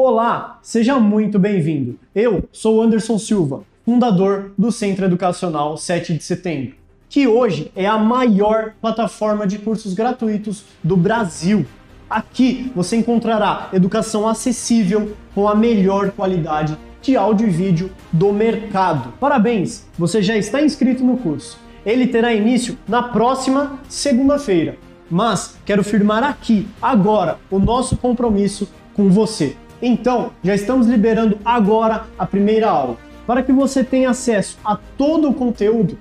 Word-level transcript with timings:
Olá, 0.00 0.60
seja 0.62 1.00
muito 1.00 1.40
bem-vindo. 1.40 1.98
Eu 2.14 2.48
sou 2.52 2.80
Anderson 2.80 3.18
Silva, 3.18 3.64
fundador 3.84 4.52
do 4.56 4.70
Centro 4.70 5.04
Educacional 5.04 5.76
7 5.76 6.14
de 6.14 6.22
Setembro, 6.22 6.76
que 7.08 7.26
hoje 7.26 7.72
é 7.74 7.84
a 7.84 7.98
maior 7.98 8.74
plataforma 8.80 9.44
de 9.44 9.58
cursos 9.58 9.94
gratuitos 9.94 10.62
do 10.84 10.96
Brasil. 10.96 11.66
Aqui 12.08 12.70
você 12.76 12.94
encontrará 12.94 13.70
educação 13.72 14.28
acessível 14.28 15.16
com 15.34 15.48
a 15.48 15.54
melhor 15.56 16.12
qualidade 16.12 16.78
de 17.02 17.16
áudio 17.16 17.48
e 17.48 17.50
vídeo 17.50 17.90
do 18.12 18.32
mercado. 18.32 19.12
Parabéns, 19.18 19.84
você 19.98 20.22
já 20.22 20.36
está 20.36 20.62
inscrito 20.62 21.02
no 21.02 21.16
curso. 21.16 21.58
Ele 21.84 22.06
terá 22.06 22.32
início 22.32 22.78
na 22.86 23.02
próxima 23.02 23.80
segunda-feira. 23.88 24.76
Mas 25.10 25.58
quero 25.66 25.82
firmar 25.82 26.22
aqui, 26.22 26.68
agora, 26.80 27.40
o 27.50 27.58
nosso 27.58 27.96
compromisso 27.96 28.68
com 28.94 29.10
você. 29.10 29.56
Então, 29.80 30.32
já 30.42 30.54
estamos 30.54 30.88
liberando 30.88 31.38
agora 31.44 32.06
a 32.18 32.26
primeira 32.26 32.68
aula. 32.68 32.96
Para 33.26 33.42
que 33.42 33.52
você 33.52 33.84
tenha 33.84 34.10
acesso 34.10 34.58
a 34.64 34.76
todo 34.76 35.28
o 35.28 35.34
conteúdo, 35.34 35.96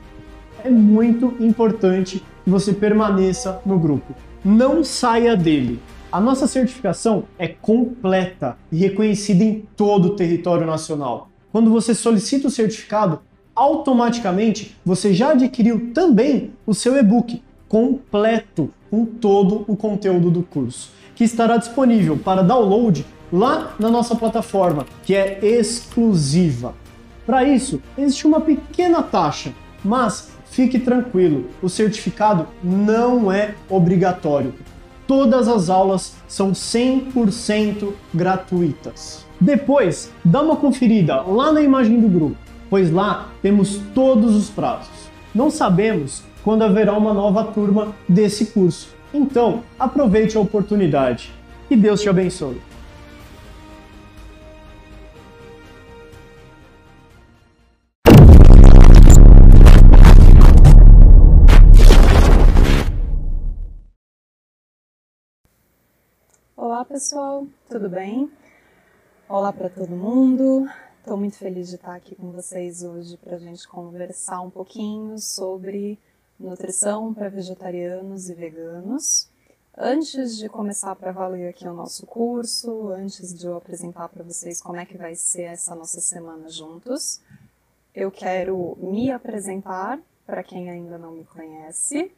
é 0.63 0.69
muito 0.69 1.35
importante 1.39 2.23
que 2.43 2.49
você 2.49 2.73
permaneça 2.73 3.61
no 3.65 3.77
grupo. 3.77 4.15
Não 4.43 4.83
saia 4.83 5.35
dele. 5.35 5.79
A 6.11 6.19
nossa 6.19 6.47
certificação 6.47 7.25
é 7.37 7.47
completa 7.47 8.57
e 8.71 8.77
reconhecida 8.77 9.43
em 9.43 9.67
todo 9.75 10.05
o 10.05 10.15
território 10.15 10.65
nacional. 10.65 11.29
Quando 11.51 11.69
você 11.69 11.93
solicita 11.93 12.47
o 12.47 12.51
certificado, 12.51 13.19
automaticamente 13.53 14.75
você 14.85 15.13
já 15.13 15.31
adquiriu 15.31 15.91
também 15.93 16.51
o 16.65 16.73
seu 16.73 16.97
e-book 16.97 17.43
completo 17.67 18.71
com 18.89 19.05
todo 19.05 19.65
o 19.67 19.75
conteúdo 19.75 20.31
do 20.31 20.41
curso, 20.41 20.91
que 21.13 21.23
estará 21.23 21.57
disponível 21.57 22.17
para 22.17 22.41
download 22.41 23.05
lá 23.31 23.75
na 23.79 23.89
nossa 23.89 24.15
plataforma, 24.15 24.85
que 25.03 25.15
é 25.15 25.39
exclusiva. 25.41 26.73
Para 27.25 27.43
isso, 27.43 27.81
existe 27.97 28.25
uma 28.25 28.39
pequena 28.39 29.01
taxa, 29.03 29.51
mas 29.83 30.31
fique 30.45 30.79
tranquilo, 30.79 31.45
o 31.61 31.69
certificado 31.69 32.47
não 32.63 33.31
é 33.31 33.53
obrigatório. 33.69 34.53
Todas 35.05 35.47
as 35.47 35.69
aulas 35.69 36.15
são 36.27 36.51
100% 36.51 37.93
gratuitas. 38.13 39.25
Depois, 39.39 40.11
dá 40.23 40.41
uma 40.41 40.55
conferida 40.55 41.21
lá 41.21 41.51
na 41.51 41.61
imagem 41.61 41.99
do 41.99 42.07
grupo, 42.07 42.37
pois 42.69 42.91
lá 42.91 43.29
temos 43.41 43.79
todos 43.93 44.35
os 44.35 44.49
prazos. 44.49 44.89
Não 45.33 45.51
sabemos 45.51 46.23
quando 46.43 46.63
haverá 46.63 46.97
uma 46.97 47.13
nova 47.13 47.43
turma 47.43 47.93
desse 48.07 48.47
curso. 48.47 48.89
Então, 49.13 49.63
aproveite 49.79 50.37
a 50.37 50.39
oportunidade. 50.39 51.31
E 51.69 51.75
Deus 51.75 52.01
te 52.01 52.09
abençoe. 52.09 52.61
Pessoal, 66.97 67.45
tudo 67.69 67.87
bem? 67.87 68.27
Olá 69.29 69.53
para 69.53 69.69
todo 69.69 69.95
mundo. 69.95 70.67
Estou 70.97 71.15
muito 71.15 71.37
feliz 71.37 71.69
de 71.69 71.75
estar 71.75 71.93
aqui 71.93 72.15
com 72.15 72.31
vocês 72.31 72.81
hoje 72.81 73.17
para 73.17 73.35
a 73.35 73.39
gente 73.39 73.67
conversar 73.67 74.41
um 74.41 74.49
pouquinho 74.49 75.15
sobre 75.19 75.99
nutrição 76.39 77.13
para 77.13 77.29
vegetarianos 77.29 78.31
e 78.31 78.33
veganos. 78.33 79.29
Antes 79.77 80.37
de 80.37 80.49
começar 80.49 80.95
para 80.95 81.11
valer 81.11 81.49
aqui 81.49 81.67
o 81.67 81.73
nosso 81.75 82.03
curso, 82.07 82.89
antes 82.89 83.31
de 83.31 83.45
eu 83.45 83.55
apresentar 83.55 84.09
para 84.09 84.23
vocês 84.23 84.59
como 84.59 84.77
é 84.77 84.85
que 84.85 84.97
vai 84.97 85.13
ser 85.13 85.43
essa 85.43 85.75
nossa 85.75 86.01
semana 86.01 86.49
juntos, 86.49 87.21
eu 87.93 88.09
quero 88.09 88.75
me 88.81 89.11
apresentar 89.11 89.99
para 90.25 90.41
quem 90.41 90.71
ainda 90.71 90.97
não 90.97 91.11
me 91.11 91.25
conhece. 91.25 92.11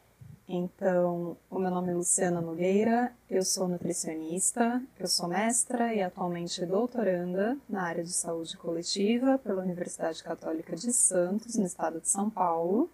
Então, 0.51 1.37
o 1.47 1.59
meu 1.59 1.69
nome 1.69 1.91
é 1.91 1.93
Luciana 1.93 2.41
Nogueira, 2.41 3.13
eu 3.29 3.45
sou 3.45 3.67
nutricionista, 3.67 4.81
eu 4.99 5.05
sou 5.05 5.27
mestra 5.27 5.93
e 5.93 6.01
atualmente 6.01 6.65
doutoranda 6.65 7.55
na 7.69 7.83
área 7.83 8.03
de 8.03 8.11
saúde 8.11 8.57
coletiva 8.57 9.37
pela 9.37 9.61
Universidade 9.61 10.23
Católica 10.23 10.75
de 10.75 10.91
Santos, 10.91 11.55
no 11.55 11.67
estado 11.67 12.01
de 12.01 12.09
São 12.09 12.31
Paulo. 12.31 12.89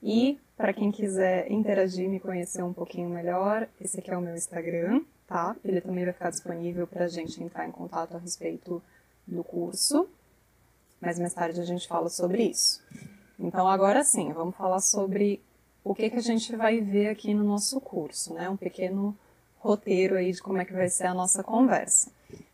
E 0.00 0.38
para 0.56 0.72
quem 0.72 0.92
quiser 0.92 1.50
interagir 1.50 2.04
e 2.04 2.08
me 2.08 2.20
conhecer 2.20 2.62
um 2.62 2.72
pouquinho 2.72 3.10
melhor, 3.10 3.66
esse 3.80 3.98
aqui 3.98 4.12
é 4.12 4.16
o 4.16 4.20
meu 4.20 4.36
Instagram, 4.36 5.02
tá? 5.26 5.56
Ele 5.64 5.80
também 5.80 6.04
vai 6.04 6.12
ficar 6.12 6.30
disponível 6.30 6.86
para 6.86 7.06
a 7.06 7.08
gente 7.08 7.42
entrar 7.42 7.66
em 7.66 7.72
contato 7.72 8.14
a 8.14 8.20
respeito 8.20 8.80
do 9.26 9.42
curso, 9.42 10.08
mas 11.00 11.18
mais 11.18 11.34
tarde 11.34 11.60
a 11.60 11.64
gente 11.64 11.88
fala 11.88 12.08
sobre 12.08 12.44
isso. 12.44 12.80
Então, 13.36 13.66
agora 13.66 14.04
sim, 14.04 14.32
vamos 14.32 14.54
falar 14.54 14.78
sobre 14.78 15.42
o 15.84 15.94
que, 15.94 16.08
que 16.08 16.16
a 16.16 16.22
gente 16.22 16.56
vai 16.56 16.80
ver 16.80 17.08
aqui 17.08 17.34
no 17.34 17.44
nosso 17.44 17.78
curso, 17.78 18.32
né? 18.32 18.48
Um 18.48 18.56
pequeno 18.56 19.14
roteiro 19.58 20.16
aí 20.16 20.32
de 20.32 20.42
como 20.42 20.58
é 20.58 20.64
que 20.64 20.72
vai 20.72 20.88
ser 20.88 21.06
a 21.06 21.14
nossa 21.14 21.44
conversa. 21.44 22.10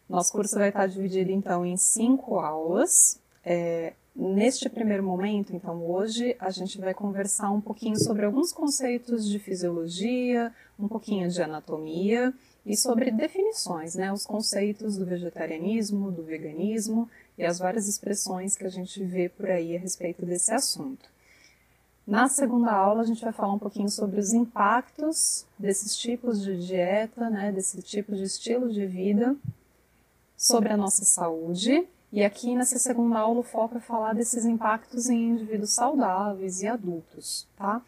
Nosso 0.09 0.33
curso 0.33 0.59
vai 0.59 0.71
estar 0.71 0.89
dividido 0.89 1.31
então 1.31 1.65
em 1.65 1.77
cinco 1.77 2.41
aulas. 2.41 3.21
É, 3.45 3.93
neste 4.15 4.69
primeiro 4.69 5.05
momento, 5.05 5.55
então 5.55 5.89
hoje, 5.89 6.35
a 6.41 6.51
gente 6.51 6.79
vai 6.79 6.93
conversar 6.93 7.53
um 7.53 7.61
pouquinho 7.61 7.97
sobre 7.97 8.27
alguns 8.27 8.53
conceitos 8.53 9.29
de 9.29 9.39
fisiologia, 9.39 10.53
um 10.79 10.89
pouquinho 10.89 11.29
de 11.29 11.41
anatomia 11.41 12.35
e 12.67 12.77
sobre 12.77 13.13
definições, 13.13 13.95
né? 13.95 14.13
Os 14.13 14.27
conceitos 14.27 14.97
do 14.97 15.07
vegetarianismo, 15.07 16.11
do 16.11 16.25
veganismo 16.25 17.09
e 17.39 17.45
as 17.45 17.61
várias 17.61 17.89
expressões 17.89 18.57
que 18.57 18.65
a 18.65 18.69
gente 18.69 19.03
vê 19.05 19.29
por 19.29 19.49
aí 19.49 19.77
a 19.77 19.81
respeito 19.81 20.27
desse 20.27 20.53
assunto. 20.53 21.09
Na 22.11 22.27
segunda 22.27 22.73
aula, 22.73 23.03
a 23.03 23.07
gente 23.07 23.23
vai 23.23 23.33
falar 23.33 23.53
um 23.53 23.59
pouquinho 23.61 23.89
sobre 23.89 24.19
os 24.19 24.33
impactos 24.33 25.47
desses 25.57 25.97
tipos 25.97 26.43
de 26.43 26.59
dieta, 26.67 27.31
né, 27.31 27.53
desse 27.53 27.81
tipo 27.83 28.17
de 28.17 28.25
estilo 28.25 28.69
de 28.69 28.85
vida 28.85 29.37
sobre 30.37 30.73
a 30.73 30.77
nossa 30.77 31.05
saúde. 31.05 31.87
E 32.13 32.25
aqui 32.25 32.57
nessa 32.57 32.81
segunda 32.81 33.21
aula, 33.21 33.39
o 33.39 33.45
foco 33.45 33.79
é 33.79 33.81
falar 33.81 34.13
desses 34.13 34.45
impactos 34.45 35.09
em 35.09 35.29
indivíduos 35.29 35.71
saudáveis 35.71 36.61
e 36.63 36.67
adultos, 36.67 37.47
tá? 37.57 37.81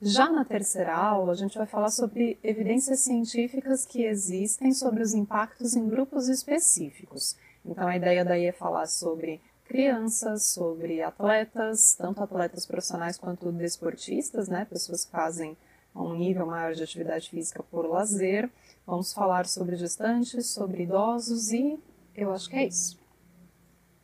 Já 0.00 0.30
na 0.30 0.46
terceira 0.46 0.96
aula, 0.96 1.32
a 1.32 1.36
gente 1.36 1.58
vai 1.58 1.66
falar 1.66 1.90
sobre 1.90 2.38
evidências 2.42 3.00
científicas 3.00 3.84
que 3.84 4.02
existem 4.02 4.72
sobre 4.72 5.02
os 5.02 5.12
impactos 5.12 5.76
em 5.76 5.86
grupos 5.86 6.30
específicos. 6.30 7.36
Então, 7.66 7.86
a 7.86 7.94
ideia 7.94 8.24
daí 8.24 8.46
é 8.46 8.52
falar 8.52 8.86
sobre 8.86 9.42
crianças, 9.68 10.44
sobre 10.44 11.02
atletas, 11.02 11.94
tanto 11.94 12.22
atletas 12.22 12.66
profissionais 12.66 13.18
quanto 13.18 13.52
desportistas, 13.52 14.48
né, 14.48 14.64
pessoas 14.64 15.04
que 15.04 15.12
fazem 15.12 15.56
um 15.94 16.14
nível 16.14 16.46
maior 16.46 16.74
de 16.74 16.82
atividade 16.82 17.28
física 17.28 17.62
por 17.62 17.86
lazer. 17.86 18.50
Vamos 18.86 19.12
falar 19.12 19.46
sobre 19.46 19.76
gestantes, 19.76 20.46
sobre 20.46 20.84
idosos 20.84 21.52
e 21.52 21.78
eu 22.14 22.32
acho 22.32 22.48
que 22.48 22.56
é 22.56 22.66
isso. 22.66 22.98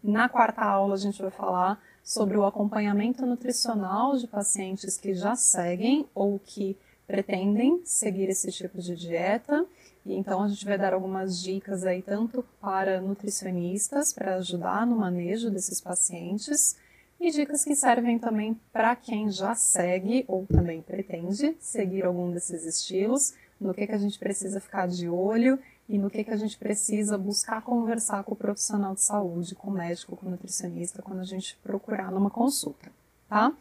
Na 0.02 0.28
quarta 0.28 0.62
aula 0.62 0.94
a 0.94 0.98
gente 0.98 1.20
vai 1.22 1.30
falar 1.30 1.82
sobre 2.02 2.36
o 2.36 2.44
acompanhamento 2.44 3.25
nutricional 3.25 4.16
de 4.16 4.26
pacientes 4.26 4.98
que 4.98 5.14
já 5.14 5.34
seguem 5.34 6.06
ou 6.14 6.38
que 6.38 6.76
pretendem 7.06 7.81
seguir 7.84 8.28
esse 8.28 8.52
tipo 8.52 8.78
de 8.81 8.94
dieta 8.94 9.64
e 10.04 10.15
então 10.15 10.42
a 10.42 10.48
gente 10.48 10.65
vai 10.65 10.76
dar 10.76 10.92
algumas 10.92 11.41
dicas 11.41 11.84
aí 11.84 12.03
tanto 12.03 12.44
para 12.60 13.00
nutricionistas 13.00 14.12
para 14.12 14.37
ajudar 14.37 14.87
no 14.87 14.97
manejo 14.97 15.50
desses 15.50 15.81
pacientes 15.81 16.76
e 17.19 17.31
dicas 17.31 17.65
que 17.65 17.75
servem 17.75 18.19
também 18.19 18.60
para 18.72 18.94
quem 18.94 19.31
já 19.31 19.54
segue 19.54 20.25
ou 20.28 20.47
também 20.47 20.82
pretende 20.82 21.56
seguir 21.59 22.04
algum 22.04 22.31
desses 22.31 22.64
estilos, 22.64 23.34
no 23.59 23.72
que, 23.72 23.87
que 23.87 23.93
a 23.93 23.98
gente 23.98 24.19
precisa 24.19 24.60
ficar 24.60 24.87
de 24.87 25.09
olho 25.09 25.59
e 25.88 25.97
no 25.97 26.10
que, 26.10 26.25
que 26.25 26.31
a 26.31 26.37
gente 26.37 26.59
precisa 26.59 27.17
buscar 27.17 27.62
conversar 27.62 28.25
com 28.25 28.32
o 28.32 28.37
profissional 28.37 28.94
de 28.94 29.02
saúde, 29.02 29.55
com 29.55 29.70
o 29.70 29.73
médico, 29.73 30.17
com 30.17 30.26
o 30.26 30.31
nutricionista, 30.31 31.02
quando 31.02 31.20
a 31.20 31.25
gente 31.25 31.56
procurar 31.62 32.11
numa 32.11 32.31
consulta, 32.31 32.90
tá? 33.28 33.52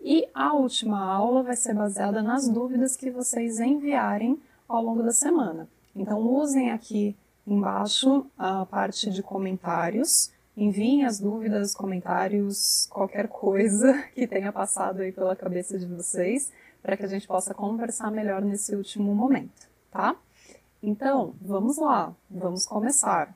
E 0.00 0.26
a 0.32 0.54
última 0.54 1.04
aula 1.04 1.42
vai 1.42 1.56
ser 1.56 1.74
baseada 1.74 2.22
nas 2.22 2.48
dúvidas 2.48 2.96
que 2.96 3.10
vocês 3.10 3.60
enviarem 3.60 4.40
ao 4.66 4.82
longo 4.82 5.02
da 5.02 5.12
semana. 5.12 5.68
Então, 5.94 6.20
usem 6.20 6.70
aqui 6.70 7.16
embaixo 7.46 8.26
a 8.38 8.64
parte 8.66 9.10
de 9.10 9.22
comentários. 9.22 10.30
Enviem 10.56 11.04
as 11.04 11.18
dúvidas, 11.18 11.74
comentários, 11.74 12.86
qualquer 12.90 13.28
coisa 13.28 14.02
que 14.14 14.26
tenha 14.26 14.52
passado 14.52 15.00
aí 15.00 15.12
pela 15.12 15.34
cabeça 15.34 15.78
de 15.78 15.86
vocês, 15.86 16.52
para 16.82 16.96
que 16.96 17.04
a 17.04 17.08
gente 17.08 17.26
possa 17.26 17.54
conversar 17.54 18.10
melhor 18.10 18.42
nesse 18.42 18.74
último 18.74 19.14
momento, 19.14 19.68
tá? 19.90 20.16
Então, 20.82 21.34
vamos 21.40 21.76
lá, 21.76 22.14
vamos 22.30 22.66
começar. 22.66 23.34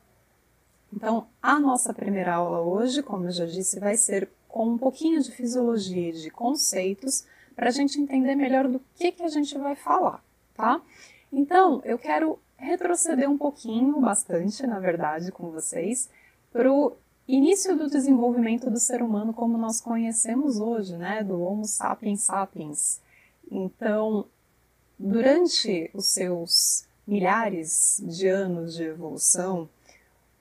Então, 0.91 1.27
a 1.41 1.59
nossa 1.59 1.93
primeira 1.93 2.35
aula 2.35 2.61
hoje, 2.61 3.03
como 3.03 3.25
eu 3.25 3.31
já 3.31 3.45
disse, 3.45 3.79
vai 3.79 3.97
ser 3.97 4.29
com 4.47 4.69
um 4.69 4.77
pouquinho 4.77 5.21
de 5.21 5.31
fisiologia 5.31 6.09
e 6.09 6.13
de 6.13 6.29
conceitos, 6.29 7.25
para 7.55 7.67
a 7.67 7.71
gente 7.71 7.99
entender 7.99 8.35
melhor 8.35 8.67
do 8.67 8.81
que, 8.95 9.11
que 9.11 9.23
a 9.23 9.27
gente 9.27 9.57
vai 9.57 9.75
falar, 9.75 10.23
tá? 10.53 10.81
Então, 11.31 11.81
eu 11.85 11.97
quero 11.97 12.39
retroceder 12.57 13.29
um 13.29 13.37
pouquinho, 13.37 13.99
bastante, 13.99 14.65
na 14.65 14.79
verdade, 14.79 15.31
com 15.31 15.51
vocês, 15.51 16.09
para 16.51 16.71
o 16.71 16.93
início 17.27 17.75
do 17.75 17.89
desenvolvimento 17.89 18.69
do 18.69 18.79
ser 18.79 19.01
humano 19.01 19.33
como 19.33 19.57
nós 19.57 19.81
conhecemos 19.81 20.59
hoje, 20.59 20.95
né, 20.95 21.23
do 21.23 21.41
Homo 21.41 21.65
sapiens 21.65 22.23
sapiens. 22.23 23.01
Então, 23.51 24.25
durante 24.97 25.89
os 25.93 26.07
seus 26.07 26.85
milhares 27.05 28.01
de 28.03 28.27
anos 28.27 28.75
de 28.75 28.83
evolução, 28.83 29.69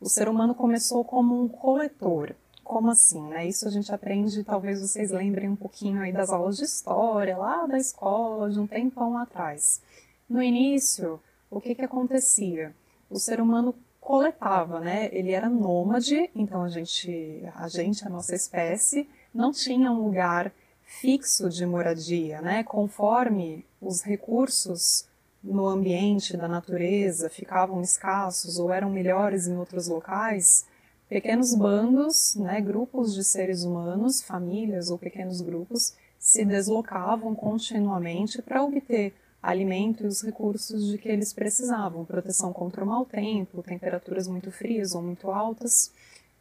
o 0.01 0.09
ser 0.09 0.29
humano 0.29 0.55
começou 0.55 1.05
como 1.05 1.43
um 1.43 1.49
coletor. 1.49 2.35
Como 2.63 2.91
assim? 2.91 3.21
Né? 3.29 3.47
Isso 3.47 3.69
a 3.69 3.71
gente 3.71 3.93
aprende, 3.93 4.43
talvez 4.43 4.81
vocês 4.81 5.11
lembrem 5.11 5.51
um 5.51 5.57
pouquinho 5.57 6.01
aí 6.01 6.13
das 6.13 6.31
aulas 6.31 6.57
de 6.57 6.65
história, 6.65 7.37
lá 7.37 7.67
da 7.67 7.77
escola, 7.77 8.51
de 8.51 8.59
um 8.59 8.67
tempão 8.67 9.19
atrás. 9.19 9.83
No 10.29 10.43
início, 10.43 11.21
o 11.55 11.61
que, 11.61 11.75
que 11.75 11.83
acontecia? 11.83 12.75
O 13.09 13.19
ser 13.19 13.41
humano 13.41 13.75
coletava, 14.01 14.81
né? 14.81 15.09
Ele 15.13 15.31
era 15.31 15.49
nômade, 15.49 16.31
então 16.35 16.63
a 16.63 16.69
gente, 16.69 17.43
a 17.55 17.69
gente, 17.69 18.05
a 18.05 18.11
nossa 18.11 18.35
espécie, 18.35 19.09
não 19.33 19.53
tinha 19.53 19.91
um 19.91 20.05
lugar 20.05 20.53
fixo 20.83 21.49
de 21.49 21.65
moradia, 21.65 22.41
né? 22.43 22.65
Conforme 22.65 23.65
os 23.81 24.03
recursos 24.03 25.07
no 25.43 25.67
ambiente 25.67 26.37
da 26.37 26.49
natureza 26.49 27.31
ficavam 27.31 27.81
escassos 27.81 28.59
ou 28.59 28.73
eram 28.73 28.91
melhores 28.91 29.47
em 29.47 29.57
outros 29.57 29.89
locais, 29.89 30.67
pequenos 31.09 31.55
bandos, 31.55 32.35
né, 32.35 32.61
grupos 32.61 33.15
de 33.15 33.23
seres 33.23 33.63
humanos, 33.63 34.23
famílias 34.23 34.91
ou 34.91 34.99
pequenos 34.99 35.43
grupos, 35.43 35.95
se 36.19 36.45
deslocavam 36.45 37.35
continuamente 37.35 38.41
para 38.41 38.65
obter 38.65 39.13
alimento 39.45 40.03
e 40.03 40.07
os 40.07 40.23
recursos 40.23 40.91
de 40.91 40.97
que 40.97 41.09
eles 41.09 41.33
precisavam, 41.33 42.05
proteção 42.05 42.53
contra 42.53 42.83
o 42.83 42.87
mau 42.87 43.05
tempo, 43.05 43.63
temperaturas 43.63 44.27
muito 44.27 44.51
frias 44.51 44.95
ou 44.95 45.03
muito 45.03 45.31
altas. 45.31 45.93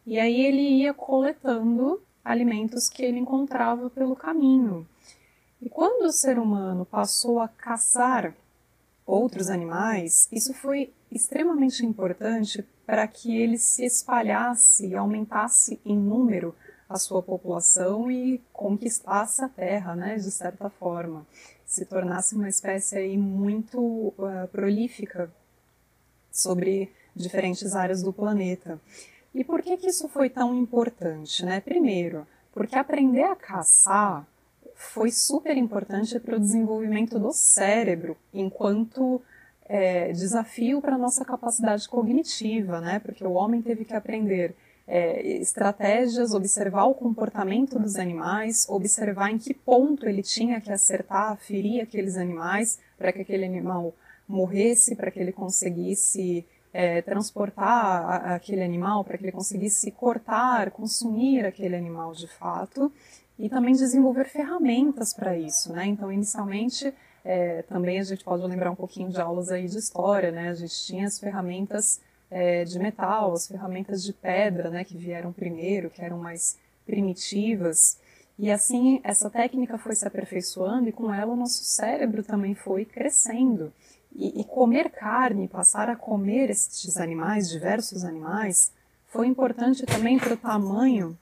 E 0.06 0.18
aí 0.18 0.42
ele 0.46 0.62
ia 0.62 0.94
coletando 0.94 2.02
alimentos 2.24 2.90
que 2.90 3.04
ele 3.04 3.20
encontrava 3.20 3.90
pelo 3.90 4.16
caminho. 4.16 4.88
E 5.62 5.70
quando 5.70 6.06
o 6.06 6.12
ser 6.12 6.40
humano 6.40 6.86
passou 6.86 7.40
a 7.40 7.48
caçar 7.48 8.34
outros 9.06 9.50
animais, 9.50 10.30
isso 10.32 10.54
foi 10.54 10.94
extremamente 11.12 11.86
importante 11.86 12.66
para 12.86 13.06
que 13.08 13.36
ele 13.36 13.58
se 13.58 13.86
espalhasse 13.86 14.88
e 14.88 14.96
aumentasse 14.96 15.80
em 15.86 15.98
número 15.98 16.56
a 16.88 16.98
sua 16.98 17.22
população 17.22 18.10
e 18.10 18.42
conquistasse 18.54 19.44
a 19.44 19.50
Terra, 19.50 19.96
né, 19.96 20.16
de 20.16 20.32
certa 20.32 20.70
forma, 20.70 21.26
se 21.74 21.86
tornasse 21.86 22.36
uma 22.36 22.48
espécie 22.48 22.96
aí 22.96 23.18
muito 23.18 23.80
uh, 23.80 24.48
prolífica 24.52 25.34
sobre 26.31 26.94
diferentes 27.16 27.75
áreas 27.75 28.04
do 28.04 28.14
planeta. 28.14 28.80
E 29.34 29.44
por 29.44 29.60
que 29.60 29.75
que 29.78 29.88
isso 29.88 30.08
foi 30.08 30.30
tão 30.30 30.56
importante, 30.56 31.44
né? 31.44 31.60
Primeiro, 31.60 32.28
porque 32.52 32.75
aprender 32.75 33.24
a 33.24 33.36
caçar 33.36 34.24
foi 34.75 35.10
super 35.10 35.58
importante 35.58 36.20
para 36.20 36.36
o 36.36 36.40
desenvolvimento 36.40 37.18
do 37.18 37.31
cérebro, 37.31 38.16
enquanto 38.31 39.19
é, 39.66 40.12
desafio 40.12 40.80
para 40.80 40.94
a 40.94 41.00
nossa 41.00 41.26
capacidade 41.26 41.90
cognitiva, 41.90 42.81
né? 42.81 43.00
Porque 43.00 43.26
o 43.26 43.34
homem 43.34 43.64
teve 43.64 43.84
que 43.84 43.96
aprender 43.96 44.56
é, 44.88 45.25
estratégias, 45.38 46.33
observar 46.33 46.85
o 46.85 46.94
comportamento 46.94 47.80
dos 47.80 47.95
animais, 47.95 48.65
observar 48.69 49.31
em 49.31 49.38
que 49.38 49.53
ponto 49.53 50.07
ele 50.07 50.21
tinha 50.21 50.59
que 50.59 50.71
acertar, 50.71 51.38
ferir 51.38 51.81
aqueles 51.81 52.18
animais 52.18 52.80
para 52.97 53.12
que 53.12 53.21
aquele 53.21 53.45
animal 53.45 53.94
morresse, 54.27 54.95
para 54.95 55.12
que 55.12 55.19
ele 55.19 55.31
conseguisse 55.31 56.45
é, 56.74 57.01
transportar 57.01 57.65
a, 57.65 58.35
aquele 58.35 58.63
animal, 58.63 59.03
para 59.03 59.18
que 59.18 59.24
ele 59.24 59.31
conseguisse 59.31 59.91
cortar, 59.91 60.71
consumir 60.71 61.45
aquele 61.45 61.75
animal 61.75 62.13
de 62.13 62.27
fato 62.27 62.91
e 63.38 63.50
também 63.50 63.74
desenvolver 63.74 64.25
ferramentas 64.25 65.13
para 65.13 65.38
isso, 65.38 65.71
né? 65.74 65.85
Então, 65.85 66.12
inicialmente, 66.12 66.94
é, 67.24 67.62
também 67.63 68.00
a 68.00 68.03
gente 68.03 68.24
pode 68.24 68.45
lembrar 68.45 68.71
um 68.71 68.75
pouquinho 68.75 69.09
de 69.09 69.19
aulas 69.19 69.50
aí 69.50 69.68
de 69.68 69.77
história, 69.77 70.31
né? 70.31 70.50
A 70.50 70.53
gente 70.53 70.75
tinha 70.85 71.07
as 71.07 71.19
ferramentas 71.19 72.01
é, 72.33 72.63
de 72.63 72.80
metal, 72.80 73.31
as 73.33 73.47
ferramentas 73.47 74.03
de 74.03 74.12
pedra, 74.12 74.69
né? 74.69 74.83
Que 74.83 74.97
vieram 74.97 75.31
primeiro, 75.31 75.89
que 75.89 76.01
eram 76.01 76.18
mais 76.18 76.57
primitivas. 76.85 77.97
E 78.38 78.50
assim, 78.50 79.00
essa 79.03 79.30
técnica 79.30 79.77
foi 79.77 79.95
se 79.95 80.07
aperfeiçoando 80.07 80.89
e 80.89 80.91
com 80.91 81.13
ela 81.13 81.33
o 81.33 81.38
nosso 81.38 81.63
cérebro 81.63 82.24
também 82.24 82.56
foi 82.56 82.83
crescendo. 82.83 83.71
E, 84.15 84.41
e 84.41 84.44
comer 84.44 84.89
carne, 84.89 85.47
passar 85.47 85.89
a 85.89 85.95
comer 85.95 86.50
estes 86.50 86.97
animais, 86.97 87.50
diversos 87.50 88.03
animais, 88.03 88.71
foi 89.07 89.27
importante 89.27 89.85
também 89.85 90.18
para 90.18 90.33
o 90.33 90.38
tamanho 90.38 91.18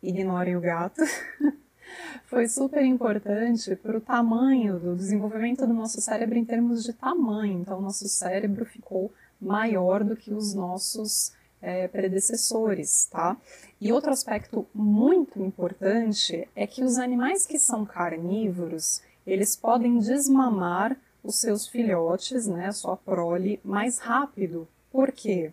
ignorem 0.00 0.56
o 0.56 0.60
gato, 0.60 1.00
foi 2.26 2.46
super 2.46 2.84
importante 2.84 3.74
para 3.76 3.96
o 3.96 4.00
tamanho 4.00 4.78
do 4.78 4.94
desenvolvimento 4.94 5.66
do 5.66 5.72
nosso 5.72 6.00
cérebro 6.00 6.36
em 6.36 6.44
termos 6.44 6.84
de 6.84 6.92
tamanho. 6.92 7.60
Então, 7.60 7.78
o 7.78 7.82
nosso 7.82 8.06
cérebro 8.08 8.64
ficou 8.64 9.10
maior 9.44 10.02
do 10.02 10.16
que 10.16 10.32
os 10.32 10.54
nossos 10.54 11.32
é, 11.60 11.88
predecessores, 11.88 13.06
tá? 13.10 13.36
E 13.80 13.92
outro 13.92 14.10
aspecto 14.10 14.66
muito 14.74 15.42
importante 15.42 16.48
é 16.54 16.66
que 16.66 16.82
os 16.84 16.98
animais 16.98 17.46
que 17.46 17.58
são 17.58 17.84
carnívoros, 17.84 19.00
eles 19.26 19.56
podem 19.56 19.98
desmamar 19.98 20.96
os 21.22 21.36
seus 21.36 21.66
filhotes, 21.66 22.46
né, 22.46 22.70
sua 22.70 22.96
prole, 22.96 23.58
mais 23.64 23.98
rápido. 23.98 24.68
Por 24.92 25.10
quê? 25.10 25.52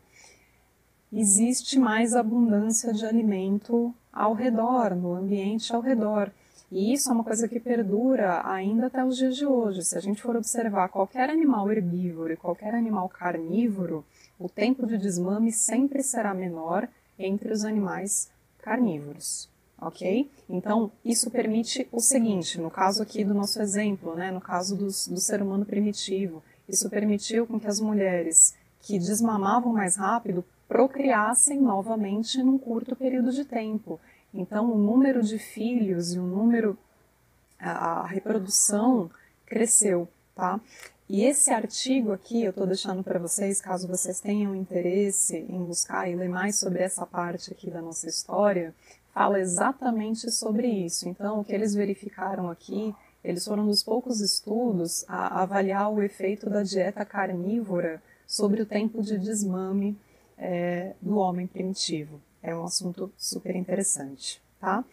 Existe 1.11 1.79
mais 1.79 2.13
abundância 2.13 2.93
de 2.93 3.05
alimento 3.05 3.93
ao 4.11 4.33
redor, 4.33 4.95
no 4.95 5.13
ambiente 5.13 5.73
ao 5.73 5.81
redor. 5.81 6.31
E 6.71 6.93
isso 6.93 7.09
é 7.09 7.13
uma 7.13 7.23
coisa 7.23 7.49
que 7.49 7.59
perdura 7.59 8.41
ainda 8.47 8.87
até 8.87 9.03
os 9.03 9.17
dias 9.17 9.35
de 9.35 9.45
hoje. 9.45 9.83
Se 9.83 9.97
a 9.97 9.99
gente 9.99 10.21
for 10.21 10.37
observar 10.37 10.87
qualquer 10.87 11.29
animal 11.29 11.69
herbívoro 11.69 12.31
e 12.31 12.37
qualquer 12.37 12.73
animal 12.73 13.09
carnívoro, 13.09 14.05
o 14.39 14.47
tempo 14.47 14.87
de 14.87 14.97
desmame 14.97 15.51
sempre 15.51 16.01
será 16.01 16.33
menor 16.33 16.87
entre 17.19 17.51
os 17.51 17.65
animais 17.65 18.31
carnívoros. 18.61 19.49
Ok? 19.81 20.31
Então, 20.49 20.91
isso 21.03 21.29
permite 21.29 21.87
o 21.91 21.99
seguinte: 21.99 22.57
no 22.57 22.71
caso 22.71 23.03
aqui 23.03 23.25
do 23.25 23.33
nosso 23.33 23.61
exemplo, 23.61 24.15
né, 24.15 24.31
no 24.31 24.39
caso 24.39 24.77
do, 24.77 24.85
do 24.85 25.19
ser 25.19 25.41
humano 25.41 25.65
primitivo, 25.65 26.41
isso 26.69 26.89
permitiu 26.89 27.45
com 27.45 27.59
que 27.59 27.67
as 27.67 27.81
mulheres 27.81 28.55
que 28.79 28.97
desmamavam 28.97 29.73
mais 29.73 29.97
rápido 29.97 30.45
procriassem 30.69 31.59
novamente 31.59 32.41
num 32.41 32.57
curto 32.57 32.95
período 32.95 33.31
de 33.33 33.43
tempo. 33.43 33.99
Então, 34.33 34.71
o 34.71 34.77
número 34.77 35.21
de 35.21 35.37
filhos 35.37 36.13
e 36.13 36.19
o 36.19 36.23
número, 36.23 36.77
a, 37.59 38.05
reprodução 38.07 39.09
cresceu, 39.45 40.07
tá? 40.33 40.59
E 41.09 41.25
esse 41.25 41.51
artigo 41.51 42.13
aqui, 42.13 42.43
eu 42.43 42.51
estou 42.51 42.65
deixando 42.65 43.03
para 43.03 43.19
vocês, 43.19 43.59
caso 43.59 43.87
vocês 43.87 44.21
tenham 44.21 44.55
interesse 44.55 45.35
em 45.37 45.61
buscar 45.65 46.09
e 46.09 46.15
ler 46.15 46.29
mais 46.29 46.57
sobre 46.57 46.81
essa 46.81 47.05
parte 47.05 47.51
aqui 47.51 47.69
da 47.69 47.81
nossa 47.81 48.07
história, 48.07 48.73
fala 49.13 49.37
exatamente 49.37 50.31
sobre 50.31 50.67
isso. 50.67 51.09
Então, 51.09 51.41
o 51.41 51.43
que 51.43 51.53
eles 51.53 51.75
verificaram 51.75 52.49
aqui, 52.49 52.95
eles 53.21 53.43
foram 53.43 53.67
dos 53.67 53.83
poucos 53.83 54.21
estudos 54.21 55.03
a 55.07 55.41
avaliar 55.41 55.91
o 55.91 56.01
efeito 56.01 56.49
da 56.49 56.63
dieta 56.63 57.03
carnívora 57.03 58.01
sobre 58.25 58.61
o 58.61 58.65
tempo 58.65 59.01
de 59.01 59.17
desmame 59.17 59.97
é, 60.37 60.93
do 61.01 61.17
homem 61.17 61.45
primitivo. 61.45 62.21
É 62.41 62.55
um 62.55 62.63
assunto 62.63 63.11
super 63.17 63.55
interessante, 63.55 64.41
tá? 64.59 64.83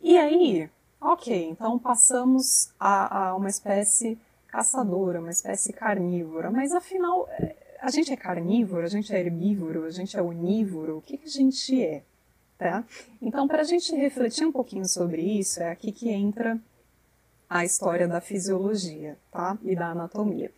E 0.00 0.18
aí, 0.18 0.68
ok, 1.00 1.48
então 1.50 1.78
passamos 1.78 2.72
a, 2.78 3.28
a 3.28 3.36
uma 3.36 3.48
espécie 3.48 4.18
caçadora, 4.48 5.20
uma 5.20 5.30
espécie 5.30 5.72
carnívora, 5.72 6.50
mas 6.50 6.72
afinal, 6.72 7.28
é, 7.30 7.54
a 7.80 7.90
gente 7.90 8.12
é 8.12 8.16
carnívoro, 8.16 8.84
a 8.84 8.88
gente 8.88 9.14
é 9.14 9.20
herbívoro, 9.20 9.84
a 9.84 9.90
gente 9.90 10.16
é 10.16 10.22
onívoro, 10.22 10.98
o 10.98 11.02
que, 11.02 11.16
que 11.16 11.26
a 11.26 11.30
gente 11.30 11.82
é? 11.82 12.02
Tá? 12.58 12.84
Então, 13.20 13.48
para 13.48 13.62
a 13.62 13.64
gente 13.64 13.94
refletir 13.94 14.46
um 14.46 14.52
pouquinho 14.52 14.86
sobre 14.86 15.22
isso, 15.22 15.60
é 15.60 15.70
aqui 15.70 15.90
que 15.90 16.10
entra 16.10 16.60
a 17.48 17.64
história 17.64 18.06
da 18.06 18.20
fisiologia 18.20 19.18
tá? 19.30 19.58
e 19.62 19.74
da 19.74 19.88
anatomia. 19.88 20.52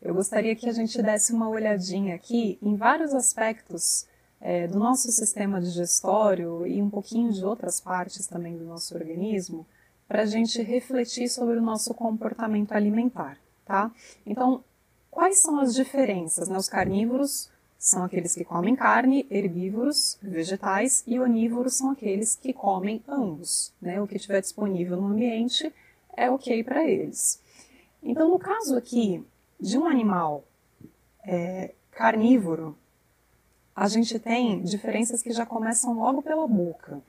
Eu 0.00 0.14
gostaria 0.14 0.56
que 0.56 0.68
a 0.68 0.72
gente 0.72 1.02
desse 1.02 1.32
uma 1.32 1.48
olhadinha 1.48 2.14
aqui 2.14 2.58
em 2.62 2.74
vários 2.74 3.14
aspectos 3.14 4.06
é, 4.40 4.66
do 4.66 4.78
nosso 4.78 5.10
sistema 5.12 5.60
digestório 5.60 6.66
e 6.66 6.80
um 6.80 6.88
pouquinho 6.88 7.32
de 7.32 7.44
outras 7.44 7.80
partes 7.80 8.26
também 8.26 8.56
do 8.56 8.64
nosso 8.64 8.94
organismo, 8.94 9.66
para 10.08 10.22
a 10.22 10.26
gente 10.26 10.60
refletir 10.62 11.28
sobre 11.28 11.58
o 11.58 11.62
nosso 11.62 11.94
comportamento 11.94 12.72
alimentar, 12.72 13.38
tá? 13.64 13.92
Então, 14.26 14.64
quais 15.10 15.40
são 15.40 15.60
as 15.60 15.74
diferenças? 15.74 16.48
Né? 16.48 16.56
Os 16.56 16.68
carnívoros 16.68 17.50
são 17.78 18.04
aqueles 18.04 18.34
que 18.34 18.44
comem 18.44 18.74
carne, 18.74 19.26
herbívoros, 19.30 20.18
vegetais, 20.20 21.02
e 21.06 21.18
onívoros 21.18 21.74
são 21.74 21.90
aqueles 21.90 22.34
que 22.34 22.52
comem 22.52 23.02
ambos. 23.08 23.72
Né? 23.80 24.00
O 24.00 24.06
que 24.06 24.16
estiver 24.16 24.40
disponível 24.40 25.00
no 25.00 25.08
ambiente 25.08 25.72
é 26.16 26.30
ok 26.30 26.62
para 26.64 26.84
eles. 26.84 27.40
Então, 28.02 28.28
no 28.28 28.38
caso 28.38 28.76
aqui 28.76 29.24
de 29.60 29.78
um 29.78 29.86
animal 29.86 30.44
é, 31.24 31.72
carnívoro, 31.92 32.76
a 33.80 33.88
gente 33.88 34.18
tem 34.18 34.60
diferenças 34.60 35.22
que 35.22 35.32
já 35.32 35.46
começam 35.46 35.98
logo 35.98 36.20
pela 36.20 36.46
boca. 36.46 37.00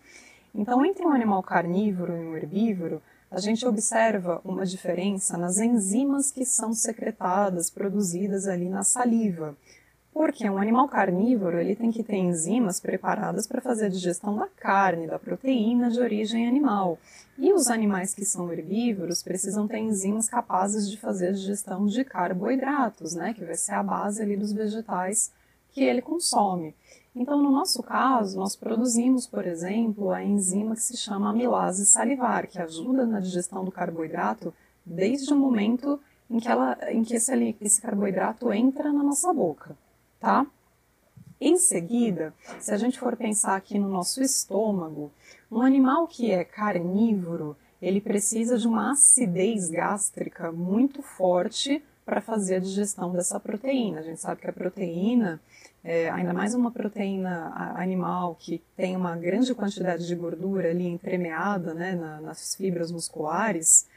Então, 0.56 0.86
entre 0.86 1.06
um 1.06 1.12
animal 1.12 1.44
carnívoro 1.44 2.16
e 2.16 2.26
um 2.26 2.38
herbívoro, 2.38 3.02
a 3.30 3.42
gente 3.42 3.68
observa 3.68 4.40
uma 4.46 4.66
diferença 4.66 5.38
nas 5.38 5.58
enzimas 5.58 6.32
que 6.32 6.46
são 6.46 6.72
secretadas, 6.74 7.70
produzidas 7.70 8.48
ali 8.48 8.70
na 8.70 8.84
saliva. 8.84 9.54
Porque 10.14 10.50
um 10.50 10.58
animal 10.58 10.88
carnívoro 10.88 11.60
ele 11.60 11.76
tem 11.76 11.92
que 11.92 12.04
ter 12.04 12.16
enzimas 12.16 12.80
preparadas 12.80 13.46
para 13.46 13.60
fazer 13.60 13.88
a 13.88 13.90
digestão 13.90 14.38
da 14.38 14.48
carne, 14.48 15.08
da 15.08 15.20
proteína 15.20 15.92
de 15.92 16.00
origem 16.00 16.48
animal. 16.48 16.98
E 17.38 17.52
os 17.52 17.68
animais 17.68 18.14
que 18.14 18.24
são 18.24 18.50
herbívoros 18.50 19.22
precisam 19.22 19.68
ter 19.68 19.80
enzimas 19.80 20.30
capazes 20.30 20.90
de 20.90 20.96
fazer 20.96 21.28
a 21.28 21.34
digestão 21.34 21.86
de 21.86 22.06
carboidratos, 22.06 23.14
né, 23.14 23.34
que 23.34 23.44
vai 23.44 23.56
ser 23.56 23.74
a 23.74 23.84
base 23.84 24.22
ali 24.22 24.38
dos 24.38 24.54
vegetais 24.54 25.34
que 25.72 25.84
ele 25.84 26.02
consome. 26.02 26.76
Então, 27.16 27.42
no 27.42 27.52
nosso 27.52 27.84
caso, 27.84 28.40
nós 28.40 28.56
produzimos, 28.56 29.28
por 29.28 29.46
exemplo, 29.46 30.12
a 30.12 30.24
enzima 30.24 30.76
que 30.76 30.82
se 30.82 30.96
chama 30.96 31.30
amilase 31.30 31.86
salivar, 31.86 32.48
que 32.48 32.60
ajuda 32.60 33.06
na 33.06 33.20
digestão 33.20 33.66
do 33.66 33.72
carboidrato 33.72 34.54
desde 34.86 35.34
o 35.34 35.36
momento 35.36 36.00
em 36.30 36.40
que, 36.40 36.48
ela, 36.48 36.78
em 36.90 37.04
que 37.04 37.16
esse, 37.16 37.56
esse 37.60 37.82
carboidrato 37.82 38.52
entra 38.54 38.94
na 38.94 39.04
nossa 39.04 39.34
boca, 39.34 39.78
tá? 40.20 40.48
Em 41.40 41.58
seguida, 41.58 42.34
se 42.60 42.72
a 42.72 42.78
gente 42.78 43.00
for 43.00 43.18
pensar 43.18 43.56
aqui 43.56 43.78
no 43.78 43.90
nosso 43.90 44.22
estômago, 44.22 45.12
um 45.52 45.62
animal 45.62 46.08
que 46.08 46.32
é 46.32 46.46
carnívoro, 46.46 47.58
ele 47.82 48.00
precisa 48.00 48.58
de 48.58 48.68
uma 48.68 48.92
acidez 48.92 49.70
gástrica 49.70 50.52
muito 50.52 51.02
forte 51.02 51.84
para 52.12 52.20
fazer 52.20 52.56
a 52.56 52.60
digestão 52.60 53.14
dessa 53.14 53.40
proteína. 53.40 54.02
A 54.02 54.04
gente 54.04 54.20
sabe 54.20 54.42
que 54.42 54.50
a 54.50 54.52
proteína 54.52 55.40
é, 55.82 56.10
ainda 56.10 56.34
mais 56.34 56.54
uma 56.54 56.70
proteína 56.70 57.54
animal 57.78 58.36
que 58.38 58.62
tem 58.76 58.98
uma 58.98 59.16
grande 59.16 59.56
quantidade 59.56 60.06
de 60.06 60.14
gordura 60.14 60.72
ali 60.72 60.86
entremeada 60.86 61.74
né, 61.74 61.96
na, 61.96 62.20
nas 62.20 62.54
fibras 62.54 62.92
musculares, 62.92 63.88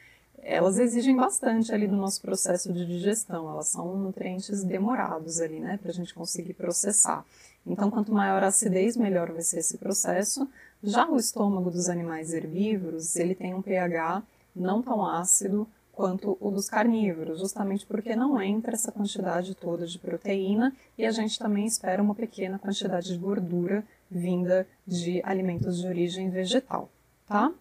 elas 0.45 0.79
exigem 0.79 1.17
bastante 1.17 1.75
ali 1.75 1.89
do 1.89 1.97
nosso 1.97 2.23
processo 2.23 2.73
de 2.73 2.87
digestão. 2.87 3.51
Elas 3.51 3.67
são 3.67 3.97
nutrientes 3.99 4.63
demorados 4.63 5.41
ali, 5.41 5.59
né, 5.59 5.77
para 5.83 5.91
a 5.91 5.95
gente 5.95 6.15
conseguir 6.15 6.55
processar. 6.55 7.25
Então, 7.67 7.91
quanto 7.91 8.13
maior 8.13 8.45
a 8.45 8.47
acidez, 8.47 8.97
melhor 8.97 9.33
vai 9.33 9.43
ser 9.43 9.59
esse 9.59 9.77
processo. 9.77 10.49
Já 10.85 11.05
o 11.09 11.17
estômago 11.17 11.69
dos 11.69 11.89
animais 11.89 12.33
herbívoros, 12.33 13.17
ele 13.17 13.35
tem 13.35 13.55
um 13.55 13.61
pH 13.61 14.23
não 14.55 14.81
tão 14.81 15.05
ácido 15.05 15.67
quanto 15.95 16.37
o 16.41 16.51
dos 16.51 16.69
carnívoros, 16.69 17.39
justamente 17.39 17.87
porque 17.87 18.17
não 18.17 18.41
entra 18.41 18.75
essa 18.75 18.91
quantidade 18.91 19.55
toda 19.55 19.87
de 19.87 19.99
proteína 19.99 20.75
e 20.99 21.07
a 21.07 21.11
gente 21.11 21.39
também 21.39 21.67
espera 21.67 22.03
uma 22.03 22.15
pequena 22.15 22.59
quantidade 22.59 23.13
de 23.13 23.19
gordura 23.19 23.85
vinda 24.11 24.67
de 24.87 25.23
alimentos 25.25 25.79
de 25.79 25.87
origem 25.87 26.31
vegetal, 26.31 26.91
tá? 27.27 27.53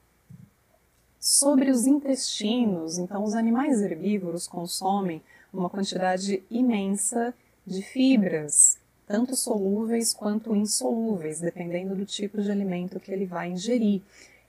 Sobre 1.19 1.69
os 1.71 1.87
intestinos, 1.87 2.97
então 2.97 3.23
os 3.23 3.33
animais 3.33 3.81
herbívoros 3.81 4.47
consomem 4.47 5.21
uma 5.53 5.69
quantidade 5.69 6.43
imensa 6.49 7.33
de 7.65 7.81
fibras, 7.81 8.77
tanto 9.07 9.35
solúveis 9.35 10.13
quanto 10.13 10.55
insolúveis, 10.55 11.39
dependendo 11.39 11.95
do 11.95 12.05
tipo 12.05 12.41
de 12.41 12.51
alimento 12.51 12.99
que 12.99 13.11
ele 13.11 13.25
vai 13.25 13.51
ingerir. 13.51 14.01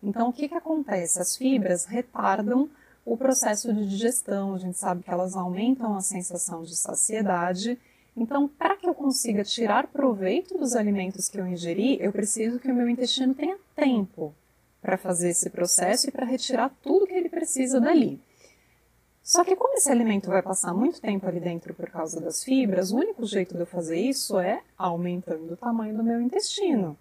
Então, 0.02 0.28
o 0.28 0.32
que, 0.32 0.48
que 0.48 0.54
acontece? 0.54 1.20
As 1.20 1.36
fibras 1.36 1.84
retardam 1.84 2.68
o 3.04 3.16
processo 3.16 3.72
de 3.72 3.88
digestão. 3.88 4.54
A 4.54 4.58
gente 4.58 4.78
sabe 4.78 5.02
que 5.02 5.10
elas 5.10 5.36
aumentam 5.36 5.94
a 5.96 6.00
sensação 6.00 6.62
de 6.62 6.76
saciedade. 6.76 7.78
Então, 8.16 8.48
para 8.48 8.76
que 8.76 8.88
eu 8.88 8.94
consiga 8.94 9.42
tirar 9.42 9.88
proveito 9.88 10.56
dos 10.56 10.74
alimentos 10.74 11.28
que 11.28 11.38
eu 11.38 11.46
ingeri, 11.46 11.98
eu 12.00 12.12
preciso 12.12 12.58
que 12.58 12.70
o 12.70 12.74
meu 12.74 12.88
intestino 12.88 13.34
tenha 13.34 13.58
tempo 13.74 14.34
para 14.80 14.96
fazer 14.96 15.30
esse 15.30 15.50
processo 15.50 16.08
e 16.08 16.12
para 16.12 16.26
retirar 16.26 16.70
tudo 16.82 17.06
que 17.06 17.14
ele 17.14 17.28
precisa 17.28 17.80
dali. 17.80 18.20
Só 19.22 19.42
que 19.42 19.56
como 19.56 19.74
esse 19.74 19.90
alimento 19.90 20.28
vai 20.28 20.42
passar 20.42 20.74
muito 20.74 21.00
tempo 21.00 21.26
ali 21.26 21.40
dentro 21.40 21.72
por 21.72 21.88
causa 21.88 22.20
das 22.20 22.44
fibras, 22.44 22.92
o 22.92 22.96
único 22.96 23.24
jeito 23.24 23.54
de 23.54 23.60
eu 23.60 23.66
fazer 23.66 23.98
isso 23.98 24.38
é 24.38 24.60
aumentando 24.76 25.54
o 25.54 25.56
tamanho 25.56 25.96
do 25.96 26.04
meu 26.04 26.20
intestino. 26.20 26.96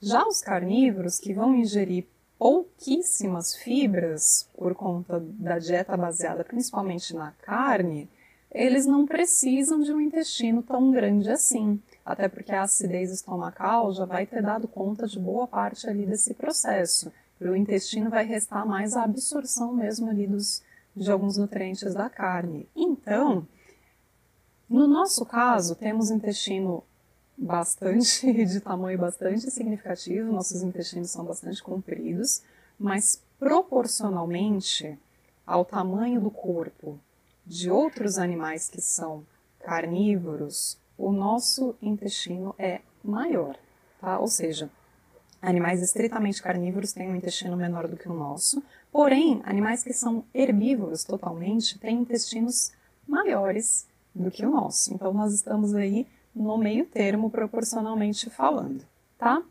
Já 0.00 0.26
os 0.26 0.40
carnívoros 0.40 1.20
que 1.20 1.32
vão 1.32 1.54
ingerir 1.54 2.04
pouquíssimas 2.38 3.56
fibras 3.56 4.48
por 4.56 4.74
conta 4.74 5.20
da 5.20 5.58
dieta 5.58 5.96
baseada 5.96 6.44
principalmente 6.44 7.14
na 7.14 7.32
carne, 7.42 8.08
eles 8.50 8.86
não 8.86 9.04
precisam 9.04 9.80
de 9.80 9.92
um 9.92 10.00
intestino 10.00 10.62
tão 10.62 10.90
grande 10.90 11.30
assim, 11.30 11.80
até 12.04 12.28
porque 12.28 12.52
a 12.52 12.62
acidez 12.62 13.10
estomacal 13.10 13.92
já 13.92 14.04
vai 14.04 14.24
ter 14.24 14.42
dado 14.42 14.66
conta 14.66 15.06
de 15.06 15.18
boa 15.18 15.46
parte 15.46 15.88
ali 15.88 16.06
desse 16.06 16.32
processo. 16.32 17.12
Para 17.38 17.50
o 17.50 17.56
intestino 17.56 18.08
vai 18.08 18.24
restar 18.24 18.66
mais 18.66 18.96
a 18.96 19.04
absorção 19.04 19.74
mesmo 19.74 20.08
ali 20.08 20.26
dos, 20.26 20.62
de 20.96 21.10
alguns 21.10 21.36
nutrientes 21.36 21.92
da 21.92 22.08
carne. 22.08 22.68
Então, 22.74 23.46
no 24.68 24.88
nosso 24.88 25.26
caso, 25.26 25.74
temos 25.74 26.10
intestino 26.10 26.82
bastante 27.38 28.32
de 28.44 28.60
tamanho 28.60 28.98
bastante 28.98 29.50
significativo, 29.50 30.32
nossos 30.32 30.62
intestinos 30.62 31.10
são 31.10 31.24
bastante 31.24 31.62
compridos, 31.62 32.42
mas 32.78 33.22
proporcionalmente 33.38 34.98
ao 35.46 35.64
tamanho 35.64 36.20
do 36.20 36.30
corpo 36.30 36.98
de 37.46 37.70
outros 37.70 38.18
animais 38.18 38.68
que 38.68 38.80
são 38.80 39.24
carnívoros, 39.60 40.76
o 40.96 41.12
nosso 41.12 41.76
intestino 41.80 42.54
é 42.58 42.80
maior, 43.02 43.56
tá? 44.00 44.18
Ou 44.18 44.26
seja, 44.26 44.68
animais 45.40 45.80
estritamente 45.80 46.42
carnívoros 46.42 46.92
têm 46.92 47.08
um 47.08 47.16
intestino 47.16 47.56
menor 47.56 47.86
do 47.86 47.96
que 47.96 48.08
o 48.08 48.12
nosso, 48.12 48.62
porém, 48.90 49.40
animais 49.44 49.82
que 49.82 49.92
são 49.92 50.24
herbívoros 50.34 51.04
totalmente 51.04 51.78
têm 51.78 52.00
intestinos 52.00 52.72
maiores 53.06 53.86
do 54.14 54.30
que 54.30 54.44
o 54.44 54.50
nosso. 54.50 54.92
Então, 54.92 55.12
nós 55.12 55.32
estamos 55.32 55.74
aí 55.74 56.06
no 56.38 56.56
meio 56.56 56.86
termo 56.86 57.30
proporcionalmente 57.30 58.30
falando, 58.30 58.84
tá? 59.18 59.42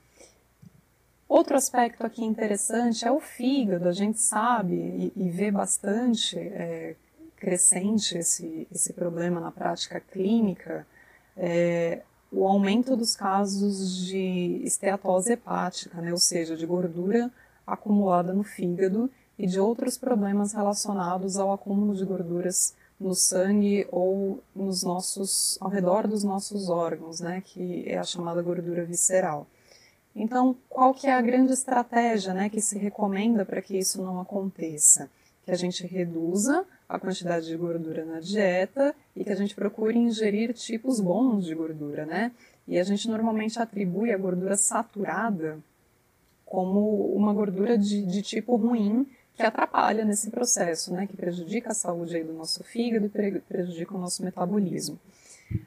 Outro 1.27 1.57
aspecto 1.57 2.05
aqui 2.05 2.23
interessante 2.23 3.05
é 3.05 3.11
o 3.11 3.19
fígado. 3.19 3.89
A 3.89 3.91
gente 3.91 4.19
sabe 4.19 4.75
e, 4.75 5.13
e 5.15 5.29
vê 5.29 5.51
bastante 5.51 6.39
é, 6.39 6.95
crescente 7.35 8.17
esse, 8.17 8.65
esse 8.73 8.93
problema 8.93 9.41
na 9.41 9.51
prática 9.51 9.99
clínica, 9.99 10.87
é, 11.35 12.01
o 12.31 12.47
aumento 12.47 12.95
dos 12.95 13.15
casos 13.15 14.05
de 14.05 14.61
esteatose 14.63 15.33
hepática, 15.33 16.01
né? 16.01 16.11
ou 16.11 16.17
seja, 16.17 16.55
de 16.55 16.65
gordura 16.65 17.31
acumulada 17.65 18.33
no 18.33 18.43
fígado 18.43 19.09
e 19.37 19.45
de 19.45 19.59
outros 19.59 19.97
problemas 19.97 20.53
relacionados 20.53 21.37
ao 21.37 21.51
acúmulo 21.53 21.93
de 21.93 22.05
gorduras 22.05 22.73
no 22.99 23.13
sangue 23.13 23.87
ou 23.91 24.41
nos 24.55 24.83
nossos, 24.83 25.57
ao 25.61 25.69
redor 25.69 26.07
dos 26.07 26.23
nossos 26.23 26.69
órgãos, 26.69 27.19
né, 27.19 27.41
que 27.45 27.83
é 27.87 27.97
a 27.97 28.03
chamada 28.03 28.41
gordura 28.41 28.83
visceral. 28.83 29.47
Então, 30.15 30.55
qual 30.67 30.95
que 30.95 31.05
é 31.05 31.13
a 31.13 31.21
grande 31.21 31.53
estratégia, 31.53 32.33
né, 32.33 32.49
que 32.49 32.59
se 32.59 32.77
recomenda 32.77 33.45
para 33.45 33.61
que 33.61 33.77
isso 33.77 34.01
não 34.01 34.19
aconteça? 34.19 35.09
Que 35.45 35.51
a 35.51 35.55
gente 35.55 35.85
reduza 35.85 36.65
a 36.89 36.99
quantidade 36.99 37.45
de 37.45 37.55
gordura 37.55 38.03
na 38.03 38.19
dieta 38.19 38.95
e 39.15 39.23
que 39.23 39.31
a 39.31 39.35
gente 39.35 39.53
procure 39.53 39.97
ingerir 39.97 40.53
tipos 40.53 40.99
bons 40.99 41.45
de 41.45 41.53
gordura, 41.53 42.05
né? 42.05 42.31
E 42.67 42.79
a 42.79 42.83
gente 42.83 43.07
normalmente 43.07 43.59
atribui 43.59 44.11
a 44.11 44.17
gordura 44.17 44.57
saturada 44.57 45.59
como 46.45 47.13
uma 47.13 47.33
gordura 47.33 47.77
de, 47.77 48.05
de 48.05 48.21
tipo 48.21 48.55
ruim 48.55 49.05
que 49.37 49.43
atrapalha 49.43 50.03
nesse 50.03 50.31
processo, 50.31 50.91
né, 50.91 51.05
que 51.05 51.15
prejudica 51.15 51.69
a 51.69 51.75
saúde 51.75 52.23
do 52.23 52.33
nosso 52.33 52.63
fígado 52.63 53.05
e 53.05 53.39
prejudica 53.39 53.95
o 53.95 53.99
nosso 53.99 54.23
metabolismo. 54.23 54.99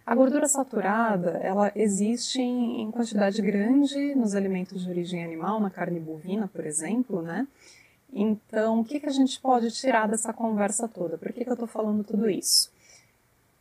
A 0.05 0.13
gordura 0.15 0.49
saturada, 0.49 1.39
ela 1.41 1.71
existe 1.77 2.41
em, 2.41 2.83
em 2.83 2.91
quantidade 2.91 3.41
grande 3.41 4.15
nos 4.17 4.35
alimentos 4.35 4.83
de 4.83 4.91
origem 4.91 5.25
animal, 5.25 5.61
na 5.61 5.71
carne 5.71 6.01
bovina, 6.01 6.49
por 6.49 6.67
exemplo, 6.67 7.23
né? 7.23 7.47
Então, 8.13 8.81
o 8.81 8.85
que, 8.85 8.99
que 8.99 9.07
a 9.07 9.13
gente 9.13 9.41
pode 9.41 9.71
tirar 9.71 10.09
dessa 10.09 10.33
conversa 10.33 10.89
toda? 10.89 11.17
Por 11.17 11.33
que, 11.33 11.45
que 11.45 11.49
eu 11.49 11.55
estou 11.55 11.69
falando 11.69 12.03
tudo 12.03 12.29
isso? 12.29 12.73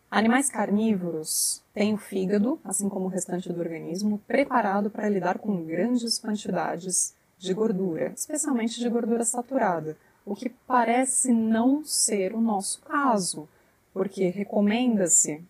Animais 0.09 0.49
carnívoros 0.49 1.61
têm 1.71 1.93
o 1.93 1.97
fígado, 1.97 2.59
assim 2.63 2.89
como 2.89 3.05
o 3.05 3.09
restante 3.09 3.53
do 3.53 3.59
organismo, 3.59 4.19
preparado 4.27 4.89
para 4.89 5.07
lidar 5.07 5.37
com 5.37 5.63
grandes 5.63 6.17
quantidades 6.17 7.13
de 7.39 7.53
gordura, 7.53 8.11
especialmente 8.15 8.79
de 8.79 8.89
gordura 8.89 9.23
saturada, 9.23 9.97
o 10.25 10.35
que 10.35 10.49
parece 10.49 11.31
não 11.31 11.83
ser 11.83 12.35
o 12.35 12.41
nosso 12.41 12.81
caso, 12.81 13.47
porque 13.93 14.27
recomenda-se 14.27 15.41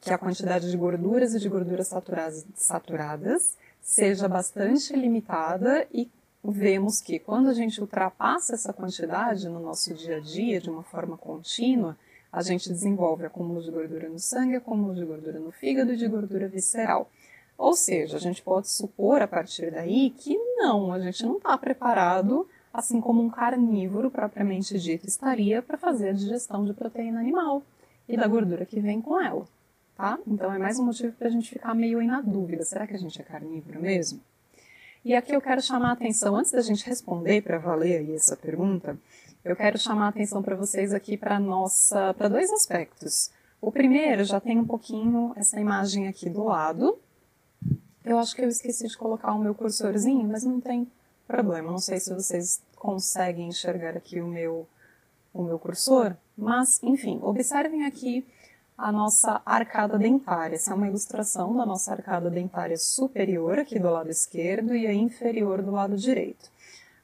que 0.00 0.12
a 0.12 0.18
quantidade 0.18 0.70
de 0.70 0.76
gorduras 0.76 1.34
e 1.34 1.38
de 1.38 1.48
gorduras 1.48 1.92
saturadas, 2.54 3.56
seja 3.82 4.26
bastante 4.26 4.94
limitada 4.94 5.86
e 5.92 6.10
vemos 6.42 7.00
que 7.00 7.18
quando 7.18 7.50
a 7.50 7.54
gente 7.54 7.80
ultrapassa 7.80 8.54
essa 8.54 8.72
quantidade 8.72 9.48
no 9.48 9.60
nosso 9.60 9.92
dia 9.92 10.16
a 10.16 10.20
dia 10.20 10.60
de 10.60 10.70
uma 10.70 10.82
forma 10.82 11.18
contínua, 11.18 11.96
a 12.32 12.42
gente 12.42 12.68
desenvolve 12.70 13.26
acúmulo 13.26 13.62
de 13.62 13.70
gordura 13.70 14.08
no 14.08 14.18
sangue, 14.18 14.56
acúmulo 14.56 14.94
de 14.94 15.04
gordura 15.04 15.38
no 15.38 15.50
fígado 15.50 15.92
e 15.92 15.96
de 15.96 16.08
gordura 16.08 16.48
visceral. 16.48 17.10
Ou 17.60 17.74
seja, 17.74 18.16
a 18.16 18.20
gente 18.20 18.40
pode 18.40 18.70
supor 18.70 19.20
a 19.20 19.28
partir 19.28 19.70
daí 19.70 20.08
que 20.08 20.34
não, 20.56 20.94
a 20.94 20.98
gente 20.98 21.22
não 21.26 21.36
está 21.36 21.58
preparado, 21.58 22.48
assim 22.72 23.02
como 23.02 23.20
um 23.20 23.28
carnívoro 23.28 24.10
propriamente 24.10 24.78
dito 24.78 25.06
estaria, 25.06 25.60
para 25.60 25.76
fazer 25.76 26.08
a 26.08 26.12
digestão 26.14 26.64
de 26.64 26.72
proteína 26.72 27.20
animal 27.20 27.62
e 28.08 28.16
da 28.16 28.26
gordura 28.26 28.64
que 28.64 28.80
vem 28.80 29.02
com 29.02 29.20
ela. 29.20 29.46
Tá? 29.94 30.18
Então 30.26 30.50
é 30.50 30.58
mais 30.58 30.78
um 30.78 30.86
motivo 30.86 31.12
para 31.12 31.28
a 31.28 31.30
gente 31.30 31.50
ficar 31.50 31.74
meio 31.74 31.98
aí 31.98 32.06
na 32.06 32.22
dúvida: 32.22 32.64
será 32.64 32.86
que 32.86 32.94
a 32.94 32.98
gente 32.98 33.20
é 33.20 33.24
carnívoro 33.24 33.78
mesmo? 33.78 34.22
E 35.04 35.14
aqui 35.14 35.32
eu 35.32 35.40
quero 35.42 35.60
chamar 35.60 35.90
a 35.90 35.92
atenção, 35.92 36.36
antes 36.36 36.52
da 36.52 36.62
gente 36.62 36.86
responder 36.86 37.42
para 37.42 37.58
valer 37.58 37.98
aí 37.98 38.14
essa 38.14 38.38
pergunta, 38.38 38.98
eu 39.44 39.54
quero 39.54 39.76
chamar 39.76 40.06
a 40.06 40.08
atenção 40.08 40.42
para 40.42 40.56
vocês 40.56 40.94
aqui 40.94 41.14
para 41.14 41.38
nossa, 41.38 42.14
para 42.14 42.28
dois 42.28 42.50
aspectos. 42.50 43.30
O 43.60 43.70
primeiro 43.70 44.24
já 44.24 44.40
tem 44.40 44.58
um 44.58 44.66
pouquinho 44.66 45.34
essa 45.36 45.60
imagem 45.60 46.08
aqui 46.08 46.30
do 46.30 46.44
lado. 46.44 46.98
Eu 48.04 48.18
acho 48.18 48.34
que 48.34 48.42
eu 48.42 48.48
esqueci 48.48 48.88
de 48.88 48.96
colocar 48.96 49.32
o 49.32 49.38
meu 49.38 49.54
cursorzinho, 49.54 50.26
mas 50.26 50.44
não 50.44 50.60
tem 50.60 50.90
problema. 51.26 51.70
Não 51.70 51.78
sei 51.78 52.00
se 52.00 52.12
vocês 52.14 52.62
conseguem 52.76 53.48
enxergar 53.48 53.96
aqui 53.96 54.20
o 54.20 54.26
meu 54.26 54.66
o 55.32 55.44
meu 55.44 55.60
cursor, 55.60 56.16
mas 56.36 56.82
enfim, 56.82 57.20
observem 57.22 57.84
aqui 57.86 58.26
a 58.76 58.90
nossa 58.90 59.40
arcada 59.44 59.98
dentária. 59.98 60.56
Essa 60.56 60.72
é 60.72 60.74
uma 60.74 60.88
ilustração 60.88 61.56
da 61.56 61.64
nossa 61.64 61.92
arcada 61.92 62.30
dentária 62.30 62.76
superior, 62.76 63.58
aqui 63.58 63.78
do 63.78 63.90
lado 63.90 64.10
esquerdo, 64.10 64.74
e 64.74 64.86
a 64.86 64.92
inferior 64.92 65.62
do 65.62 65.70
lado 65.70 65.96
direito. 65.96 66.50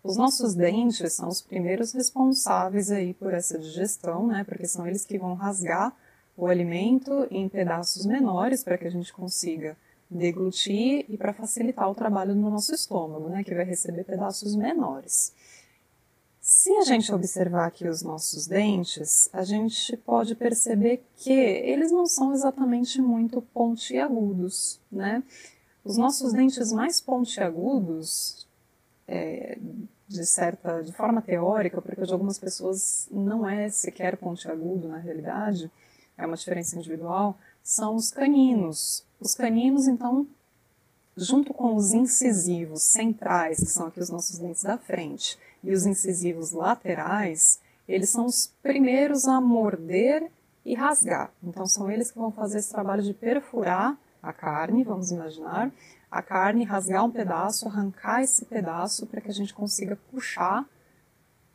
Os 0.03 0.17
nossos 0.17 0.55
dentes 0.55 1.13
são 1.13 1.29
os 1.29 1.43
primeiros 1.43 1.93
responsáveis 1.93 2.91
aí 2.91 3.13
por 3.13 3.35
essa 3.35 3.59
digestão, 3.59 4.27
né? 4.27 4.45
Porque 4.45 4.67
são 4.67 4.87
eles 4.87 5.05
que 5.05 5.19
vão 5.19 5.35
rasgar 5.35 5.95
o 6.37 6.47
alimento 6.47 7.27
em 7.31 7.49
pedaços 7.49 8.07
menores 8.07 8.63
para 8.65 8.79
que 8.79 8.87
a 8.87 8.91
gente 8.91 9.13
consiga 9.13 9.77
deglutir 10.11 11.05
e 11.09 11.17
para 11.17 11.33
facilitar 11.33 11.91
o 11.91 11.95
trabalho 11.95 12.35
no 12.35 12.51
nosso 12.51 12.75
estômago, 12.75 13.29
né? 13.29 13.43
Que 13.43 13.55
vai 13.55 13.65
receber 13.65 14.05
pedaços 14.05 14.55
menores. 14.55 15.33
Se 16.41 16.71
a 16.77 16.83
gente 16.83 17.13
observar 17.13 17.67
aqui 17.67 17.89
os 17.89 18.03
nossos 18.03 18.47
dentes, 18.47 19.29
a 19.33 19.43
gente 19.43 19.97
pode 19.97 20.37
perceber 20.37 21.05
que 21.17 21.33
eles 21.33 21.91
não 21.91 22.07
são 22.07 22.33
exatamente 22.33 23.03
muito 23.03 23.43
pontiagudos, 23.43 24.81
né? 24.91 25.25
Os 25.85 25.97
nossos 25.97 26.33
dentes 26.33 26.71
mais 26.73 27.01
pontiagudos, 27.01 28.47
é, 29.09 29.59
de 30.07 30.25
certa, 30.25 30.83
de 30.83 30.93
forma 30.93 31.21
teórica, 31.21 31.83
porque 31.83 32.03
de 32.03 32.13
algumas 32.13 32.39
pessoas 32.39 33.09
não 33.11 33.49
é 33.49 33.69
sequer 33.69 34.17
pontiagudo 34.17 34.87
na 34.87 34.99
realidade, 34.99 35.69
é 36.17 36.25
uma 36.25 36.37
diferença 36.37 36.77
individual, 36.77 37.37
são 37.67 37.97
os 37.97 38.13
caninos. 38.13 39.05
Os 39.19 39.35
caninos, 39.35 39.89
então, 39.89 40.25
junto 41.17 41.53
com 41.53 41.75
os 41.75 41.93
incisivos 41.93 42.83
centrais, 42.83 43.59
que 43.59 43.67
são 43.67 43.89
aqui 43.89 43.99
os 43.99 44.09
nossos 44.09 44.39
dentes 44.39 44.63
da 44.63 44.79
frente, 44.79 45.37
e 45.65 45.73
os 45.73 45.85
incisivos 45.85 46.53
laterais, 46.53 47.59
eles 47.89 48.09
são 48.09 48.25
os 48.25 48.53
primeiros 48.63 49.27
a 49.27 49.41
morder 49.41 50.31
e 50.65 50.75
rasgar. 50.75 51.33
Então 51.43 51.67
são 51.67 51.91
eles 51.91 52.13
que 52.13 52.19
vão 52.19 52.31
fazer 52.31 52.59
esse 52.59 52.71
trabalho 52.71 53.03
de 53.03 53.13
perfurar 53.13 53.99
a 54.23 54.33
carne, 54.33 54.85
vamos 54.85 55.11
imaginar, 55.11 55.73
a 56.09 56.23
carne, 56.23 56.65
rasgar 56.65 57.05
um 57.05 57.11
pedaço, 57.11 57.67
arrancar 57.67 58.23
esse 58.23 58.45
pedaço 58.45 59.07
para 59.07 59.21
que 59.21 59.31
a 59.31 59.35
gente 59.35 59.53
consiga 59.53 59.99
puxar 60.13 60.65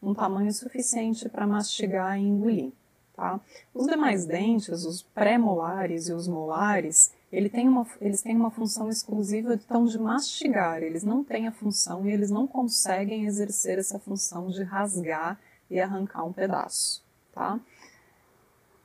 um 0.03 0.13
tamanho 0.13 0.51
suficiente 0.51 1.29
para 1.29 1.47
mastigar 1.47 2.19
e 2.19 2.23
engolir. 2.23 2.73
Tá? 3.15 3.39
Os 3.73 3.87
demais 3.87 4.25
dentes, 4.25 4.85
os 4.85 5.01
pré-molares 5.01 6.07
e 6.07 6.13
os 6.13 6.27
molares, 6.27 7.11
ele 7.31 7.49
tem 7.49 7.67
uma, 7.67 7.85
eles 7.99 8.21
têm 8.21 8.35
uma 8.35 8.51
função 8.51 8.89
exclusiva 8.89 9.53
então, 9.53 9.85
de 9.85 9.99
mastigar, 9.99 10.81
eles 10.81 11.03
não 11.03 11.23
têm 11.23 11.47
a 11.47 11.51
função 11.51 12.05
e 12.07 12.11
eles 12.11 12.31
não 12.31 12.47
conseguem 12.47 13.25
exercer 13.25 13.77
essa 13.77 13.99
função 13.99 14.49
de 14.49 14.63
rasgar 14.63 15.39
e 15.69 15.79
arrancar 15.79 16.25
um 16.25 16.33
pedaço, 16.33 17.03
tá? 17.33 17.59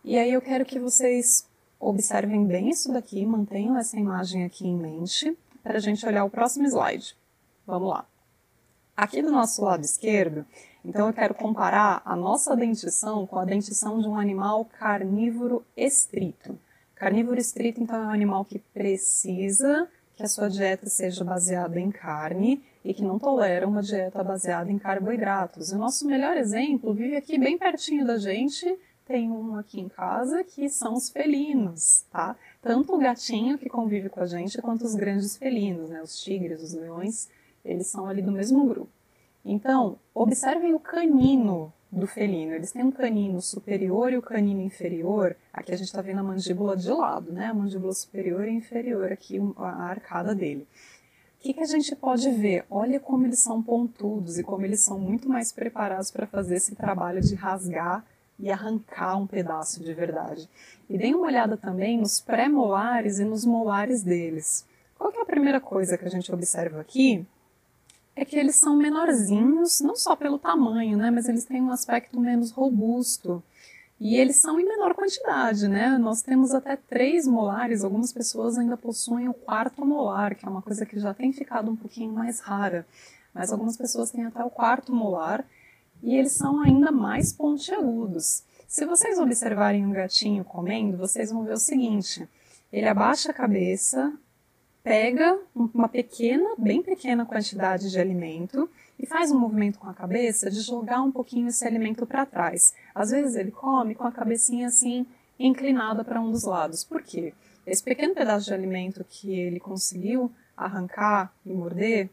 E 0.05 0.17
aí 0.17 0.33
eu 0.33 0.41
quero 0.41 0.65
que 0.65 0.79
vocês 0.79 1.49
observem 1.81 2.47
bem 2.47 2.71
isso 2.71 2.93
daqui, 2.93 3.27
mantenham 3.27 3.77
essa 3.77 3.97
imagem 3.97 4.45
aqui 4.45 4.67
em 4.67 4.77
mente, 4.77 5.37
para 5.63 5.79
a 5.79 5.81
gente 5.81 6.07
olhar 6.07 6.25
o 6.25 6.31
próximo 6.31 6.65
slide. 6.67 7.17
Vamos 7.67 7.89
lá. 7.89 8.07
Aqui 8.97 9.21
do 9.21 9.33
nosso 9.33 9.65
lado 9.65 9.85
esquerdo, 9.85 10.47
então 10.87 11.09
eu 11.09 11.13
quero 11.13 11.35
comparar 11.35 12.01
a 12.05 12.15
nossa 12.15 12.55
dentição 12.55 13.27
com 13.27 13.41
a 13.41 13.45
dentição 13.45 14.01
de 14.01 14.07
um 14.07 14.17
animal 14.17 14.65
carnívoro 14.65 15.65
estrito. 15.77 16.57
Carnívoro 16.95 17.41
estrito, 17.41 17.83
então, 17.83 18.05
é 18.05 18.07
um 18.07 18.11
animal 18.11 18.45
que 18.45 18.61
precisa 18.61 19.89
que 20.15 20.23
a 20.23 20.29
sua 20.29 20.49
dieta 20.49 20.89
seja 20.89 21.25
baseada 21.25 21.79
em 21.81 21.91
carne 21.91 22.63
e 22.85 22.95
que 22.95 23.03
não 23.03 23.19
tolera 23.19 23.67
uma 23.67 23.83
dieta 23.83 24.23
baseada 24.23 24.71
em 24.71 24.79
carboidratos. 24.79 25.73
O 25.73 25.77
nosso 25.77 26.07
melhor 26.07 26.37
exemplo 26.37 26.95
vive 26.95 27.17
aqui 27.17 27.37
bem 27.37 27.59
pertinho 27.59 28.07
da 28.07 28.17
gente, 28.17 28.79
tem 29.05 29.29
um 29.29 29.57
aqui 29.57 29.81
em 29.81 29.89
casa 29.89 30.45
que 30.45 30.69
são 30.69 30.95
os 30.95 31.11
felinos, 31.11 32.05
tá? 32.13 32.37
Tanto 32.63 32.95
o 32.95 32.99
gatinho 32.99 33.59
que 33.59 33.69
convive 33.69 34.09
com 34.09 34.21
a 34.21 34.27
gente 34.27 34.63
quanto 34.63 34.85
os 34.85 34.95
grandes 34.95 35.37
felinos, 35.37 35.91
né? 35.91 36.01
Os 36.01 36.19
tigres, 36.23 36.63
os 36.63 36.75
leões, 36.75 37.29
eles 37.65 37.89
são 37.89 38.07
ali 38.07 38.23
do 38.23 38.31
mesmo 38.31 38.65
grupo. 38.67 38.96
Então, 39.49 39.97
observem 40.13 40.75
o 40.75 40.81
canino 40.81 41.73
do 41.91 42.05
felino. 42.05 42.53
Eles 42.53 42.73
têm 42.73 42.83
um 42.83 42.91
canino 42.91 43.41
superior 43.41 44.13
e 44.13 44.17
o 44.17 44.23
canino 44.23 44.61
inferior. 44.61 45.37
Aqui 45.53 45.73
a 45.73 45.77
gente 45.77 45.87
está 45.87 46.03
vendo 46.03 46.19
a 46.19 46.25
mandíbula 46.25 46.77
de 46.77 46.91
lado, 46.91 47.33
né? 47.33 47.47
A 47.47 47.55
mandíbula 47.55 47.93
superior 47.95 48.49
e 48.49 48.51
inferior, 48.51 49.13
aqui 49.13 49.41
a 49.57 49.85
arcada 49.85 50.35
dele. 50.35 50.67
O 51.39 51.43
que, 51.47 51.55
que 51.55 51.61
a 51.61 51.67
gente 51.67 51.95
pode 51.95 52.29
ver? 52.33 52.65
Olha 52.69 52.99
como 52.99 53.25
eles 53.25 53.39
são 53.39 53.63
pontudos 53.63 54.37
e 54.37 54.43
como 54.43 54.67
eles 54.67 54.81
são 54.81 54.99
muito 54.99 55.29
mais 55.29 55.53
preparados 55.53 56.11
para 56.11 56.27
fazer 56.27 56.57
esse 56.57 56.75
trabalho 56.75 57.21
de 57.21 57.37
rasgar 57.37 58.05
e 58.41 58.51
arrancar 58.51 59.17
um 59.17 59.29
pedaço 59.29 59.81
de 59.81 59.95
verdade. 59.95 60.51
E 60.91 60.99
deem 60.99 61.15
uma 61.15 61.27
olhada 61.29 61.57
também 61.57 61.99
nos 61.99 62.21
pré-molares 62.21 63.21
e 63.21 63.25
nos 63.25 63.45
molares 63.45 64.03
deles. 64.03 64.67
Qual 64.99 65.13
é 65.13 65.21
a 65.21 65.27
primeira 65.27 65.61
coisa 65.61 65.97
que 65.97 66.05
a 66.05 66.11
gente 66.11 66.35
observa 66.35 66.81
aqui? 66.81 67.25
É 68.17 68.25
que 68.25 68.37
eles 68.37 68.57
são 68.57 68.75
menorzinhos, 68.75 69.81
não 69.81 69.95
só 69.95 70.17
pelo 70.17 70.39
tamanho, 70.39 70.97
né, 70.97 71.11
mas 71.11 71.29
eles 71.29 71.45
têm 71.45 71.61
um 71.61 71.71
aspecto 71.71 72.19
menos 72.19 72.51
robusto. 72.51 73.43
E 74.01 74.17
eles 74.17 74.37
são 74.37 74.59
em 74.59 74.65
menor 74.65 74.95
quantidade, 74.95 75.69
né? 75.69 75.97
Nós 75.97 76.21
temos 76.21 76.53
até 76.53 76.77
três 76.77 77.27
molares, 77.27 77.83
algumas 77.83 78.13
pessoas 78.13 78.59
ainda 78.59 78.77
possuem 78.77 79.27
o 79.27 79.33
quarto 79.33 79.87
molar, 79.87 80.35
que 80.35 80.45
é 80.45 80.49
uma 80.49 80.61
coisa 80.61 80.85
que 80.85 80.99
já 80.99 81.15
tem 81.15 81.33
ficado 81.33 81.71
um 81.71 81.77
pouquinho 81.77 82.13
mais 82.13 82.41
rara. 82.41 82.87
Mas 83.33 83.51
algumas 83.51 83.77
pessoas 83.77 84.11
têm 84.11 84.27
até 84.27 84.45
o 84.45 84.51
quarto 84.51 84.95
molar 84.95 85.47
e 86.03 86.15
eles 86.15 86.33
são 86.33 86.61
ainda 86.61 86.91
mais 86.91 87.33
pontiagudos. 87.33 88.43
Se 88.69 88.85
vocês 88.85 89.19
observarem 89.19 89.87
um 89.87 89.93
gatinho 89.93 90.45
comendo, 90.45 90.99
vocês 90.99 91.31
vão 91.31 91.45
ver 91.45 91.55
o 91.55 91.59
seguinte: 91.59 92.29
ele 92.71 92.87
abaixa 92.89 93.31
a 93.31 93.35
cabeça, 93.35 94.13
pega 94.87 95.37
uma 95.53 95.89
pequena, 95.89 96.55
bem 96.57 96.81
pequena 96.81 97.27
quantidade 97.27 97.91
de 97.91 97.99
alimento 97.99 98.71
e 98.97 99.05
faz 99.05 99.33
um 99.33 99.41
movimento 99.41 99.81
com 99.81 99.89
a 99.89 99.93
cabeça 99.93 100.49
de 100.49 100.61
jogar 100.61 101.03
um 101.03 101.11
pouquinho 101.11 101.49
esse 101.49 101.67
alimento 101.67 102.07
para 102.07 102.25
trás. 102.25 102.73
Às 102.95 103.11
vezes 103.11 103.35
ele 103.35 103.51
come 103.51 103.97
com 103.97 104.05
a 104.05 104.13
cabecinha 104.13 104.69
assim 104.69 105.05
inclinada 105.41 106.05
para 106.05 106.21
um 106.21 106.31
dos 106.31 106.45
lados. 106.45 106.85
Por 106.85 107.03
quê? 107.03 107.35
Esse 107.67 107.83
pequeno 107.83 108.15
pedaço 108.15 108.47
de 108.47 108.55
alimento 108.55 109.05
que 109.11 109.37
ele 109.37 109.59
conseguiu 109.59 110.31
arrancar 110.57 111.35
e 111.45 111.53
morder, 111.53 112.09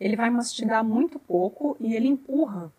ele 0.00 0.16
vai 0.16 0.28
mastigar 0.28 0.82
muito 0.82 1.20
pouco 1.20 1.76
e 1.78 1.94
ele 1.94 2.08
empurra 2.08 2.72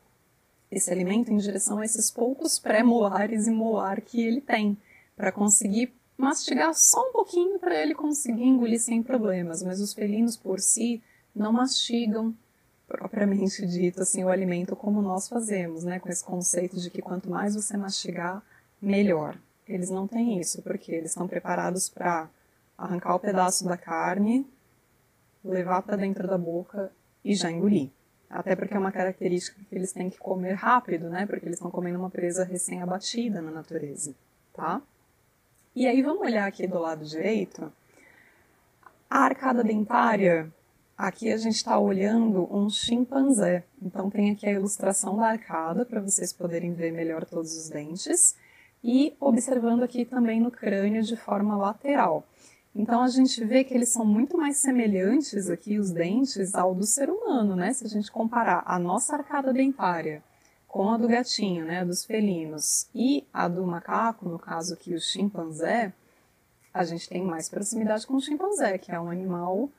esse 0.70 0.92
alimento 0.92 1.32
em 1.32 1.38
direção 1.38 1.80
a 1.80 1.86
esses 1.86 2.12
poucos 2.12 2.60
pré-molares 2.60 3.48
e 3.48 3.52
molar 3.52 4.02
que 4.02 4.22
ele 4.22 4.42
tem, 4.42 4.78
para 5.16 5.32
conseguir 5.32 5.97
mastigar 6.18 6.74
só 6.74 7.10
um 7.10 7.12
pouquinho 7.12 7.60
para 7.60 7.80
ele 7.80 7.94
conseguir 7.94 8.44
engolir 8.44 8.80
sem 8.80 9.04
problemas, 9.04 9.62
mas 9.62 9.80
os 9.80 9.94
felinos 9.94 10.36
por 10.36 10.60
si 10.60 11.02
não 11.36 11.52
mastigam 11.52 12.34
propriamente 12.88 13.66
dito 13.68 14.02
assim 14.02 14.24
o 14.24 14.30
alimento 14.30 14.76
como 14.76 15.02
nós 15.02 15.28
fazemos, 15.28 15.84
né, 15.84 16.00
com 16.00 16.10
esse 16.10 16.24
conceito 16.24 16.80
de 16.80 16.90
que 16.90 17.02
quanto 17.02 17.30
mais 17.30 17.54
você 17.54 17.76
mastigar, 17.78 18.42
melhor. 18.82 19.38
Eles 19.68 19.90
não 19.90 20.08
têm 20.08 20.40
isso, 20.40 20.62
porque 20.62 20.94
eles 20.94 21.12
estão 21.12 21.28
preparados 21.28 21.90
para 21.90 22.30
arrancar 22.78 23.16
o 23.16 23.20
pedaço 23.20 23.66
da 23.66 23.76
carne, 23.76 24.48
levar 25.44 25.82
para 25.82 25.98
dentro 25.98 26.28
da 26.28 26.38
boca 26.38 26.92
e 27.24 27.36
já 27.36 27.52
engolir. 27.52 27.90
Até 28.30 28.56
porque 28.56 28.74
é 28.74 28.80
uma 28.80 28.92
característica 28.92 29.60
que 29.68 29.76
eles 29.76 29.92
têm 29.92 30.10
que 30.10 30.18
comer 30.18 30.54
rápido, 30.54 31.10
né? 31.10 31.26
Porque 31.26 31.46
eles 31.46 31.58
estão 31.58 31.72
comendo 31.72 32.00
uma 32.00 32.10
presa 32.10 32.44
recém-abatida 32.44 33.42
na 33.42 33.52
natureza, 33.52 34.14
tá? 34.54 34.82
E 35.80 35.86
aí 35.86 36.02
vamos 36.02 36.24
olhar 36.24 36.48
aqui 36.48 36.66
do 36.66 36.80
lado 36.80 37.06
direito. 37.06 37.72
A 39.08 39.20
arcada 39.20 39.64
dentária, 39.64 40.52
aqui 40.98 41.32
a 41.32 41.38
gente 41.38 41.58
está 41.58 41.78
olhando 41.78 42.52
um 42.52 42.68
chimpanzé. 42.68 43.64
Então 43.80 44.10
tem 44.10 44.32
aqui 44.32 44.48
a 44.48 44.54
ilustração 44.54 45.16
da 45.18 45.28
arcada 45.28 45.86
para 45.86 46.02
vocês 46.02 46.34
poderem 46.34 46.74
ver 46.74 46.92
melhor 46.92 47.26
todos 47.26 47.56
os 47.56 47.70
dentes. 47.70 48.36
e 48.84 49.16
observando 49.20 49.84
aqui 49.84 50.04
também 50.04 50.42
no 50.42 50.50
crânio 50.50 51.04
de 51.04 51.16
forma 51.16 51.56
lateral. 51.56 52.24
Então 52.76 53.04
a 53.04 53.08
gente 53.08 53.46
vê 53.46 53.64
que 53.64 53.76
eles 53.76 53.90
são 53.90 54.04
muito 54.04 54.36
mais 54.36 54.58
semelhantes 54.58 55.48
aqui, 55.48 55.78
os 55.78 55.92
dentes, 55.92 56.56
ao 56.56 56.74
do 56.74 56.88
ser 56.88 57.08
humano, 57.08 57.56
né? 57.56 57.72
Se 57.72 57.86
a 57.86 57.88
gente 57.88 58.12
comparar 58.12 58.64
a 58.66 58.80
nossa 58.80 59.16
arcada 59.16 59.54
dentária 59.54 60.24
com 60.78 60.92
a 60.92 60.98
do 60.98 61.08
gatinho, 61.08 61.66
né, 61.66 61.84
dos 61.84 62.06
felinos, 62.06 62.88
e 62.94 63.26
a 63.34 63.48
do 63.48 63.66
macaco, 63.66 64.30
no 64.30 64.38
caso 64.38 64.76
aqui 64.76 64.94
o 64.94 65.02
chimpanzé, 65.02 65.92
a 66.72 66.84
gente 66.84 67.10
tem 67.10 67.24
mais 67.24 67.50
proximidade 67.50 68.06
com 68.06 68.14
o 68.14 68.22
chimpanzé, 68.22 68.78
que 68.78 68.92
é 68.92 69.00
um 69.00 69.10
animal 69.10 69.72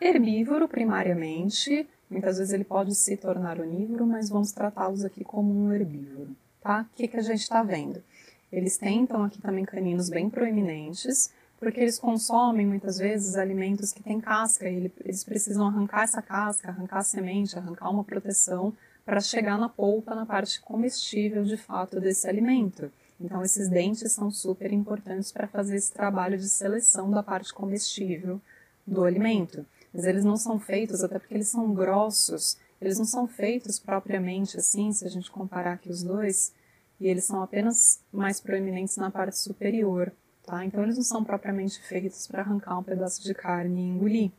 herbívoro 0.00 0.66
primariamente, 0.66 1.88
muitas 2.10 2.38
vezes 2.38 2.52
ele 2.52 2.64
pode 2.64 2.92
se 2.92 3.16
tornar 3.16 3.60
onívoro, 3.60 4.04
mas 4.04 4.28
vamos 4.28 4.50
tratá-los 4.50 5.04
aqui 5.04 5.22
como 5.22 5.54
um 5.54 5.72
herbívoro, 5.72 6.34
tá? 6.60 6.88
O 6.92 6.96
que, 6.96 7.06
que 7.06 7.16
a 7.16 7.22
gente 7.22 7.42
está 7.42 7.62
vendo? 7.62 8.02
Eles 8.50 8.76
têm, 8.76 9.02
então, 9.02 9.22
aqui 9.22 9.40
também 9.40 9.64
caninos 9.64 10.10
bem 10.10 10.28
proeminentes, 10.28 11.32
porque 11.56 11.78
eles 11.78 12.00
consomem 12.00 12.66
muitas 12.66 12.98
vezes 12.98 13.36
alimentos 13.36 13.92
que 13.92 14.02
têm 14.02 14.20
casca 14.20 14.68
e 14.68 14.90
eles 15.04 15.22
precisam 15.22 15.68
arrancar 15.68 16.02
essa 16.02 16.20
casca, 16.20 16.66
arrancar 16.66 16.98
a 16.98 17.04
semente, 17.04 17.56
arrancar 17.56 17.90
uma 17.90 18.02
proteção 18.02 18.74
para 19.10 19.20
chegar 19.20 19.58
na 19.58 19.68
polpa, 19.68 20.14
na 20.14 20.24
parte 20.24 20.60
comestível 20.60 21.42
de 21.42 21.56
fato 21.56 21.98
desse 22.00 22.28
alimento. 22.28 22.92
Então, 23.20 23.42
esses 23.42 23.68
dentes 23.68 24.12
são 24.12 24.30
super 24.30 24.72
importantes 24.72 25.32
para 25.32 25.48
fazer 25.48 25.74
esse 25.74 25.92
trabalho 25.92 26.38
de 26.38 26.48
seleção 26.48 27.10
da 27.10 27.20
parte 27.20 27.52
comestível 27.52 28.40
do 28.86 29.02
alimento. 29.02 29.66
Mas 29.92 30.04
eles 30.04 30.24
não 30.24 30.36
são 30.36 30.60
feitos, 30.60 31.02
até 31.02 31.18
porque 31.18 31.34
eles 31.34 31.48
são 31.48 31.74
grossos, 31.74 32.56
eles 32.80 32.98
não 32.98 33.04
são 33.04 33.26
feitos 33.26 33.80
propriamente 33.80 34.56
assim, 34.56 34.92
se 34.92 35.04
a 35.04 35.10
gente 35.10 35.28
comparar 35.28 35.72
aqui 35.72 35.90
os 35.90 36.04
dois, 36.04 36.54
e 37.00 37.08
eles 37.08 37.24
são 37.24 37.42
apenas 37.42 38.00
mais 38.12 38.38
proeminentes 38.38 38.96
na 38.96 39.10
parte 39.10 39.36
superior. 39.36 40.12
Tá? 40.46 40.64
Então 40.64 40.84
eles 40.84 40.94
não 40.94 41.04
são 41.04 41.24
propriamente 41.24 41.82
feitos 41.82 42.28
para 42.28 42.42
arrancar 42.42 42.78
um 42.78 42.84
pedaço 42.84 43.24
de 43.24 43.34
carne 43.34 43.80
e 43.80 43.88
engolir. 43.88 44.30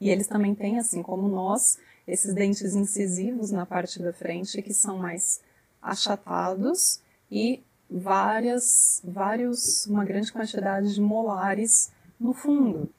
E 0.00 0.08
eles 0.08 0.28
também 0.28 0.54
têm, 0.54 0.78
assim 0.78 1.02
como 1.02 1.26
nós, 1.26 1.80
esses 2.08 2.34
dentes 2.34 2.74
incisivos 2.74 3.50
na 3.50 3.66
parte 3.66 4.02
da 4.02 4.12
frente 4.12 4.62
que 4.62 4.72
são 4.72 4.96
mais 4.96 5.40
achatados 5.80 7.00
e 7.30 7.62
várias, 7.88 9.00
vários, 9.04 9.86
uma 9.86 10.04
grande 10.04 10.32
quantidade 10.32 10.94
de 10.94 11.00
molares 11.00 11.92
no 12.18 12.32
fundo. 12.32 12.90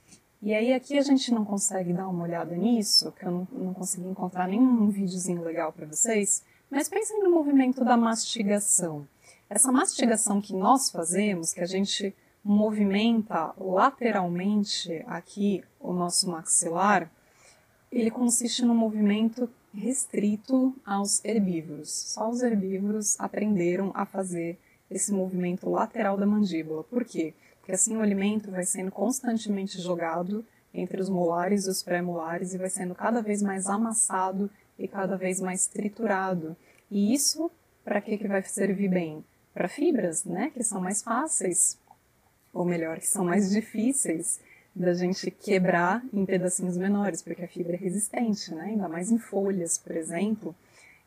E 0.41 0.53
aí 0.53 0.73
aqui 0.73 0.97
a 0.97 1.01
gente 1.01 1.33
não 1.33 1.43
consegue 1.43 1.91
dar 1.91 2.07
uma 2.07 2.23
olhada 2.23 2.55
nisso, 2.55 3.11
que 3.11 3.25
eu 3.25 3.31
não, 3.31 3.47
não 3.51 3.73
consegui 3.73 4.07
encontrar 4.07 4.47
nenhum 4.47 4.89
videozinho 4.89 5.43
legal 5.43 5.73
para 5.73 5.87
vocês, 5.87 6.43
mas 6.69 6.87
pensem 6.87 7.21
no 7.21 7.31
movimento 7.31 7.83
da 7.83 7.97
mastigação. 7.97 9.07
Essa 9.49 9.71
mastigação 9.71 10.39
que 10.39 10.53
nós 10.53 10.91
fazemos, 10.91 11.51
que 11.51 11.61
a 11.61 11.65
gente 11.65 12.15
movimenta 12.43 13.53
lateralmente 13.57 15.03
aqui 15.07 15.63
o 15.79 15.91
nosso 15.91 16.29
maxilar, 16.29 17.11
ele 17.91 18.11
consiste 18.11 18.63
num 18.63 18.75
movimento 18.75 19.49
restrito 19.73 20.75
aos 20.85 21.23
herbívoros. 21.23 21.89
Só 21.89 22.29
os 22.29 22.41
herbívoros 22.41 23.19
aprenderam 23.19 23.91
a 23.93 24.05
fazer 24.05 24.57
esse 24.89 25.11
movimento 25.11 25.69
lateral 25.69 26.17
da 26.17 26.25
mandíbula. 26.25 26.83
Por 26.83 27.05
quê? 27.05 27.33
Porque 27.59 27.71
assim 27.71 27.95
o 27.95 28.01
alimento 28.01 28.49
vai 28.49 28.65
sendo 28.65 28.91
constantemente 28.91 29.79
jogado 29.79 30.45
entre 30.73 31.01
os 31.01 31.09
molares 31.09 31.65
e 31.65 31.69
os 31.69 31.83
pré-molares 31.83 32.53
e 32.53 32.57
vai 32.57 32.69
sendo 32.69 32.95
cada 32.95 33.21
vez 33.21 33.41
mais 33.41 33.67
amassado 33.67 34.49
e 34.77 34.87
cada 34.87 35.15
vez 35.15 35.39
mais 35.39 35.67
triturado. 35.67 36.55
E 36.89 37.13
isso 37.13 37.51
para 37.83 38.01
que, 38.01 38.17
que 38.17 38.27
vai 38.27 38.43
servir 38.43 38.89
bem? 38.89 39.23
para 39.53 39.67
fibras, 39.67 40.23
né, 40.23 40.51
que 40.53 40.63
são 40.63 40.79
mais 40.79 41.01
fáceis, 41.01 41.77
ou 42.53 42.63
melhor, 42.65 42.97
que 42.99 43.07
são 43.07 43.25
mais 43.25 43.49
difíceis 43.49 44.39
da 44.79 44.93
gente 44.93 45.29
quebrar 45.29 46.01
em 46.13 46.25
pedacinhos 46.25 46.77
menores, 46.77 47.21
porque 47.21 47.43
a 47.43 47.47
fibra 47.49 47.73
é 47.73 47.77
resistente, 47.77 48.55
né? 48.55 48.67
ainda 48.67 48.87
mais 48.87 49.11
em 49.11 49.17
folhas, 49.17 49.77
por 49.77 49.93
exemplo. 49.93 50.55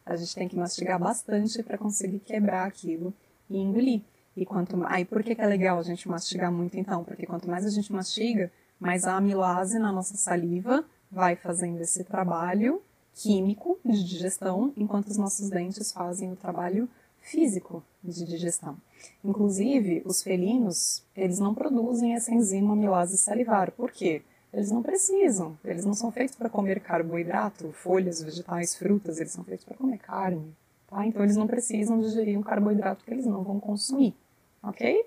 A 0.05 0.15
gente 0.15 0.35
tem 0.35 0.47
que 0.47 0.57
mastigar 0.57 0.99
bastante 0.99 1.63
para 1.63 1.79
conseguir 1.79 2.19
quebrar 2.19 2.67
aquilo 2.67 3.15
e 3.49 3.57
engolir. 3.57 4.03
E 4.37 4.45
quanto 4.45 4.77
aí 4.85 5.07
por 5.07 5.23
que, 5.23 5.35
que 5.35 5.41
é 5.41 5.47
legal 5.47 5.79
a 5.79 5.83
gente 5.83 6.07
mastigar 6.07 6.53
muito 6.53 6.79
então? 6.79 7.03
Porque 7.03 7.25
quanto 7.25 7.49
mais 7.49 7.65
a 7.65 7.71
gente 7.71 7.91
mastiga, 7.91 8.53
mais 8.79 9.07
a 9.07 9.17
amilase 9.17 9.79
na 9.79 9.91
nossa 9.91 10.19
saliva 10.19 10.85
vai 11.11 11.35
fazendo 11.35 11.81
esse 11.81 12.05
trabalho 12.05 12.83
químico 13.15 13.79
de 13.85 14.05
digestão, 14.05 14.73
enquanto 14.77 15.07
os 15.09 15.17
nossos 15.17 15.49
dentes 15.49 15.93
fazem 15.93 16.31
o 16.31 16.37
trabalho 16.37 16.89
físico 17.21 17.83
de 18.03 18.25
digestão. 18.25 18.77
Inclusive, 19.25 20.03
os 20.05 20.23
felinos, 20.23 21.03
eles 21.17 21.39
não 21.39 21.55
produzem 21.55 22.15
essa 22.15 22.33
enzima 22.33 22.73
amilase 22.73 23.17
salivar. 23.17 23.71
Por 23.73 23.91
quê? 23.91 24.23
Eles 24.53 24.71
não 24.71 24.83
precisam. 24.83 25.57
Eles 25.65 25.85
não 25.85 25.95
são 25.95 26.11
feitos 26.11 26.37
para 26.37 26.51
comer 26.51 26.81
carboidrato, 26.81 27.73
folhas, 27.73 28.23
vegetais, 28.23 28.77
frutas. 28.77 29.19
Eles 29.19 29.33
são 29.33 29.45
feitos 29.45 29.65
para 29.65 29.77
comer 29.77 29.99
carne. 29.99 30.55
Tá? 30.89 31.07
Então, 31.07 31.23
eles 31.23 31.37
não 31.37 31.47
precisam 31.47 32.01
digerir 32.01 32.39
um 32.39 32.43
carboidrato 32.43 33.05
que 33.05 33.13
eles 33.13 33.27
não 33.27 33.43
vão 33.43 33.59
consumir. 33.59 34.15
Ok? 34.63 35.05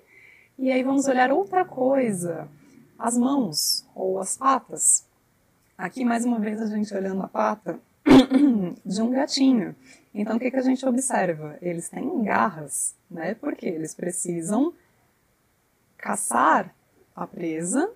E 0.58 0.72
aí 0.72 0.82
vamos 0.82 1.06
olhar 1.06 1.30
outra 1.30 1.64
coisa. 1.64 2.48
As 2.98 3.16
mãos 3.16 3.86
ou 3.94 4.18
as 4.18 4.36
patas. 4.36 5.04
Aqui, 5.76 6.04
mais 6.04 6.24
uma 6.24 6.40
vez, 6.40 6.60
a 6.60 6.66
gente 6.66 6.92
olhando 6.94 7.22
a 7.22 7.28
pata 7.28 7.78
de 8.84 9.02
um 9.02 9.10
gatinho. 9.10 9.74
Então, 10.14 10.36
o 10.36 10.40
que, 10.40 10.50
que 10.50 10.56
a 10.56 10.62
gente 10.62 10.84
observa? 10.86 11.58
Eles 11.60 11.88
têm 11.88 12.22
garras, 12.22 12.94
né? 13.10 13.34
Porque 13.34 13.66
eles 13.66 13.94
precisam 13.94 14.72
caçar 15.96 16.74
a 17.14 17.26
presa, 17.26 17.90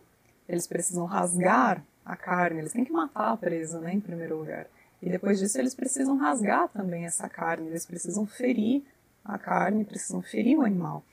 eles 0.49 0.67
precisam 0.67 1.05
rasgar 1.05 1.83
a 2.05 2.17
carne, 2.17 2.59
eles 2.59 2.73
têm 2.73 2.85
que 2.85 2.93
matar 2.93 3.33
a 3.33 3.37
presa, 3.37 3.79
né, 3.79 3.93
em 3.95 4.01
primeiro 4.01 4.39
lugar. 4.39 4.67
E 5.01 5.09
depois 5.09 5.39
disso, 5.39 5.59
eles 5.59 5.75
precisam 5.75 6.17
rasgar 6.17 6.69
também 6.69 7.05
essa 7.05 7.29
carne, 7.29 7.69
eles 7.69 7.87
precisam 7.87 8.27
ferir 8.27 8.83
a 9.25 9.39
carne, 9.39 9.85
precisam 9.85 10.21
ferir 10.21 10.59
o 10.59 10.63
animal. 10.63 11.05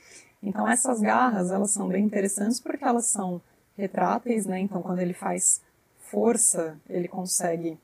Então, 0.41 0.67
essas 0.67 1.02
garras, 1.02 1.52
elas 1.52 1.71
são 1.71 1.88
bem 1.88 2.06
interessantes 2.06 2.60
porque 2.60 2.84
elas 2.84 3.06
são 3.06 3.41
retráteis, 3.78 4.45
né? 4.45 4.60
Então, 4.60 4.82
quando 4.82 5.00
ele 5.00 5.13
faz 5.13 5.62
força, 6.00 6.78
ele 6.89 7.08
consegue 7.08 7.78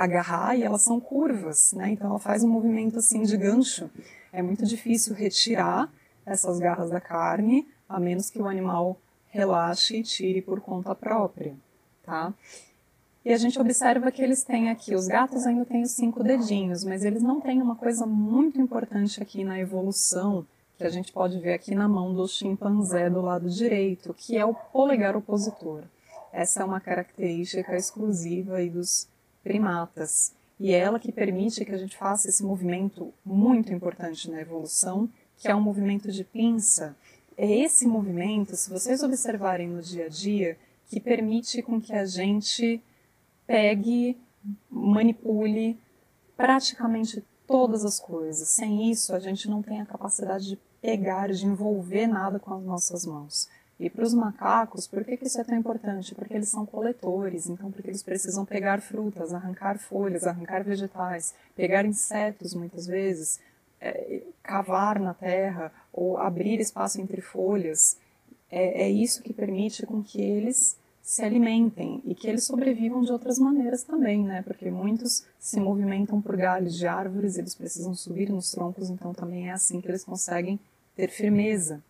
agarrar 0.00 0.56
e 0.56 0.62
elas 0.62 0.80
são 0.80 0.98
curvas, 0.98 1.74
né? 1.74 1.90
Então 1.90 2.08
ela 2.08 2.18
faz 2.18 2.42
um 2.42 2.48
movimento 2.48 2.98
assim 2.98 3.22
de 3.22 3.36
gancho. 3.36 3.90
É 4.32 4.40
muito 4.40 4.64
difícil 4.64 5.14
retirar 5.14 5.92
essas 6.24 6.58
garras 6.58 6.88
da 6.88 7.00
carne, 7.00 7.68
a 7.86 8.00
menos 8.00 8.30
que 8.30 8.40
o 8.40 8.48
animal 8.48 8.98
relaxe 9.28 9.98
e 9.98 10.02
tire 10.02 10.40
por 10.40 10.60
conta 10.60 10.94
própria, 10.94 11.54
tá? 12.02 12.32
E 13.22 13.30
a 13.30 13.36
gente 13.36 13.60
observa 13.60 14.10
que 14.10 14.22
eles 14.22 14.42
têm 14.42 14.70
aqui, 14.70 14.94
os 14.94 15.06
gatos 15.06 15.44
ainda 15.46 15.66
têm 15.66 15.82
os 15.82 15.90
cinco 15.90 16.24
dedinhos, 16.24 16.82
mas 16.82 17.04
eles 17.04 17.22
não 17.22 17.38
têm 17.38 17.60
uma 17.60 17.76
coisa 17.76 18.06
muito 18.06 18.58
importante 18.58 19.22
aqui 19.22 19.44
na 19.44 19.60
evolução, 19.60 20.46
que 20.78 20.84
a 20.84 20.88
gente 20.88 21.12
pode 21.12 21.38
ver 21.38 21.52
aqui 21.52 21.74
na 21.74 21.86
mão 21.86 22.14
do 22.14 22.26
chimpanzé 22.26 23.10
do 23.10 23.20
lado 23.20 23.50
direito, 23.50 24.14
que 24.14 24.38
é 24.38 24.46
o 24.46 24.54
polegar 24.54 25.14
opositor. 25.14 25.82
Essa 26.32 26.62
é 26.62 26.64
uma 26.64 26.80
característica 26.80 27.76
exclusiva 27.76 28.64
dos 28.70 29.06
primatas. 29.42 30.32
E 30.58 30.72
é 30.72 30.78
ela 30.78 31.00
que 31.00 31.10
permite 31.10 31.64
que 31.64 31.72
a 31.72 31.78
gente 31.78 31.96
faça 31.96 32.28
esse 32.28 32.42
movimento 32.42 33.12
muito 33.24 33.72
importante 33.72 34.30
na 34.30 34.40
evolução, 34.40 35.08
que 35.38 35.48
é 35.48 35.54
um 35.54 35.60
movimento 35.60 36.12
de 36.12 36.22
pinça. 36.22 36.94
É 37.36 37.50
esse 37.50 37.86
movimento, 37.86 38.54
se 38.56 38.68
vocês 38.68 39.02
observarem 39.02 39.68
no 39.68 39.80
dia 39.80 40.06
a 40.06 40.08
dia, 40.08 40.58
que 40.86 41.00
permite 41.00 41.62
com 41.62 41.80
que 41.80 41.94
a 41.94 42.04
gente 42.04 42.82
pegue, 43.46 44.18
manipule 44.68 45.78
praticamente 46.36 47.24
todas 47.46 47.84
as 47.84 47.98
coisas. 47.98 48.48
Sem 48.48 48.90
isso, 48.90 49.14
a 49.14 49.18
gente 49.18 49.48
não 49.48 49.62
tem 49.62 49.80
a 49.80 49.86
capacidade 49.86 50.46
de 50.46 50.58
pegar, 50.80 51.32
de 51.32 51.46
envolver 51.46 52.06
nada 52.06 52.38
com 52.38 52.54
as 52.54 52.62
nossas 52.62 53.06
mãos. 53.06 53.48
E 53.80 53.88
para 53.88 54.04
os 54.04 54.12
macacos, 54.12 54.86
por 54.86 55.02
que, 55.02 55.16
que 55.16 55.26
isso 55.26 55.40
é 55.40 55.44
tão 55.44 55.56
importante? 55.56 56.14
Porque 56.14 56.34
eles 56.34 56.50
são 56.50 56.66
coletores, 56.66 57.48
então 57.48 57.72
porque 57.72 57.88
eles 57.88 58.02
precisam 58.02 58.44
pegar 58.44 58.82
frutas, 58.82 59.32
arrancar 59.32 59.78
folhas, 59.78 60.26
arrancar 60.26 60.62
vegetais, 60.62 61.34
pegar 61.56 61.86
insetos 61.86 62.52
muitas 62.52 62.86
vezes, 62.86 63.40
é, 63.80 64.20
cavar 64.42 65.00
na 65.00 65.14
terra 65.14 65.72
ou 65.94 66.18
abrir 66.18 66.60
espaço 66.60 67.00
entre 67.00 67.22
folhas. 67.22 67.96
É, 68.50 68.82
é 68.82 68.90
isso 68.90 69.22
que 69.22 69.32
permite 69.32 69.86
com 69.86 70.02
que 70.02 70.20
eles 70.20 70.76
se 71.00 71.24
alimentem 71.24 72.02
e 72.04 72.14
que 72.14 72.28
eles 72.28 72.44
sobrevivam 72.44 73.00
de 73.00 73.10
outras 73.10 73.38
maneiras 73.38 73.82
também, 73.82 74.22
né? 74.22 74.42
Porque 74.42 74.70
muitos 74.70 75.24
se 75.38 75.58
movimentam 75.58 76.20
por 76.20 76.36
galhos 76.36 76.76
de 76.76 76.86
árvores, 76.86 77.38
eles 77.38 77.54
precisam 77.54 77.94
subir 77.94 78.28
nos 78.28 78.50
troncos, 78.50 78.90
então 78.90 79.14
também 79.14 79.48
é 79.48 79.52
assim 79.52 79.80
que 79.80 79.88
eles 79.88 80.04
conseguem 80.04 80.60
ter 80.94 81.08
firmeza. 81.08 81.82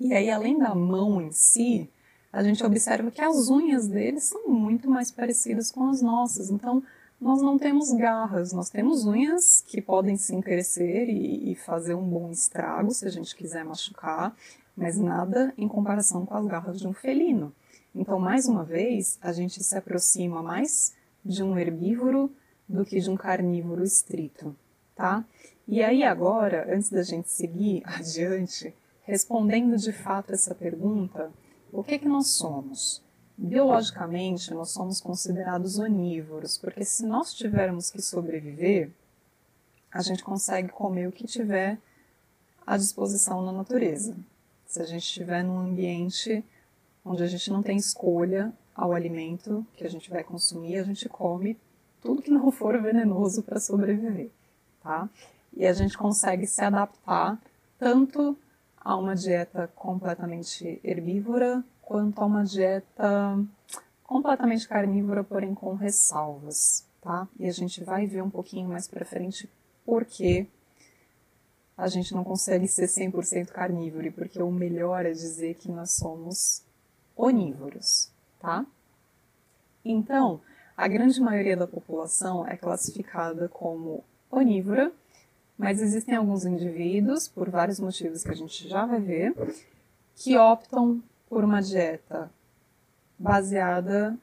E 0.00 0.14
aí, 0.14 0.30
além 0.30 0.58
da 0.58 0.74
mão 0.74 1.20
em 1.20 1.32
si, 1.32 1.88
a 2.32 2.42
gente 2.42 2.64
observa 2.64 3.10
que 3.10 3.20
as 3.20 3.48
unhas 3.50 3.88
deles 3.88 4.24
são 4.24 4.48
muito 4.48 4.88
mais 4.88 5.10
parecidas 5.10 5.72
com 5.72 5.88
as 5.88 6.00
nossas. 6.00 6.50
Então, 6.50 6.82
nós 7.20 7.42
não 7.42 7.58
temos 7.58 7.92
garras, 7.92 8.52
nós 8.52 8.70
temos 8.70 9.04
unhas 9.04 9.64
que 9.66 9.82
podem 9.82 10.16
sim 10.16 10.40
crescer 10.40 11.08
e, 11.08 11.50
e 11.50 11.54
fazer 11.56 11.94
um 11.94 12.08
bom 12.08 12.30
estrago 12.30 12.92
se 12.92 13.06
a 13.06 13.10
gente 13.10 13.34
quiser 13.34 13.64
machucar, 13.64 14.36
mas 14.76 14.96
nada 14.98 15.52
em 15.58 15.66
comparação 15.66 16.24
com 16.24 16.34
as 16.34 16.46
garras 16.46 16.78
de 16.78 16.86
um 16.86 16.92
felino. 16.92 17.52
Então, 17.92 18.20
mais 18.20 18.46
uma 18.46 18.62
vez, 18.62 19.18
a 19.20 19.32
gente 19.32 19.64
se 19.64 19.76
aproxima 19.76 20.40
mais 20.40 20.94
de 21.24 21.42
um 21.42 21.58
herbívoro 21.58 22.30
do 22.68 22.84
que 22.84 23.00
de 23.00 23.10
um 23.10 23.16
carnívoro 23.16 23.82
estrito, 23.82 24.54
tá? 24.94 25.24
E 25.66 25.82
aí 25.82 26.04
agora, 26.04 26.72
antes 26.72 26.90
da 26.90 27.02
gente 27.02 27.30
seguir 27.30 27.82
adiante, 27.86 28.72
respondendo 29.08 29.74
de 29.78 29.90
fato 29.90 30.34
essa 30.34 30.54
pergunta, 30.54 31.32
o 31.72 31.82
que 31.82 31.98
que 31.98 32.06
nós 32.06 32.26
somos? 32.26 33.02
Biologicamente, 33.38 34.52
nós 34.52 34.70
somos 34.70 35.00
considerados 35.00 35.78
onívoros, 35.78 36.58
porque 36.58 36.84
se 36.84 37.06
nós 37.06 37.32
tivermos 37.32 37.90
que 37.90 38.02
sobreviver, 38.02 38.90
a 39.90 40.02
gente 40.02 40.22
consegue 40.22 40.68
comer 40.68 41.08
o 41.08 41.12
que 41.12 41.26
tiver 41.26 41.78
à 42.66 42.76
disposição 42.76 43.40
na 43.40 43.50
natureza. 43.50 44.14
Se 44.66 44.82
a 44.82 44.84
gente 44.84 45.04
estiver 45.04 45.42
num 45.42 45.58
ambiente 45.58 46.44
onde 47.02 47.22
a 47.22 47.26
gente 47.26 47.50
não 47.50 47.62
tem 47.62 47.78
escolha 47.78 48.52
ao 48.74 48.92
alimento 48.92 49.66
que 49.74 49.86
a 49.86 49.88
gente 49.88 50.10
vai 50.10 50.22
consumir, 50.22 50.76
a 50.76 50.84
gente 50.84 51.08
come 51.08 51.58
tudo 52.02 52.20
que 52.20 52.30
não 52.30 52.52
for 52.52 52.78
venenoso 52.82 53.42
para 53.42 53.58
sobreviver, 53.58 54.30
tá? 54.82 55.08
E 55.56 55.64
a 55.64 55.72
gente 55.72 55.96
consegue 55.96 56.46
se 56.46 56.60
adaptar 56.60 57.40
tanto 57.78 58.36
a 58.80 58.96
uma 58.96 59.14
dieta 59.14 59.68
completamente 59.74 60.80
herbívora 60.82 61.64
quanto 61.82 62.20
a 62.20 62.26
uma 62.26 62.44
dieta 62.44 63.38
completamente 64.04 64.68
carnívora, 64.68 65.24
porém 65.24 65.54
com 65.54 65.74
ressalvas, 65.74 66.86
tá? 67.00 67.28
E 67.38 67.46
a 67.46 67.52
gente 67.52 67.82
vai 67.82 68.06
ver 68.06 68.22
um 68.22 68.30
pouquinho 68.30 68.68
mais 68.68 68.88
para 68.88 69.04
frente 69.04 69.48
por 69.84 70.04
que 70.04 70.46
a 71.76 71.86
gente 71.86 72.12
não 72.14 72.24
consegue 72.24 72.66
ser 72.66 72.86
100% 72.86 73.48
carnívoro 73.48 74.06
e 74.06 74.10
porque 74.10 74.42
o 74.42 74.50
melhor 74.50 75.06
é 75.06 75.12
dizer 75.12 75.54
que 75.54 75.70
nós 75.70 75.92
somos 75.92 76.64
onívoros, 77.16 78.10
tá? 78.40 78.66
Então, 79.84 80.40
a 80.76 80.86
grande 80.88 81.20
maioria 81.20 81.56
da 81.56 81.66
população 81.66 82.46
é 82.46 82.56
classificada 82.56 83.48
como 83.48 84.04
onívora, 84.30 84.92
mas 85.58 85.82
existem 85.82 86.14
alguns 86.14 86.46
indivíduos, 86.46 87.26
por 87.26 87.50
vários 87.50 87.80
motivos 87.80 88.22
que 88.22 88.30
a 88.30 88.36
gente 88.36 88.68
já 88.68 88.86
vai 88.86 89.00
ver, 89.00 89.34
que 90.14 90.38
optam 90.38 91.02
por 91.28 91.42
uma 91.42 91.60
dieta 91.60 92.30
baseada 93.18 94.16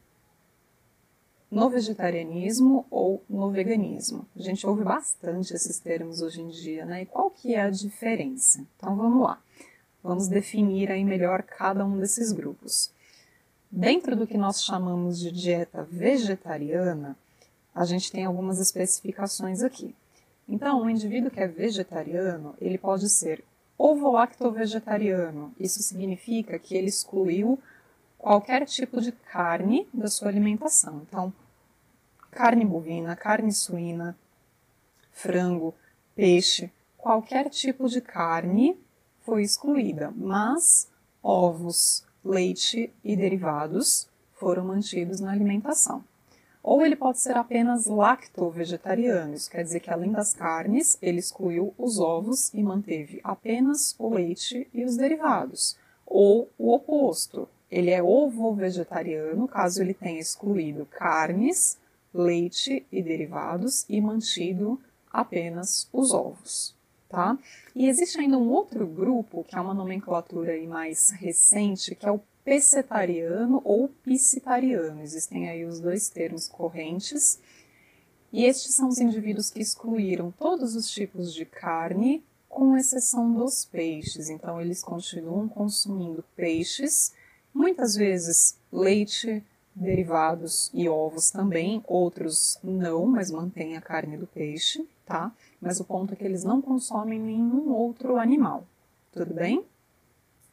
no 1.51 1.69
vegetarianismo 1.69 2.85
ou 2.89 3.21
no 3.29 3.51
veganismo. 3.51 4.25
A 4.35 4.41
gente 4.41 4.65
ouve 4.65 4.83
bastante 4.83 5.53
esses 5.53 5.77
termos 5.77 6.21
hoje 6.21 6.41
em 6.41 6.47
dia, 6.47 6.85
né? 6.85 7.03
E 7.03 7.05
qual 7.05 7.29
que 7.29 7.53
é 7.53 7.61
a 7.61 7.69
diferença? 7.69 8.65
Então 8.77 8.95
vamos 8.95 9.21
lá. 9.23 9.39
Vamos 10.01 10.27
definir 10.27 10.91
aí 10.91 11.03
melhor 11.03 11.43
cada 11.43 11.85
um 11.85 11.97
desses 11.99 12.31
grupos. 12.31 12.91
Dentro 13.69 14.15
do 14.15 14.25
que 14.25 14.37
nós 14.37 14.63
chamamos 14.63 15.19
de 15.19 15.31
dieta 15.31 15.83
vegetariana, 15.83 17.17
a 17.73 17.83
gente 17.83 18.11
tem 18.11 18.23
algumas 18.23 18.59
especificações 18.59 19.61
aqui. 19.61 19.93
Então, 20.47 20.81
um 20.81 20.89
indivíduo 20.89 21.31
que 21.31 21.39
é 21.39 21.47
vegetariano, 21.47 22.55
ele 22.61 22.77
pode 22.77 23.09
ser 23.09 23.43
ovo-lacto-vegetariano. 23.77 25.53
Isso 25.59 25.81
significa 25.81 26.57
que 26.59 26.75
ele 26.75 26.87
excluiu 26.87 27.59
qualquer 28.17 28.65
tipo 28.65 29.01
de 29.01 29.11
carne 29.11 29.87
da 29.93 30.07
sua 30.07 30.29
alimentação. 30.29 31.01
Então, 31.07 31.33
carne 32.31 32.65
bovina, 32.65 33.15
carne 33.15 33.51
suína, 33.51 34.17
frango, 35.11 35.73
peixe, 36.15 36.71
qualquer 36.97 37.49
tipo 37.49 37.87
de 37.87 38.01
carne 38.01 38.77
foi 39.21 39.43
excluída, 39.43 40.13
mas 40.15 40.89
ovos, 41.21 42.05
leite 42.23 42.93
e 43.03 43.15
derivados 43.15 44.07
foram 44.33 44.65
mantidos 44.65 45.19
na 45.19 45.31
alimentação. 45.31 46.03
Ou 46.67 46.83
ele 46.83 46.95
pode 46.95 47.19
ser 47.19 47.37
apenas 47.37 47.85
lacto-vegetariano, 47.85 49.35
isso 49.35 49.51
quer 49.51 49.61
dizer 49.61 49.79
que 49.81 49.91
além 49.91 50.11
das 50.11 50.33
carnes, 50.33 50.97
ele 50.99 51.19
excluiu 51.19 51.75
os 51.77 51.99
ovos 51.99 52.51
e 52.55 52.63
manteve 52.63 53.21
apenas 53.23 53.93
o 53.99 54.09
leite 54.09 54.67
e 54.73 54.83
os 54.83 54.97
derivados. 54.97 55.77
Ou 56.07 56.49
o 56.57 56.73
oposto, 56.73 57.47
ele 57.69 57.91
é 57.91 58.01
ovo-vegetariano, 58.01 59.47
caso 59.47 59.79
ele 59.79 59.93
tenha 59.93 60.19
excluído 60.19 60.87
carnes, 60.87 61.77
leite 62.11 62.83
e 62.91 63.03
derivados 63.03 63.85
e 63.87 64.01
mantido 64.01 64.81
apenas 65.13 65.87
os 65.93 66.15
ovos. 66.15 66.73
Tá? 67.07 67.37
E 67.75 67.87
existe 67.87 68.19
ainda 68.19 68.39
um 68.39 68.49
outro 68.49 68.87
grupo, 68.87 69.43
que 69.43 69.55
é 69.55 69.61
uma 69.61 69.75
nomenclatura 69.75 70.59
mais 70.63 71.11
recente, 71.11 71.93
que 71.93 72.07
é 72.07 72.11
o 72.11 72.19
pescetariano 72.45 73.59
ou 73.65 73.89
piscitariano. 73.89 75.01
Existem 75.01 75.49
aí 75.49 75.65
os 75.65 75.79
dois 75.79 76.07
termos 76.07 76.47
correntes. 76.47 77.39
E 78.31 78.45
estes 78.45 78.75
são 78.75 78.87
os 78.87 78.99
indivíduos 78.99 79.49
que 79.49 79.59
excluíram 79.59 80.31
todos 80.31 80.75
os 80.75 80.89
tipos 80.89 81.33
de 81.33 81.43
carne, 81.43 82.23
com 82.47 82.77
exceção 82.77 83.33
dos 83.33 83.65
peixes. 83.65 84.29
Então, 84.29 84.61
eles 84.61 84.81
continuam 84.81 85.47
consumindo 85.47 86.23
peixes, 86.35 87.13
muitas 87.53 87.95
vezes 87.95 88.57
leite, 88.71 89.43
derivados 89.75 90.71
e 90.73 90.87
ovos 90.87 91.29
também, 91.31 91.83
outros 91.85 92.57
não, 92.63 93.05
mas 93.05 93.29
mantêm 93.29 93.75
a 93.75 93.81
carne 93.81 94.15
do 94.15 94.25
peixe, 94.25 94.87
tá? 95.05 95.33
Mas 95.59 95.81
o 95.81 95.83
ponto 95.83 96.13
é 96.13 96.15
que 96.15 96.23
eles 96.23 96.45
não 96.45 96.61
consomem 96.61 97.19
nenhum 97.19 97.73
outro 97.73 98.17
animal, 98.17 98.65
tudo 99.11 99.33
bem? 99.33 99.65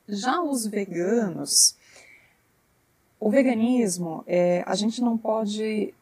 Já 0.08 0.42
os 0.42 0.66
veganos, 0.66 1.76
o 3.22 3.30
veganismo, 3.30 4.24
é, 4.26 4.64
a 4.66 4.74
gente 4.74 5.00
não 5.00 5.16
pode 5.16 5.94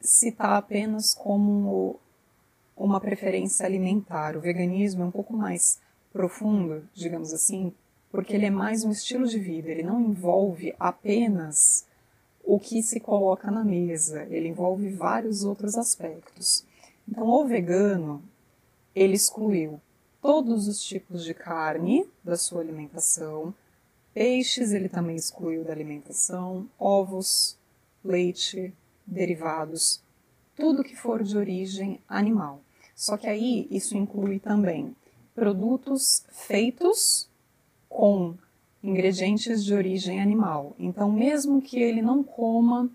citar 0.00 0.52
apenas 0.52 1.12
como 1.12 1.98
uma 2.76 3.00
preferência 3.00 3.66
alimentar. 3.66 4.36
O 4.36 4.40
veganismo 4.40 5.02
é 5.02 5.06
um 5.06 5.10
pouco 5.10 5.32
mais 5.32 5.80
profundo, 6.12 6.88
digamos 6.94 7.32
assim, 7.32 7.72
porque 8.12 8.32
ele 8.32 8.46
é 8.46 8.50
mais 8.50 8.84
um 8.84 8.92
estilo 8.92 9.26
de 9.26 9.40
vida, 9.40 9.68
ele 9.68 9.82
não 9.82 10.00
envolve 10.00 10.72
apenas 10.78 11.84
o 12.44 12.60
que 12.60 12.80
se 12.80 13.00
coloca 13.00 13.50
na 13.50 13.64
mesa, 13.64 14.28
ele 14.30 14.46
envolve 14.46 14.88
vários 14.90 15.42
outros 15.42 15.76
aspectos. 15.76 16.64
Então, 17.08 17.26
o 17.26 17.44
vegano, 17.44 18.22
ele 18.94 19.14
excluiu 19.14 19.80
todos 20.22 20.68
os 20.68 20.80
tipos 20.80 21.24
de 21.24 21.34
carne 21.34 22.08
da 22.22 22.36
sua 22.36 22.60
alimentação, 22.60 23.52
Peixes 24.18 24.72
ele 24.72 24.88
também 24.88 25.14
excluiu 25.14 25.62
da 25.62 25.72
alimentação, 25.72 26.68
ovos, 26.76 27.56
leite, 28.04 28.74
derivados, 29.06 30.02
tudo 30.56 30.82
que 30.82 30.96
for 30.96 31.22
de 31.22 31.38
origem 31.38 32.00
animal. 32.08 32.60
Só 32.96 33.16
que 33.16 33.28
aí 33.28 33.68
isso 33.70 33.96
inclui 33.96 34.40
também 34.40 34.92
produtos 35.36 36.24
feitos 36.32 37.30
com 37.88 38.34
ingredientes 38.82 39.64
de 39.64 39.72
origem 39.72 40.20
animal. 40.20 40.74
Então, 40.80 41.12
mesmo 41.12 41.62
que 41.62 41.80
ele 41.80 42.02
não 42.02 42.24
coma, 42.24 42.90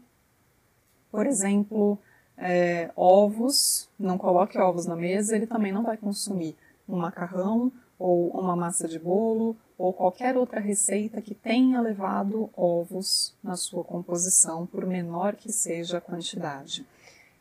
por 1.10 1.26
exemplo, 1.26 1.98
é, 2.38 2.92
ovos, 2.98 3.90
não 3.98 4.18
coloque 4.18 4.58
ovos 4.58 4.86
na 4.86 4.98
mesa, 4.98 5.38
ele 5.38 5.48
também 5.48 5.72
não 5.72 5.84
vai 5.84 5.96
consumir 5.96 6.54
um 6.86 6.98
macarrão 6.98 7.72
ou 7.98 8.28
uma 8.32 8.58
massa 8.58 8.90
de 8.90 9.00
bolo 9.00 9.56
ou 9.84 9.92
qualquer 9.92 10.38
outra 10.38 10.62
receita 10.62 11.22
que 11.22 11.36
tenha 11.36 11.82
levado 11.82 12.50
ovos 12.56 13.36
na 13.44 13.58
sua 13.58 13.84
composição, 13.84 14.66
por 14.66 14.86
menor 14.86 15.36
que 15.36 15.52
seja 15.52 15.98
a 15.98 16.02
quantidade. 16.02 16.88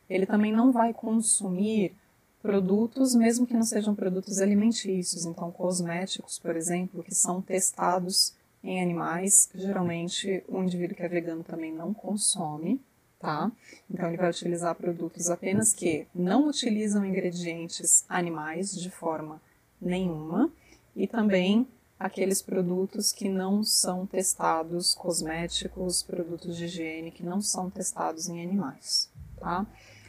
Ele 0.09 0.25
também 0.25 0.51
não 0.51 0.69
vai 0.69 0.93
consumir 0.93 1.95
produtos, 2.41 3.15
mesmo 3.15 3.47
que 3.47 3.53
não 3.53 3.63
sejam 3.63 3.95
produtos 3.95 4.41
alimentícios, 4.41 5.25
então 5.25 5.49
cosméticos, 5.51 6.37
por 6.37 6.57
exemplo, 6.57 7.01
que 7.01 7.15
são 7.15 7.41
testados 7.41 8.33
em 8.61 8.81
animais, 8.81 9.49
geralmente 9.55 10.43
o 10.49 10.61
indivíduo 10.61 10.97
que 10.97 11.03
é 11.03 11.07
vegano 11.07 11.45
também 11.45 11.71
não 11.71 11.93
consome, 11.93 12.77
tá? 13.21 13.49
Então 13.89 14.09
ele 14.09 14.17
vai 14.17 14.29
utilizar 14.29 14.75
produtos 14.75 15.29
apenas 15.29 15.71
que 15.71 16.05
não 16.13 16.49
utilizam 16.49 17.05
ingredientes 17.05 18.03
animais 18.09 18.75
de 18.75 18.89
forma 18.89 19.41
nenhuma 19.81 20.51
e 20.93 21.07
também 21.07 21.65
aqueles 21.99 22.41
produtos 22.41 23.11
que 23.11 23.29
não 23.29 23.63
são 23.63 24.05
testados, 24.05 24.93
cosméticos, 24.93 26.03
produtos 26.03 26.57
de 26.57 26.65
higiene 26.65 27.11
que 27.11 27.23
não 27.23 27.41
são 27.41 27.69
testados 27.69 28.27
em 28.27 28.43
animais, 28.43 29.09
tá? 29.39 29.65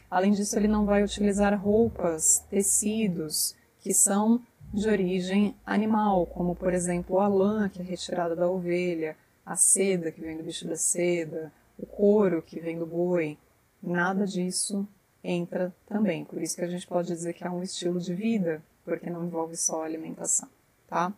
Além 0.09 0.31
disso, 0.31 0.57
ele 0.57 0.67
não 0.67 0.85
vai 0.85 1.03
utilizar 1.03 1.59
roupas, 1.59 2.43
tecidos 2.49 3.55
que 3.79 3.93
são 3.93 4.41
de 4.73 4.89
origem 4.89 5.55
animal, 5.65 6.25
como 6.25 6.55
por 6.55 6.73
exemplo 6.73 7.19
a 7.19 7.27
lã 7.27 7.69
que 7.69 7.81
é 7.81 7.83
retirada 7.83 8.35
da 8.35 8.49
ovelha, 8.49 9.15
a 9.45 9.55
seda 9.55 10.11
que 10.11 10.21
vem 10.21 10.37
do 10.37 10.43
bicho 10.43 10.67
da 10.67 10.75
seda, 10.75 11.51
o 11.77 11.85
couro 11.85 12.41
que 12.41 12.59
vem 12.59 12.77
do 12.77 12.85
boi. 12.85 13.37
Nada 13.81 14.25
disso 14.25 14.87
entra 15.23 15.73
também. 15.87 16.25
Por 16.25 16.41
isso 16.41 16.55
que 16.55 16.63
a 16.63 16.67
gente 16.67 16.87
pode 16.87 17.07
dizer 17.07 17.33
que 17.33 17.43
é 17.43 17.49
um 17.49 17.63
estilo 17.63 17.99
de 17.99 18.13
vida, 18.13 18.61
porque 18.83 19.09
não 19.09 19.25
envolve 19.25 19.55
só 19.55 19.83
alimentação, 19.83 20.49
tá? 20.87 21.13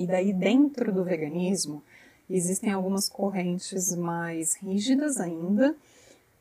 E 0.00 0.06
daí 0.06 0.32
dentro 0.32 0.90
do 0.90 1.04
veganismo 1.04 1.82
existem 2.30 2.72
algumas 2.72 3.06
correntes 3.06 3.94
mais 3.94 4.54
rígidas 4.54 5.20
ainda, 5.20 5.76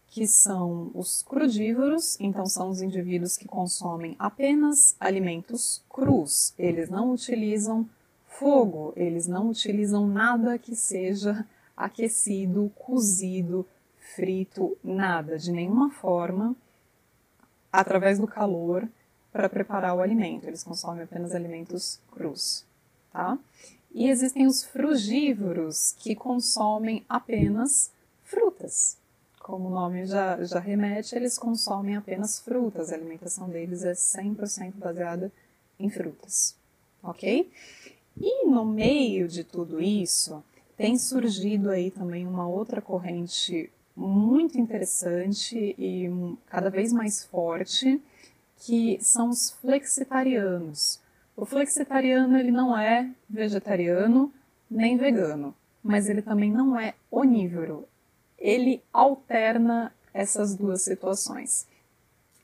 que 0.08 0.26
são 0.26 0.89
os 0.95 1.22
crudívoros, 1.24 2.17
então 2.22 2.45
são 2.45 2.69
os 2.69 2.82
indivíduos 2.82 3.36
que 3.36 3.50
consomem 3.50 4.15
apenas 4.17 4.95
alimentos 4.98 5.84
crus. 5.89 6.54
Eles 6.58 6.89
não 6.89 7.12
utilizam 7.12 7.86
fogo, 8.30 8.93
eles 8.95 9.28
não 9.28 9.50
utilizam 9.50 10.08
nada 10.08 10.58
que 10.58 10.74
seja 10.74 11.45
aquecido, 11.76 12.72
cozido, 12.74 13.67
frito, 14.15 14.78
nada, 14.82 15.38
de 15.38 15.52
nenhuma 15.52 15.91
forma, 15.91 16.56
através 17.74 18.19
do 18.19 18.26
calor, 18.26 18.88
para 19.34 19.50
preparar 19.50 19.98
o 19.98 20.00
alimento. 20.00 20.48
Eles 20.48 20.63
consomem 20.63 21.04
apenas 21.04 21.36
alimentos 21.36 22.00
crus, 22.10 22.65
tá? 23.12 23.38
E 23.93 24.08
existem 24.08 24.45
os 24.45 24.63
frugívoros, 24.63 25.95
que 25.98 26.15
consomem 26.15 27.04
apenas 27.10 27.91
frutas. 28.24 28.98
Como 29.39 29.67
o 29.67 29.72
nome 29.72 30.06
já, 30.06 30.43
já 30.43 30.60
remete, 30.60 31.15
eles 31.15 31.38
consomem 31.38 31.95
apenas 31.95 32.39
frutas. 32.39 32.91
A 32.91 32.95
alimentação 32.95 33.50
deles 33.50 33.84
é 33.84 33.93
100% 33.93 34.74
baseada 34.76 35.32
em 35.80 35.89
frutas, 35.89 36.56
ok? 37.02 37.50
E 38.19 38.45
no 38.45 38.65
meio 38.65 39.28
de 39.28 39.43
tudo 39.43 39.82
isso, 39.82 40.43
tem 40.78 40.98
surgido 40.98 41.69
aí 41.69 41.89
também 41.89 42.28
uma 42.28 42.48
outra 42.48 42.82
corrente 42.82 43.72
muito 43.95 44.58
interessante 44.58 45.76
e 45.78 46.10
cada 46.45 46.69
vez 46.69 46.93
mais 46.93 47.24
forte, 47.26 48.02
que 48.58 48.98
são 49.02 49.30
os 49.30 49.52
flexitarianos. 49.52 51.00
O 51.39 51.45
flexitariano 51.45 52.38
ele 52.38 52.52
não 52.52 52.78
é 52.78 53.10
vegetariano 53.30 54.30
nem 54.69 54.97
vegano, 54.97 55.56
mas 55.82 56.10
ele 56.10 56.21
também 56.21 56.52
não 56.52 56.78
é 56.78 56.93
onívoro. 57.10 57.88
Ele 58.38 58.84
alterna 58.91 59.89
essas 60.13 60.54
duas 60.54 60.82
situações. 60.82 61.65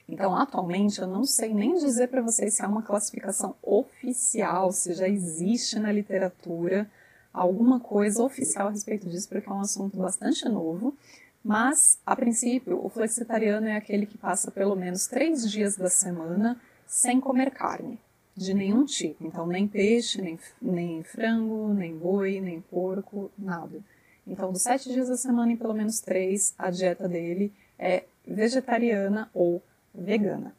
Então, 0.07 0.33
atualmente, 0.33 1.01
eu 1.01 1.07
não 1.07 1.25
sei 1.25 1.53
nem 1.53 1.73
dizer 1.73 2.07
para 2.07 2.21
vocês 2.21 2.53
se 2.53 2.63
há 2.63 2.69
uma 2.69 2.83
classificação 2.83 3.53
oficial, 3.61 4.71
se 4.71 4.93
já 4.93 5.09
existe 5.09 5.77
na 5.77 5.91
literatura 5.91 6.89
alguma 7.33 7.81
coisa 7.81 8.23
oficial 8.23 8.69
a 8.69 8.71
respeito 8.71 9.09
disso, 9.09 9.27
porque 9.27 9.49
é 9.49 9.51
um 9.51 9.59
assunto 9.59 9.97
bastante 9.97 10.47
novo. 10.47 10.95
Mas, 11.43 11.99
a 12.05 12.15
princípio, 12.15 12.79
o 12.81 12.87
flexitariano 12.87 13.67
é 13.67 13.75
aquele 13.75 14.05
que 14.05 14.17
passa 14.17 14.49
pelo 14.51 14.73
menos 14.73 15.05
três 15.05 15.51
dias 15.51 15.75
da 15.75 15.89
semana 15.89 16.57
sem 16.87 17.19
comer 17.19 17.51
carne, 17.51 17.99
de 18.35 18.53
nenhum 18.53 18.85
tipo. 18.85 19.25
Então, 19.25 19.47
nem 19.47 19.67
peixe, 19.67 20.21
nem, 20.21 20.37
nem 20.61 21.03
frango, 21.03 21.73
nem 21.73 21.95
boi, 21.95 22.41
nem 22.41 22.61
porco, 22.61 23.31
nada. 23.37 23.79
Então, 24.27 24.51
dos 24.51 24.63
sete 24.63 24.91
dias 24.91 25.07
da 25.07 25.15
semana, 25.15 25.51
em 25.51 25.57
pelo 25.57 25.73
menos 25.73 25.99
três, 25.99 26.53
a 26.57 26.69
dieta 26.69 27.07
dele 27.07 27.53
é 27.77 28.03
vegetariana 28.27 29.29
ou 29.33 29.61
vegana. 29.93 30.55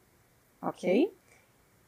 Ok? 0.63 1.13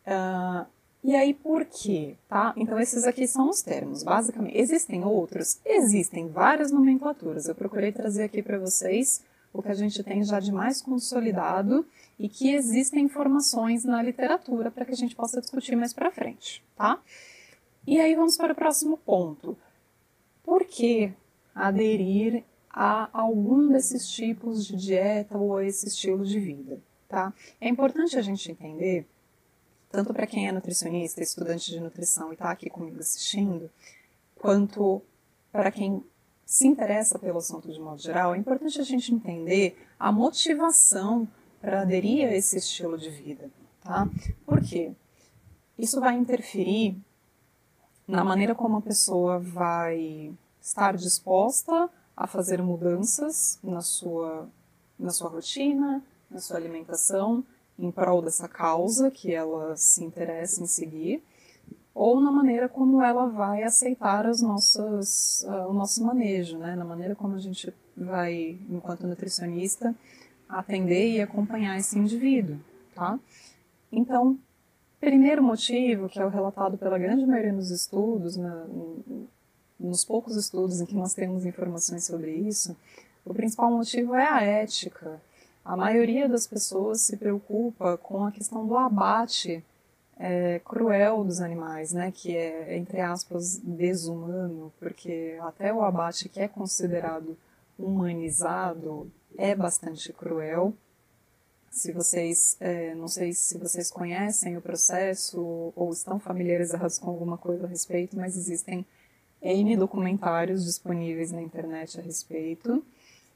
Uh, 0.07 0.67
e 1.03 1.15
aí, 1.15 1.33
por 1.33 1.65
quê? 1.65 2.17
Tá? 2.29 2.53
Então, 2.57 2.79
esses 2.79 3.05
aqui 3.05 3.27
são 3.27 3.49
os 3.49 3.63
termos, 3.63 4.03
basicamente. 4.03 4.59
Existem 4.59 5.05
outros? 5.05 5.61
Existem 5.65 6.29
várias 6.29 6.73
nomenclaturas. 6.73 7.47
Eu 7.47 7.55
procurei 7.55 7.93
trazer 7.93 8.25
aqui 8.25 8.43
para 8.43 8.59
vocês 8.59 9.23
o 9.53 9.63
que 9.63 9.69
a 9.69 9.75
gente 9.75 10.03
tem 10.03 10.23
já 10.23 10.41
de 10.41 10.53
mais 10.53 10.83
consolidado 10.83 11.87
e 12.19 12.29
que 12.29 12.53
existem 12.53 13.05
informações 13.05 13.85
na 13.85 14.03
literatura 14.03 14.71
para 14.71 14.85
que 14.85 14.93
a 14.93 14.97
gente 14.97 15.17
possa 15.17 15.41
discutir 15.41 15.77
mais 15.77 15.93
para 15.93 16.11
frente, 16.11 16.65
tá? 16.77 17.01
E 17.87 18.01
aí 18.01 18.15
vamos 18.15 18.37
para 18.37 18.53
o 18.53 18.57
próximo 18.57 18.99
ponto. 18.99 19.57
Por 20.45 20.65
que 20.65 21.13
aderir 21.55 22.45
a 22.71 23.09
algum 23.13 23.69
desses 23.69 24.09
tipos 24.09 24.67
de 24.67 24.77
dieta 24.77 25.37
ou 25.37 25.57
a 25.57 25.65
esse 25.65 25.89
estilo 25.89 26.25
de 26.25 26.39
vida, 26.39 26.81
tá? 27.09 27.33
É 27.61 27.69
importante 27.69 28.17
a 28.17 28.23
gente 28.23 28.51
entender 28.51 29.07
tanto 29.91 30.13
para 30.13 30.27
quem 30.27 30.47
é 30.47 30.53
nutricionista, 30.53 31.23
estudante 31.23 31.71
de 31.71 31.81
nutrição 31.81 32.31
e 32.31 32.35
está 32.35 32.51
aqui 32.51 32.69
comigo 32.69 33.01
assistindo, 33.01 33.71
quanto 34.37 35.03
para 35.51 35.71
quem 35.71 36.05
se 36.49 36.67
interessa 36.67 37.19
pelo 37.19 37.37
assunto 37.37 37.71
de 37.71 37.79
modo 37.79 38.01
geral, 38.01 38.35
é 38.35 38.39
importante 38.39 38.81
a 38.81 38.83
gente 38.83 39.15
entender 39.15 39.77
a 39.99 40.11
motivação 40.11 41.29
para 41.61 41.83
aderir 41.83 42.27
a 42.27 42.35
esse 42.35 42.57
estilo 42.57 42.97
de 42.97 43.11
vida, 43.11 43.51
tá? 43.83 44.09
Por 44.47 44.63
quê? 44.63 44.93
Isso 45.79 46.01
vai 46.01 46.17
interferir 46.17 46.97
na 48.07 48.25
maneira 48.25 48.55
como 48.55 48.79
a 48.79 48.81
pessoa 48.81 49.39
vai 49.39 50.35
estar 50.59 50.97
disposta 50.97 51.91
a 52.17 52.27
fazer 52.27 52.63
mudanças 52.63 53.59
na 53.63 53.83
sua, 53.83 54.49
na 54.99 55.11
sua 55.11 55.29
rotina, 55.29 56.03
na 56.31 56.41
sua 56.41 56.57
alimentação, 56.57 57.45
em 57.79 57.91
prol 57.91 58.23
dessa 58.23 58.49
causa 58.49 59.11
que 59.11 59.35
ela 59.35 59.77
se 59.77 60.03
interessa 60.03 60.63
em 60.63 60.67
seguir, 60.67 61.23
ou 61.99 62.21
na 62.21 62.31
maneira 62.31 62.69
como 62.69 63.03
ela 63.03 63.27
vai 63.27 63.65
aceitar 63.65 64.25
as 64.25 64.41
nossas, 64.41 65.45
uh, 65.49 65.69
o 65.69 65.73
nosso 65.73 66.05
manejo, 66.05 66.57
né? 66.57 66.77
na 66.77 66.85
maneira 66.85 67.17
como 67.17 67.35
a 67.35 67.41
gente 67.41 67.75
vai, 67.97 68.57
enquanto 68.71 69.05
nutricionista, 69.05 69.93
atender 70.49 71.17
e 71.17 71.21
acompanhar 71.21 71.77
esse 71.77 71.99
indivíduo. 71.99 72.57
Tá? 72.95 73.19
Então, 73.91 74.39
primeiro 75.01 75.43
motivo, 75.43 76.09
que 76.09 76.21
é 76.21 76.25
o 76.25 76.29
relatado 76.29 76.79
pela 76.79 76.97
grande 76.99 77.27
maioria 77.27 77.53
dos 77.53 77.73
estudos, 77.73 78.37
na, 78.37 78.65
nos 79.79 80.05
poucos 80.05 80.37
estudos 80.37 80.81
em 80.81 80.87
que 80.87 80.95
nós 80.95 81.15
temos 81.15 81.45
informações 81.45 82.05
sobre 82.05 82.31
isso, 82.31 82.77
o 83.25 83.35
principal 83.35 83.73
motivo 83.73 84.15
é 84.15 84.29
a 84.29 84.41
ética 84.41 85.21
a 85.69 85.77
maioria 85.77 86.27
das 86.27 86.47
pessoas 86.47 87.03
se 87.03 87.15
preocupa 87.19 87.99
com 87.99 88.25
a 88.25 88.33
questão 88.33 88.67
do 88.67 88.75
abate 88.75 89.63
é, 90.19 90.61
cruel 90.65 91.25
dos 91.25 91.41
animais, 91.41 91.93
né, 91.93 92.11
que 92.11 92.37
é, 92.37 92.77
entre 92.77 93.01
aspas, 93.01 93.59
desumano, 93.59 94.73
porque 94.79 95.39
até 95.43 95.73
o 95.73 95.83
abate 95.83 96.29
que 96.29 96.41
é 96.41 96.49
considerado 96.49 97.37
humanizado 97.79 99.11
é 99.37 99.55
bastante 99.55 100.13
cruel. 100.13 100.75
Se 101.71 101.93
vocês, 101.93 102.57
é, 102.59 102.95
não 102.95 103.07
sei 103.07 103.33
se 103.33 103.57
vocês 103.57 103.91
conhecem 103.91 104.57
o 104.57 104.61
processo 104.61 105.73
ou 105.77 105.93
estão 105.93 106.19
familiarizados 106.19 106.99
com 106.99 107.11
alguma 107.11 107.39
coisa 107.39 107.67
a 107.67 107.69
respeito, 107.69 108.17
mas 108.17 108.37
existem 108.37 108.85
N 109.41 109.77
documentários 109.77 110.65
disponíveis 110.65 111.31
na 111.31 111.41
internet 111.41 112.01
a 112.01 112.03
respeito. 112.03 112.83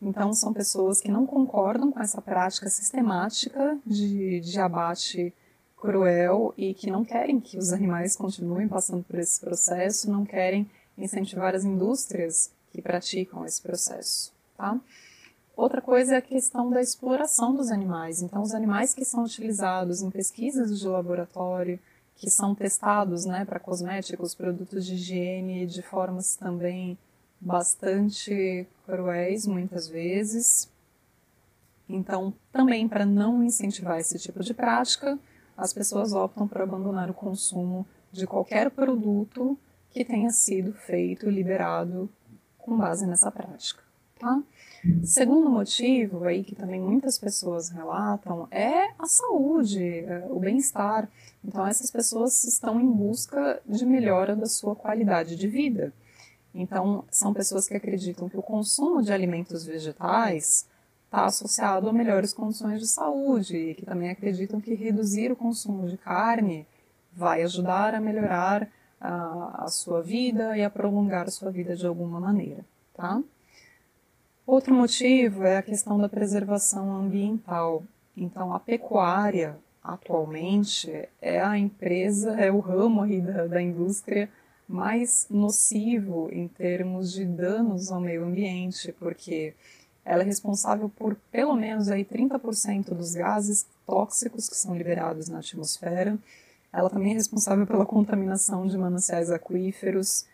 Então, 0.00 0.32
são 0.32 0.52
pessoas 0.52 1.00
que 1.00 1.08
não 1.08 1.24
concordam 1.24 1.92
com 1.92 2.00
essa 2.00 2.20
prática 2.20 2.68
sistemática 2.68 3.78
de, 3.86 4.40
de 4.40 4.58
abate 4.58 5.32
cruel 5.82 6.54
e 6.56 6.72
que 6.72 6.88
não 6.88 7.04
querem 7.04 7.40
que 7.40 7.58
os 7.58 7.72
animais 7.72 8.14
continuem 8.14 8.68
passando 8.68 9.02
por 9.02 9.18
esse 9.18 9.40
processo, 9.40 10.08
não 10.08 10.24
querem 10.24 10.70
incentivar 10.96 11.56
as 11.56 11.64
indústrias 11.64 12.52
que 12.70 12.80
praticam 12.80 13.44
esse 13.44 13.60
processo. 13.60 14.32
Tá? 14.56 14.80
Outra 15.56 15.82
coisa 15.82 16.14
é 16.14 16.18
a 16.18 16.22
questão 16.22 16.70
da 16.70 16.80
exploração 16.80 17.56
dos 17.56 17.72
animais. 17.72 18.22
Então, 18.22 18.42
os 18.42 18.54
animais 18.54 18.94
que 18.94 19.04
são 19.04 19.24
utilizados 19.24 20.02
em 20.02 20.10
pesquisas 20.10 20.78
de 20.78 20.86
laboratório, 20.86 21.80
que 22.14 22.30
são 22.30 22.54
testados 22.54 23.24
né, 23.24 23.44
para 23.44 23.58
cosméticos, 23.58 24.36
produtos 24.36 24.86
de 24.86 24.94
higiene, 24.94 25.66
de 25.66 25.82
formas 25.82 26.36
também 26.36 26.96
bastante 27.40 28.68
cruéis 28.86 29.48
muitas 29.48 29.88
vezes. 29.88 30.70
Então, 31.88 32.32
também 32.52 32.88
para 32.88 33.04
não 33.04 33.42
incentivar 33.42 33.98
esse 33.98 34.16
tipo 34.16 34.44
de 34.44 34.54
prática, 34.54 35.18
as 35.56 35.72
pessoas 35.72 36.12
optam 36.12 36.46
por 36.48 36.60
abandonar 36.60 37.10
o 37.10 37.14
consumo 37.14 37.86
de 38.10 38.26
qualquer 38.26 38.70
produto 38.70 39.58
que 39.90 40.04
tenha 40.04 40.30
sido 40.30 40.72
feito 40.72 41.28
e 41.28 41.30
liberado 41.30 42.08
com 42.58 42.76
base 42.76 43.06
nessa 43.06 43.30
prática. 43.30 43.82
Tá? 44.18 44.42
Segundo 45.04 45.50
motivo, 45.50 46.24
aí 46.24 46.44
que 46.44 46.54
também 46.54 46.80
muitas 46.80 47.18
pessoas 47.18 47.68
relatam, 47.68 48.48
é 48.50 48.90
a 48.98 49.06
saúde, 49.06 49.84
é 49.84 50.26
o 50.30 50.38
bem-estar. 50.38 51.08
Então, 51.44 51.66
essas 51.66 51.90
pessoas 51.90 52.44
estão 52.44 52.80
em 52.80 52.90
busca 52.90 53.60
de 53.66 53.84
melhora 53.84 54.34
da 54.34 54.46
sua 54.46 54.74
qualidade 54.74 55.36
de 55.36 55.48
vida. 55.48 55.92
Então, 56.54 57.04
são 57.10 57.32
pessoas 57.32 57.66
que 57.66 57.74
acreditam 57.74 58.28
que 58.28 58.36
o 58.36 58.42
consumo 58.42 59.02
de 59.02 59.12
alimentos 59.12 59.64
vegetais 59.64 60.66
está 61.12 61.26
associado 61.26 61.90
a 61.90 61.92
melhores 61.92 62.32
condições 62.32 62.80
de 62.80 62.88
saúde 62.88 63.54
e 63.54 63.74
que 63.74 63.84
também 63.84 64.08
acreditam 64.08 64.58
que 64.58 64.72
reduzir 64.72 65.30
o 65.30 65.36
consumo 65.36 65.86
de 65.86 65.98
carne 65.98 66.66
vai 67.12 67.42
ajudar 67.42 67.94
a 67.94 68.00
melhorar 68.00 68.66
a, 68.98 69.64
a 69.64 69.68
sua 69.68 70.02
vida 70.02 70.56
e 70.56 70.64
a 70.64 70.70
prolongar 70.70 71.26
a 71.26 71.30
sua 71.30 71.50
vida 71.50 71.76
de 71.76 71.86
alguma 71.86 72.18
maneira, 72.18 72.64
tá? 72.94 73.22
Outro 74.46 74.74
motivo 74.74 75.44
é 75.44 75.58
a 75.58 75.62
questão 75.62 75.98
da 75.98 76.08
preservação 76.08 76.90
ambiental. 76.96 77.84
Então, 78.16 78.54
a 78.54 78.58
pecuária, 78.58 79.56
atualmente, 79.84 81.08
é 81.20 81.42
a 81.42 81.58
empresa, 81.58 82.40
é 82.40 82.50
o 82.50 82.58
ramo 82.58 83.02
aí 83.02 83.20
da, 83.20 83.46
da 83.46 83.60
indústria 83.60 84.30
mais 84.66 85.26
nocivo 85.28 86.30
em 86.32 86.48
termos 86.48 87.12
de 87.12 87.26
danos 87.26 87.92
ao 87.92 88.00
meio 88.00 88.24
ambiente, 88.24 88.92
porque 88.92 89.54
ela 90.04 90.22
é 90.22 90.26
responsável 90.26 90.88
por 90.88 91.16
pelo 91.30 91.54
menos 91.54 91.88
aí 91.88 92.04
30% 92.04 92.94
dos 92.94 93.14
gases 93.14 93.66
tóxicos 93.86 94.48
que 94.48 94.56
são 94.56 94.76
liberados 94.76 95.28
na 95.28 95.38
atmosfera. 95.38 96.18
Ela 96.72 96.90
também 96.90 97.12
é 97.12 97.14
responsável 97.14 97.66
pela 97.66 97.86
contaminação 97.86 98.66
de 98.66 98.76
mananciais 98.76 99.30
aquíferos, 99.30 100.26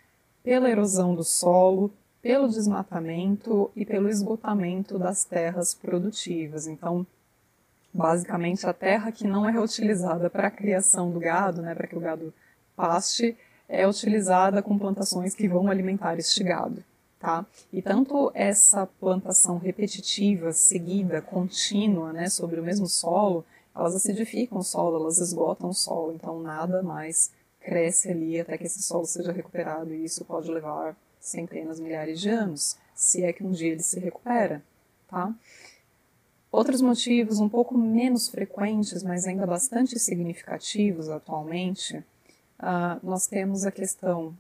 pela 0.43 0.71
erosão 0.71 1.15
do 1.15 1.25
solo, 1.25 1.93
pelo 2.23 2.49
desmatamento 2.49 3.71
e 3.77 3.85
pelo 3.85 4.09
esgotamento 4.09 4.99
das 4.99 5.25
terras 5.25 5.75
produtivas. 5.75 6.67
Então, 6.67 7.07
basicamente, 7.93 8.67
a 8.67 8.73
terra 8.73 9.13
que 9.13 9.27
não 9.27 9.49
é 9.49 9.53
reutilizada 9.53 10.31
para 10.31 10.49
a 10.49 10.51
criação 10.51 11.11
do 11.11 11.21
gado, 11.21 11.61
né, 11.63 11.75
para 11.75 11.87
que 11.87 11.97
o 11.97 12.01
gado 12.01 12.33
paste, 12.75 13.37
é 13.69 13.87
utilizada 13.87 14.63
com 14.63 14.79
plantações 14.79 15.35
que 15.35 15.49
vão 15.49 15.69
alimentar 15.69 16.19
este 16.19 16.43
gado. 16.43 16.83
Tá? 17.19 17.45
E 17.73 17.83
tanto 17.83 18.31
essa 18.33 18.87
plantação 18.87 19.59
repetitiva, 19.59 20.53
seguida, 20.53 21.21
contínua, 21.21 22.13
né, 22.13 22.29
sobre 22.29 22.61
o 22.61 22.63
mesmo 22.63 22.87
solo, 22.87 23.45
elas 23.75 23.97
acidificam 23.97 24.59
o 24.59 24.63
solo, 24.63 25.01
elas 25.01 25.19
esgotam 25.19 25.71
o 25.71 25.75
solo, 25.75 26.13
então 26.13 26.41
nada 26.41 26.81
mais 26.81 27.33
cresce 27.61 28.11
ali 28.11 28.41
até 28.41 28.57
que 28.57 28.65
esse 28.65 28.83
solo 28.83 29.05
seja 29.05 29.33
recuperado 29.33 29.93
e 29.93 30.05
isso 30.05 30.25
pode 30.25 30.51
levar 30.51 30.97
centenas, 31.21 31.81
milhares 31.81 32.21
de 32.21 32.29
anos, 32.29 32.77
se 32.95 33.25
é 33.25 33.33
que 33.33 33.45
um 33.45 33.51
dia 33.51 33.73
ele 33.73 33.83
se 33.83 33.99
recupera, 33.99 34.63
tá? 35.09 35.35
Outros 36.51 36.81
motivos 36.81 37.41
um 37.41 37.49
pouco 37.49 37.77
menos 37.77 38.29
frequentes, 38.29 39.03
mas 39.03 39.27
ainda 39.27 39.47
bastante 39.47 39.99
significativos 39.99 41.09
atualmente, 41.09 41.99
uh, 42.59 42.99
nós 43.03 43.27
temos 43.27 43.67
a 43.67 43.71
questão 43.71 44.35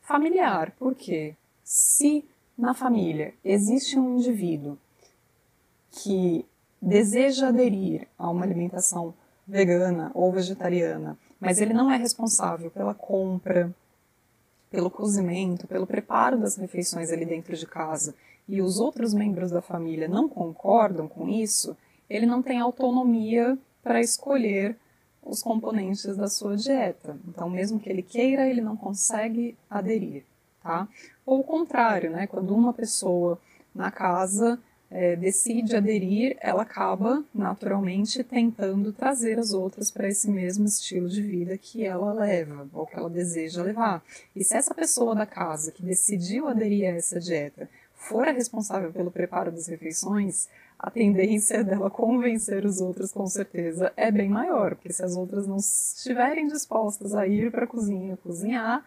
familiar. 0.00 0.72
Por 0.78 0.94
quê? 0.94 1.34
Se 1.72 2.24
na 2.58 2.74
família 2.74 3.32
existe 3.44 3.96
um 3.96 4.16
indivíduo 4.16 4.76
que 5.92 6.44
deseja 6.82 7.46
aderir 7.46 8.08
a 8.18 8.28
uma 8.28 8.44
alimentação 8.44 9.14
vegana 9.46 10.10
ou 10.12 10.32
vegetariana, 10.32 11.16
mas 11.38 11.60
ele 11.60 11.72
não 11.72 11.88
é 11.88 11.96
responsável 11.96 12.72
pela 12.72 12.92
compra, 12.92 13.72
pelo 14.68 14.90
cozimento, 14.90 15.68
pelo 15.68 15.86
preparo 15.86 16.40
das 16.40 16.56
refeições 16.56 17.12
ali 17.12 17.24
dentro 17.24 17.56
de 17.56 17.66
casa, 17.68 18.16
e 18.48 18.60
os 18.60 18.80
outros 18.80 19.14
membros 19.14 19.52
da 19.52 19.62
família 19.62 20.08
não 20.08 20.28
concordam 20.28 21.06
com 21.06 21.28
isso, 21.28 21.76
ele 22.08 22.26
não 22.26 22.42
tem 22.42 22.58
autonomia 22.58 23.56
para 23.80 24.00
escolher 24.00 24.76
os 25.22 25.40
componentes 25.40 26.16
da 26.16 26.26
sua 26.26 26.56
dieta. 26.56 27.16
Então, 27.28 27.48
mesmo 27.48 27.78
que 27.78 27.88
ele 27.88 28.02
queira, 28.02 28.48
ele 28.48 28.60
não 28.60 28.76
consegue 28.76 29.56
aderir, 29.70 30.24
tá? 30.60 30.88
Ou 31.30 31.38
o 31.38 31.44
contrário, 31.44 32.10
né? 32.10 32.26
Quando 32.26 32.52
uma 32.52 32.72
pessoa 32.72 33.38
na 33.72 33.88
casa 33.88 34.58
é, 34.90 35.14
decide 35.14 35.76
aderir, 35.76 36.36
ela 36.40 36.62
acaba 36.62 37.24
naturalmente 37.32 38.24
tentando 38.24 38.92
trazer 38.92 39.38
as 39.38 39.52
outras 39.52 39.92
para 39.92 40.08
esse 40.08 40.28
mesmo 40.28 40.64
estilo 40.64 41.08
de 41.08 41.22
vida 41.22 41.56
que 41.56 41.84
ela 41.84 42.12
leva 42.12 42.68
ou 42.72 42.84
que 42.84 42.96
ela 42.96 43.08
deseja 43.08 43.62
levar. 43.62 44.02
E 44.34 44.42
se 44.42 44.56
essa 44.56 44.74
pessoa 44.74 45.14
da 45.14 45.24
casa 45.24 45.70
que 45.70 45.84
decidiu 45.84 46.48
aderir 46.48 46.92
a 46.92 46.96
essa 46.96 47.20
dieta 47.20 47.70
for 47.94 48.26
a 48.26 48.32
responsável 48.32 48.92
pelo 48.92 49.12
preparo 49.12 49.52
das 49.52 49.68
refeições, 49.68 50.48
a 50.76 50.90
tendência 50.90 51.62
dela 51.62 51.88
convencer 51.88 52.66
os 52.66 52.80
outros 52.80 53.12
com 53.12 53.28
certeza 53.28 53.92
é 53.96 54.10
bem 54.10 54.28
maior, 54.28 54.74
porque 54.74 54.92
se 54.92 55.04
as 55.04 55.14
outras 55.14 55.46
não 55.46 55.58
estiverem 55.58 56.48
dispostas 56.48 57.14
a 57.14 57.24
ir 57.24 57.52
para 57.52 57.66
a 57.66 57.68
cozinha 57.68 58.16
cozinhar, 58.16 58.84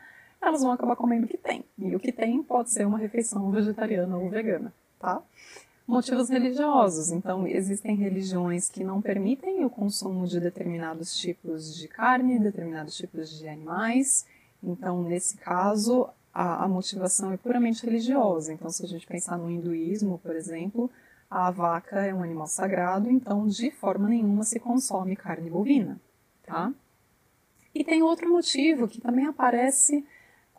elas 0.47 0.61
vão 0.61 0.71
acabar 0.71 0.95
comendo 0.95 1.25
o 1.25 1.29
que 1.29 1.37
tem. 1.37 1.63
E 1.77 1.95
o 1.95 1.99
que 1.99 2.11
tem 2.11 2.41
pode 2.43 2.71
ser 2.71 2.85
uma 2.85 2.97
refeição 2.97 3.49
vegetariana 3.51 4.17
ou 4.17 4.29
vegana, 4.29 4.73
tá? 4.99 5.21
Motivos 5.87 6.29
religiosos. 6.29 7.11
Então, 7.11 7.45
existem 7.47 7.95
religiões 7.95 8.69
que 8.69 8.83
não 8.83 9.01
permitem 9.01 9.65
o 9.65 9.69
consumo 9.69 10.25
de 10.25 10.39
determinados 10.39 11.17
tipos 11.17 11.75
de 11.75 11.87
carne, 11.87 12.39
determinados 12.39 12.95
tipos 12.95 13.37
de 13.37 13.47
animais. 13.47 14.25
Então, 14.61 15.03
nesse 15.03 15.35
caso, 15.37 16.07
a, 16.33 16.63
a 16.63 16.67
motivação 16.67 17.31
é 17.31 17.37
puramente 17.37 17.85
religiosa. 17.85 18.53
Então, 18.53 18.69
se 18.69 18.83
a 18.83 18.87
gente 18.87 19.05
pensar 19.05 19.37
no 19.37 19.51
hinduísmo, 19.51 20.17
por 20.19 20.35
exemplo, 20.35 20.89
a 21.33 21.49
vaca 21.49 22.05
é 22.05 22.13
um 22.13 22.21
animal 22.21 22.45
sagrado, 22.45 23.09
então 23.09 23.47
de 23.47 23.71
forma 23.71 24.07
nenhuma 24.07 24.43
se 24.43 24.59
consome 24.59 25.15
carne 25.15 25.49
bovina, 25.49 25.99
tá? 26.43 26.71
E 27.73 27.83
tem 27.83 28.03
outro 28.03 28.29
motivo 28.29 28.87
que 28.87 29.01
também 29.01 29.25
aparece 29.25 30.05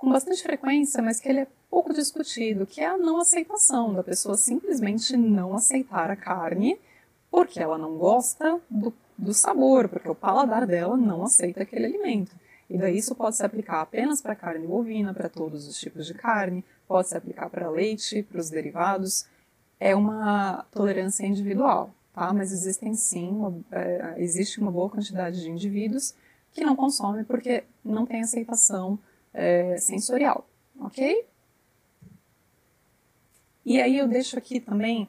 com 0.04 0.10
bastante 0.10 0.42
frequência, 0.42 1.02
mas 1.02 1.18
que 1.18 1.28
ele 1.28 1.40
é 1.40 1.46
pouco 1.70 1.92
discutido, 1.92 2.66
que 2.66 2.80
é 2.80 2.86
a 2.86 2.98
não 2.98 3.18
aceitação 3.18 3.94
da 3.94 4.02
pessoa 4.02 4.36
simplesmente 4.36 5.16
não 5.16 5.54
aceitar 5.54 6.10
a 6.10 6.16
carne 6.16 6.78
porque 7.30 7.58
ela 7.58 7.76
não 7.78 7.96
gosta 7.96 8.60
do, 8.70 8.94
do 9.18 9.34
sabor, 9.34 9.88
porque 9.88 10.08
o 10.08 10.14
paladar 10.14 10.66
dela 10.66 10.96
não 10.96 11.24
aceita 11.24 11.62
aquele 11.62 11.86
alimento. 11.86 12.32
E 12.70 12.78
daí 12.78 12.96
isso 12.96 13.14
pode 13.14 13.36
se 13.36 13.44
aplicar 13.44 13.80
apenas 13.80 14.20
para 14.20 14.36
carne 14.36 14.66
bovina, 14.66 15.12
para 15.12 15.28
todos 15.28 15.66
os 15.66 15.76
tipos 15.78 16.06
de 16.06 16.14
carne, 16.14 16.64
pode 16.86 17.08
se 17.08 17.16
aplicar 17.16 17.50
para 17.50 17.68
leite, 17.68 18.22
para 18.22 18.40
os 18.40 18.50
derivados 18.50 19.26
é 19.80 19.94
uma 19.94 20.64
tolerância 20.70 21.26
individual, 21.26 21.90
tá? 22.14 22.32
Mas 22.32 22.52
existem 22.52 22.94
sim, 22.94 23.28
uma, 23.28 23.54
é, 23.72 24.14
existe 24.18 24.60
uma 24.60 24.70
boa 24.70 24.88
quantidade 24.88 25.40
de 25.40 25.50
indivíduos 25.50 26.14
que 26.52 26.64
não 26.64 26.76
consomem 26.76 27.24
porque 27.24 27.64
não 27.84 28.06
tem 28.06 28.22
aceitação 28.22 28.98
é, 29.34 29.76
sensorial, 29.76 30.46
ok? 30.80 31.26
E 33.66 33.80
aí 33.80 33.98
eu 33.98 34.06
deixo 34.06 34.38
aqui 34.38 34.60
também 34.60 35.08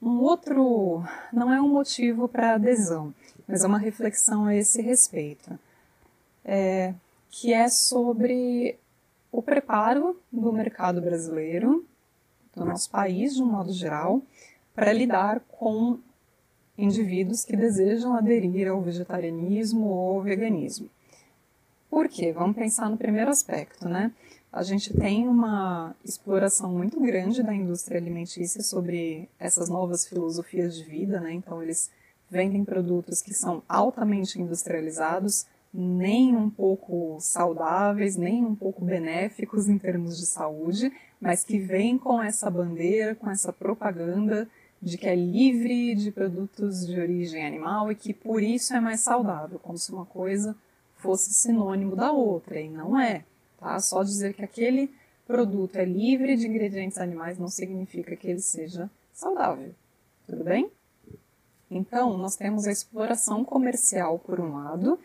um 0.00 0.20
outro, 0.20 1.02
não 1.32 1.52
é 1.52 1.60
um 1.60 1.68
motivo 1.68 2.28
para 2.28 2.54
adesão, 2.54 3.12
mas 3.46 3.62
é 3.62 3.66
uma 3.66 3.78
reflexão 3.78 4.46
a 4.46 4.54
esse 4.54 4.80
respeito, 4.80 5.58
é, 6.44 6.94
que 7.30 7.52
é 7.52 7.68
sobre 7.68 8.78
o 9.30 9.42
preparo 9.42 10.18
do 10.32 10.52
mercado 10.52 11.00
brasileiro 11.00 11.84
do 12.54 12.64
nosso 12.64 12.90
país, 12.90 13.34
de 13.34 13.42
um 13.42 13.46
modo 13.46 13.72
geral, 13.72 14.22
para 14.74 14.92
lidar 14.92 15.40
com 15.48 15.98
indivíduos 16.76 17.44
que 17.44 17.56
desejam 17.56 18.14
aderir 18.14 18.68
ao 18.68 18.80
vegetarianismo 18.80 19.86
ou 19.88 20.16
ao 20.16 20.22
veganismo. 20.22 20.88
Por 21.90 22.08
quê? 22.08 22.32
Vamos 22.32 22.56
pensar 22.56 22.88
no 22.90 22.96
primeiro 22.96 23.30
aspecto, 23.30 23.88
né? 23.88 24.12
A 24.52 24.62
gente 24.62 24.94
tem 24.94 25.28
uma 25.28 25.94
exploração 26.04 26.72
muito 26.72 26.98
grande 27.00 27.42
da 27.42 27.54
indústria 27.54 27.98
alimentícia 27.98 28.62
sobre 28.62 29.28
essas 29.38 29.68
novas 29.68 30.06
filosofias 30.06 30.74
de 30.76 30.84
vida, 30.84 31.20
né? 31.20 31.32
Então, 31.32 31.62
eles 31.62 31.90
vendem 32.30 32.64
produtos 32.64 33.22
que 33.22 33.34
são 33.34 33.62
altamente 33.68 34.40
industrializados, 34.40 35.46
nem 35.72 36.34
um 36.34 36.48
pouco 36.48 37.18
saudáveis, 37.20 38.16
nem 38.16 38.44
um 38.44 38.54
pouco 38.54 38.84
benéficos 38.84 39.68
em 39.68 39.78
termos 39.78 40.18
de 40.18 40.26
saúde, 40.26 40.92
mas 41.20 41.44
que 41.44 41.58
vem 41.58 41.98
com 41.98 42.22
essa 42.22 42.50
bandeira, 42.50 43.14
com 43.14 43.30
essa 43.30 43.52
propaganda 43.52 44.48
de 44.80 44.96
que 44.96 45.06
é 45.06 45.14
livre 45.14 45.94
de 45.94 46.10
produtos 46.10 46.86
de 46.86 46.98
origem 46.98 47.46
animal 47.46 47.90
e 47.90 47.94
que 47.94 48.14
por 48.14 48.42
isso 48.42 48.74
é 48.74 48.80
mais 48.80 49.00
saudável, 49.00 49.58
como 49.58 49.76
se 49.76 49.92
uma 49.92 50.06
coisa 50.06 50.56
fosse 50.98 51.32
sinônimo 51.32 51.96
da 51.96 52.12
outra, 52.12 52.60
e 52.60 52.68
não 52.68 52.98
é. 52.98 53.24
Tá? 53.58 53.78
Só 53.80 54.02
dizer 54.02 54.34
que 54.34 54.44
aquele 54.44 54.92
produto 55.26 55.76
é 55.76 55.84
livre 55.84 56.36
de 56.36 56.46
ingredientes 56.46 56.98
animais 56.98 57.38
não 57.38 57.48
significa 57.48 58.14
que 58.16 58.28
ele 58.28 58.40
seja 58.40 58.90
saudável. 59.12 59.74
Tudo 60.26 60.44
bem? 60.44 60.70
Então, 61.70 62.16
nós 62.16 62.36
temos 62.36 62.66
a 62.66 62.72
exploração 62.72 63.44
comercial 63.44 64.18
por 64.18 64.40
um 64.40 64.54
lado 64.54 64.98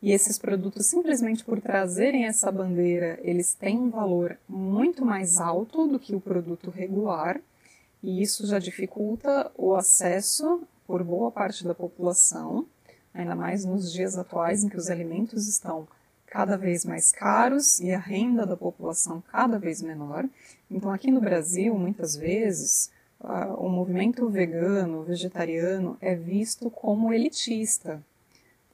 e 0.00 0.12
esses 0.12 0.38
produtos, 0.38 0.86
simplesmente 0.86 1.44
por 1.44 1.60
trazerem 1.60 2.26
essa 2.26 2.52
bandeira, 2.52 3.18
eles 3.22 3.52
têm 3.52 3.78
um 3.78 3.90
valor 3.90 4.38
muito 4.48 5.04
mais 5.04 5.38
alto 5.38 5.88
do 5.88 5.98
que 5.98 6.14
o 6.14 6.20
produto 6.20 6.70
regular, 6.70 7.40
e 8.00 8.22
isso 8.22 8.46
já 8.46 8.60
dificulta 8.60 9.50
o 9.56 9.74
acesso 9.74 10.62
por 10.86 11.02
boa 11.02 11.32
parte 11.32 11.64
da 11.64 11.74
população, 11.74 12.64
ainda 13.20 13.34
mais 13.34 13.64
nos 13.64 13.92
dias 13.92 14.16
atuais 14.16 14.62
em 14.62 14.68
que 14.68 14.76
os 14.76 14.88
alimentos 14.88 15.48
estão 15.48 15.88
cada 16.26 16.56
vez 16.56 16.84
mais 16.84 17.10
caros 17.10 17.80
e 17.80 17.92
a 17.92 17.98
renda 17.98 18.46
da 18.46 18.56
população 18.56 19.22
cada 19.32 19.58
vez 19.58 19.82
menor. 19.82 20.28
Então, 20.70 20.90
aqui 20.90 21.10
no 21.10 21.20
Brasil, 21.20 21.76
muitas 21.76 22.14
vezes, 22.14 22.90
uh, 23.20 23.54
o 23.54 23.68
movimento 23.68 24.28
vegano, 24.28 25.02
vegetariano 25.02 25.96
é 26.00 26.14
visto 26.14 26.70
como 26.70 27.12
elitista, 27.12 28.02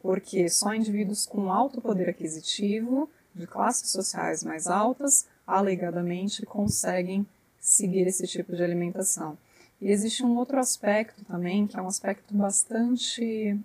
porque 0.02 0.48
só 0.48 0.74
indivíduos 0.74 1.24
com 1.24 1.50
alto 1.50 1.80
poder 1.80 2.08
aquisitivo, 2.10 3.08
de 3.34 3.46
classes 3.46 3.90
sociais 3.90 4.44
mais 4.44 4.66
altas, 4.66 5.26
alegadamente 5.46 6.44
conseguem 6.44 7.26
seguir 7.58 8.06
esse 8.06 8.26
tipo 8.26 8.54
de 8.54 8.62
alimentação. 8.62 9.38
E 9.80 9.90
existe 9.90 10.24
um 10.24 10.36
outro 10.36 10.58
aspecto 10.58 11.24
também, 11.24 11.66
que 11.66 11.78
é 11.78 11.82
um 11.82 11.88
aspecto 11.88 12.34
bastante 12.34 13.58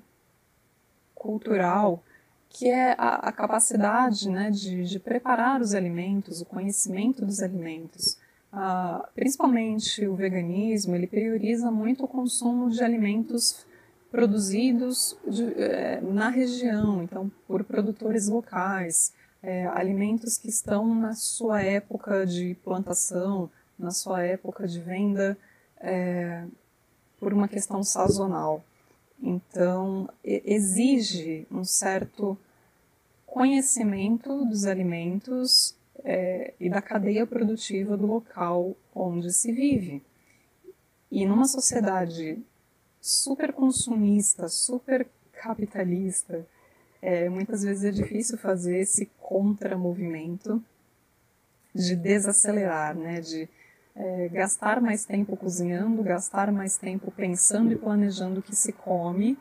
cultural, 1.20 2.01
que 2.49 2.67
é 2.67 2.95
a, 2.97 3.30
a 3.30 3.32
capacidade 3.32 4.28
né, 4.30 4.49
de, 4.49 4.84
de, 4.84 4.99
preparar 4.99 5.61
os 5.61 5.76
alimentos, 5.76 6.41
o 6.41 6.45
conhecimento 6.45 7.24
dos 7.24 7.43
alimentos. 7.43 8.17
Ah, 8.51 9.07
principalmente 9.13 10.07
o 10.07 10.15
veganismo, 10.15 10.95
ele 10.95 11.05
prioriza 11.05 11.70
muito 11.70 12.05
o 12.05 12.07
consumo 12.07 12.72
de 12.72 12.84
alimentos 12.84 13.67
produzidos 14.09 15.15
de, 15.28 15.53
é, 15.61 16.01
na 16.01 16.30
região, 16.30 17.03
então 17.03 17.32
por 17.47 17.63
produtores 17.63 18.28
locais, 18.28 19.13
é, 19.43 19.67
alimentos 19.67 20.36
que 20.38 20.49
estão 20.49 20.95
na 20.95 21.13
sua 21.13 21.61
época 21.61 22.26
de 22.26 22.55
plantação, 22.63 23.51
na 23.78 23.91
sua 23.91 24.24
época 24.24 24.67
de 24.67 24.80
venda, 24.80 25.38
é, 25.80 26.43
por 27.20 27.34
uma 27.34 27.47
questão 27.47 27.84
sazonal. 27.84 28.63
Então, 29.22 30.09
exige 30.24 31.45
um 31.51 31.63
certo 31.63 32.38
conhecimento 33.26 34.45
dos 34.45 34.65
alimentos 34.65 35.76
é, 36.03 36.53
e 36.59 36.70
da 36.70 36.82
cadeia 36.82 37.28
produtiva 37.28 37.97
do 37.97 38.05
local 38.05 38.76
onde 38.95 39.32
se 39.34 39.51
vive. 39.51 40.01
E 41.11 41.26
numa 41.26 41.45
sociedade 41.45 42.41
super 43.01 43.53
consumista, 43.53 44.47
super 44.47 45.07
capitalista, 45.34 46.45
é, 47.01 47.30
muitas 47.30 47.63
vezes 47.63 47.84
é 47.84 47.91
difícil 47.91 48.38
fazer 48.38 48.80
esse 48.80 49.07
contramovimento 49.20 50.63
de 51.74 51.95
desacelerar, 51.95 52.95
né? 52.95 53.22
de 53.22 53.47
é, 54.00 54.30
gastar 54.30 54.80
mais 54.80 55.04
tempo 55.04 55.36
cozinhando, 55.36 56.02
gastar 56.02 56.52
mais 56.54 56.78
tempo 56.78 57.12
pensando 57.12 57.74
e 57.74 57.76
planejando 57.76 58.39
o 58.39 58.43
que 58.43 58.56
se 58.56 58.72
come, 58.72 59.38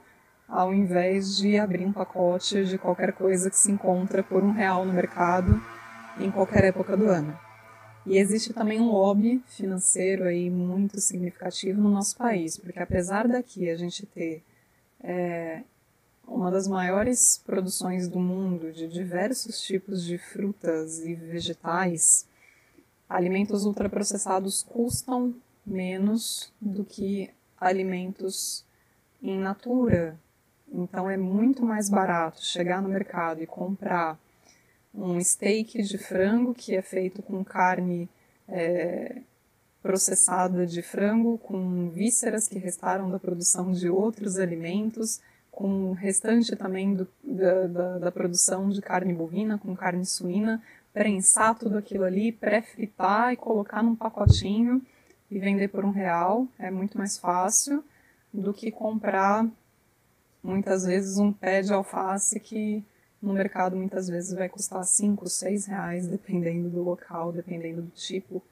ao 0.49 0.75
invés 0.75 1.37
de 1.37 1.57
abrir 1.57 1.87
um 1.87 1.93
pacote 1.93 2.65
de 2.65 2.77
qualquer 2.77 3.13
coisa 3.13 3.49
que 3.49 3.57
se 3.57 3.71
encontra 3.71 4.21
por 4.21 4.43
um 4.43 4.51
real 4.51 4.85
no 4.85 4.93
mercado 4.93 5.63
em 6.19 6.29
qualquer 6.31 6.65
época 6.65 6.97
do 6.97 7.09
ano. 7.09 7.39
E 8.05 8.19
existe 8.19 8.53
também 8.53 8.81
um 8.81 8.91
lobby 8.91 9.41
financeiro 9.47 10.25
aí 10.25 10.51
muito 10.51 11.01
significativo 11.01 11.81
no 11.81 11.91
nosso 11.91 12.17
país, 12.17 12.59
porque 12.59 12.81
apesar 12.81 13.29
daqui 13.29 13.71
a 13.71 13.77
gente 13.77 14.07
ter 14.07 14.43
é, 15.01 15.63
uma 16.27 16.51
das 16.51 16.67
maiores 16.67 17.41
produções 17.47 18.09
do 18.09 18.19
mundo 18.19 18.73
de 18.73 18.89
diversos 18.89 19.61
tipos 19.61 20.05
de 20.05 20.19
frutas 20.19 21.05
e 21.05 21.15
vegetais, 21.15 22.27
alimentos 23.09 23.65
ultraprocessados 23.65 24.63
custam 24.63 25.35
menos 25.67 26.53
do 26.61 26.85
que 26.85 27.31
alimentos 27.59 28.65
in 29.23 29.39
natura. 29.39 30.19
Então 30.71 31.09
é 31.11 31.17
muito 31.17 31.65
mais 31.65 31.89
barato 31.89 32.45
chegar 32.45 32.83
no 32.83 32.89
mercado 32.89 33.43
e 33.43 33.47
comprar 33.47 34.19
um 34.95 35.21
steak 35.23 35.83
de 35.83 35.99
frango 35.99 36.55
que 36.55 36.75
é 36.75 36.83
feito 36.83 37.23
com 37.23 37.45
carne 37.45 38.09
é, 38.49 39.23
processada 39.83 40.67
de 40.67 40.83
frango, 40.83 41.39
com 41.39 41.89
vísceras 41.91 42.49
que 42.49 42.59
restaram 42.59 43.11
da 43.11 43.19
produção 43.19 43.73
de 43.73 43.89
outros 43.89 44.39
alimentos, 44.39 45.21
com 45.51 45.91
o 45.91 45.93
restante 45.93 46.55
também 46.57 46.95
do, 46.95 47.09
da, 47.23 47.67
da, 47.67 47.99
da, 47.99 48.13
produção 48.13 48.69
de 48.69 48.81
carne 48.81 49.13
bovina, 49.13 49.59
com 49.59 49.75
carne 49.75 50.05
suína, 50.05 50.63
prensar 50.99 51.57
tudo 51.57 51.78
aquilo 51.78 52.03
ali, 52.03 52.32
pré-fritar 52.32 53.32
e 53.32 53.36
colocar 53.36 53.84
num 53.84 53.94
pacotinho 53.94 54.82
e 55.30 55.38
vender 55.38 55.68
por 55.68 55.84
um 55.84 55.92
real. 55.92 56.49
É 56.59 56.72
muito 56.72 56.99
mais 56.99 57.16
fácil 57.16 57.84
do 58.34 58.53
que 58.53 58.72
comprar 58.72 59.49
muitas 60.42 60.84
vezes 60.84 61.16
um 61.18 61.32
pé 61.32 61.62
de 61.62 61.72
alface 61.72 62.40
que 62.40 62.84
no 63.22 63.32
mercado 63.32 63.76
muitas 63.76 64.09
vezes 64.09 64.36
vai 64.36 64.49
custar 64.49 64.82
5, 64.84 65.28
6 65.28 65.66
reais, 65.66 66.09
dependendo 66.09 66.68
do 66.68 66.82
local, 66.82 67.30
dependendo 67.30 67.82
do 67.82 67.90
tipo 67.90 68.42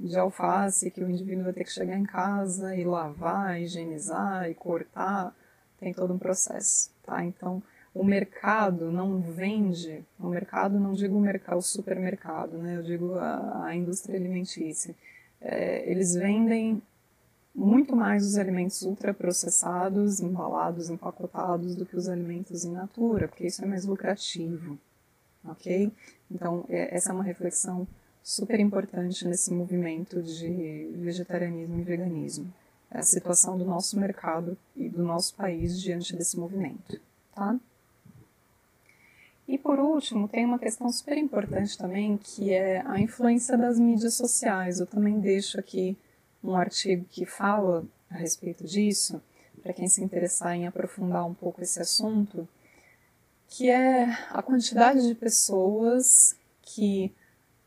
de 0.00 0.18
alface 0.18 0.90
que 0.90 1.04
o 1.04 1.10
indivíduo 1.10 1.44
vai 1.44 1.52
ter 1.52 1.64
que 1.64 1.72
chegar 1.72 1.98
em 1.98 2.04
casa 2.04 2.74
e 2.74 2.84
lavar, 2.84 3.60
higienizar 3.60 4.48
e 4.48 4.54
cortar, 4.54 5.36
tem 5.78 5.92
todo 5.92 6.14
um 6.14 6.18
processo, 6.18 6.90
tá? 7.02 7.22
Então, 7.22 7.62
o 7.94 8.04
mercado 8.04 8.90
não 8.90 9.20
vende, 9.20 10.04
o 10.18 10.28
mercado 10.28 10.80
não 10.80 10.94
digo 10.94 11.16
o 11.16 11.20
mercado, 11.20 11.58
o 11.58 11.62
supermercado, 11.62 12.56
né? 12.58 12.76
Eu 12.76 12.82
digo 12.82 13.14
a, 13.14 13.66
a 13.66 13.76
indústria 13.76 14.18
alimentícia. 14.18 14.94
É, 15.40 15.90
eles 15.90 16.14
vendem 16.14 16.80
muito 17.54 17.94
mais 17.94 18.24
os 18.24 18.38
alimentos 18.38 18.80
ultraprocessados, 18.82 20.20
embalados, 20.20 20.88
empacotados, 20.88 21.74
do 21.74 21.84
que 21.84 21.96
os 21.96 22.08
alimentos 22.08 22.64
in 22.64 22.72
natura, 22.72 23.28
porque 23.28 23.46
isso 23.46 23.62
é 23.62 23.66
mais 23.66 23.84
lucrativo, 23.84 24.78
ok? 25.44 25.92
Então, 26.30 26.64
é, 26.70 26.96
essa 26.96 27.10
é 27.10 27.12
uma 27.12 27.24
reflexão 27.24 27.86
super 28.22 28.58
importante 28.58 29.26
nesse 29.28 29.52
movimento 29.52 30.22
de 30.22 30.88
vegetarianismo 30.94 31.78
e 31.78 31.82
veganismo. 31.82 32.52
É 32.90 33.00
a 33.00 33.02
situação 33.02 33.58
do 33.58 33.64
nosso 33.64 33.98
mercado 33.98 34.56
e 34.74 34.88
do 34.88 35.02
nosso 35.02 35.34
país 35.34 35.78
diante 35.78 36.16
desse 36.16 36.38
movimento, 36.38 36.98
tá? 37.34 37.58
E 39.46 39.58
por 39.58 39.78
último, 39.78 40.28
tem 40.28 40.44
uma 40.44 40.58
questão 40.58 40.90
super 40.90 41.18
importante 41.18 41.76
também, 41.76 42.16
que 42.16 42.52
é 42.52 42.82
a 42.86 43.00
influência 43.00 43.58
das 43.58 43.78
mídias 43.78 44.14
sociais. 44.14 44.80
Eu 44.80 44.86
também 44.86 45.18
deixo 45.18 45.58
aqui 45.58 45.96
um 46.42 46.54
artigo 46.54 47.04
que 47.10 47.26
fala 47.26 47.84
a 48.10 48.16
respeito 48.16 48.64
disso, 48.64 49.20
para 49.62 49.72
quem 49.72 49.88
se 49.88 50.02
interessar 50.02 50.56
em 50.56 50.66
aprofundar 50.66 51.24
um 51.26 51.34
pouco 51.34 51.62
esse 51.62 51.80
assunto, 51.80 52.48
que 53.48 53.70
é 53.70 54.04
a 54.30 54.42
quantidade 54.42 55.06
de 55.06 55.14
pessoas 55.14 56.36
que 56.62 57.12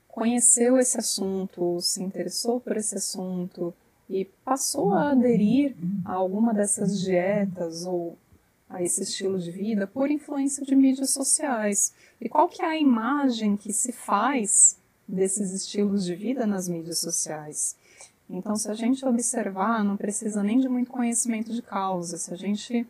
conheceu 0.08 0.78
esse 0.78 0.98
assunto, 0.98 1.80
se 1.82 2.02
interessou 2.02 2.60
por 2.60 2.78
esse 2.78 2.96
assunto 2.96 3.74
e 4.10 4.26
passou 4.44 4.94
a 4.94 5.12
aderir 5.12 5.76
a 6.06 6.14
alguma 6.14 6.54
dessas 6.54 7.00
dietas 7.00 7.86
ou 7.86 8.18
a 8.76 8.84
esse 8.84 9.04
estilo 9.04 9.40
de 9.40 9.52
vida 9.52 9.88
por 9.88 10.12
influência 10.12 10.66
de 10.66 10.76
mídias 10.76 11.12
sociais. 11.12 11.94
E 12.20 12.28
qual 12.28 12.50
que 12.50 12.62
é 12.62 12.66
a 12.66 12.78
imagem 12.78 13.56
que 13.56 13.72
se 13.72 13.94
faz 13.94 14.78
desses 15.08 15.54
estilos 15.54 16.04
de 16.04 16.14
vida 16.14 16.46
nas 16.46 16.68
mídias 16.68 17.00
sociais? 17.00 17.78
Então, 18.30 18.56
se 18.58 18.70
a 18.70 18.74
gente 18.74 19.06
observar, 19.06 19.82
não 19.82 19.96
precisa 19.96 20.44
nem 20.44 20.60
de 20.60 20.68
muito 20.68 20.92
conhecimento 20.92 21.54
de 21.54 21.62
causa. 21.62 22.18
Se 22.18 22.34
a 22.34 22.36
gente 22.36 22.86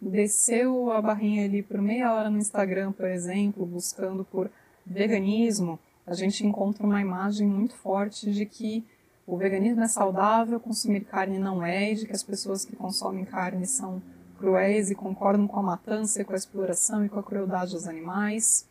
desceu 0.00 0.92
a 0.92 1.02
barrinha 1.02 1.46
ali 1.46 1.62
por 1.62 1.82
meia 1.82 2.14
hora 2.14 2.30
no 2.30 2.38
Instagram, 2.38 2.92
por 2.92 3.06
exemplo, 3.06 3.66
buscando 3.66 4.24
por 4.24 4.48
veganismo, 4.86 5.80
a 6.06 6.14
gente 6.14 6.46
encontra 6.46 6.86
uma 6.86 7.00
imagem 7.00 7.48
muito 7.48 7.74
forte 7.76 8.30
de 8.30 8.46
que 8.46 8.84
o 9.26 9.36
veganismo 9.36 9.82
é 9.82 9.88
saudável, 9.88 10.60
consumir 10.60 11.00
carne 11.00 11.38
não 11.38 11.64
é, 11.64 11.90
e 11.90 11.94
de 11.96 12.06
que 12.06 12.12
as 12.12 12.22
pessoas 12.22 12.64
que 12.64 12.76
consomem 12.76 13.24
carne 13.24 13.66
são 13.66 14.00
cruéis 14.34 14.90
e 14.90 14.94
concordam 14.94 15.46
com 15.46 15.58
a 15.58 15.62
matança 15.62 16.24
com 16.24 16.32
a 16.32 16.36
exploração 16.36 17.04
e 17.04 17.08
com 17.08 17.18
a 17.18 17.22
crueldade 17.22 17.72
dos 17.72 17.86
animais. 17.86 18.68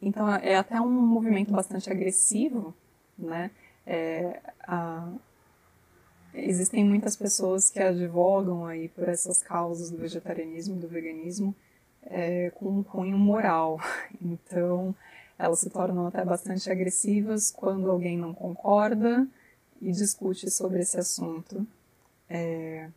Então 0.00 0.28
é 0.28 0.56
até 0.56 0.80
um 0.80 0.90
movimento 0.90 1.52
bastante 1.52 1.90
agressivo, 1.90 2.74
né? 3.18 3.50
É, 3.86 4.40
a, 4.62 5.08
existem 6.34 6.84
muitas 6.84 7.16
pessoas 7.16 7.70
que 7.70 7.80
advogam 7.80 8.66
aí 8.66 8.88
por 8.88 9.08
essas 9.08 9.42
causas 9.42 9.90
do 9.90 9.96
vegetarianismo 9.98 10.76
e 10.76 10.78
do 10.78 10.88
veganismo 10.88 11.54
é, 12.04 12.50
com 12.50 12.78
um 12.78 12.82
cunho 12.82 13.18
moral. 13.18 13.80
Então, 14.20 14.94
elas 15.38 15.60
se 15.60 15.70
tornam 15.70 16.06
até 16.06 16.24
bastante 16.24 16.70
agressivas 16.70 17.52
quando 17.52 17.88
alguém 17.88 18.18
não 18.18 18.34
concorda 18.34 19.26
e 19.80 19.92
discute 19.92 20.50
sobre 20.50 20.80
esse 20.80 20.98
assunto. 20.98 21.64
É, 22.28 22.88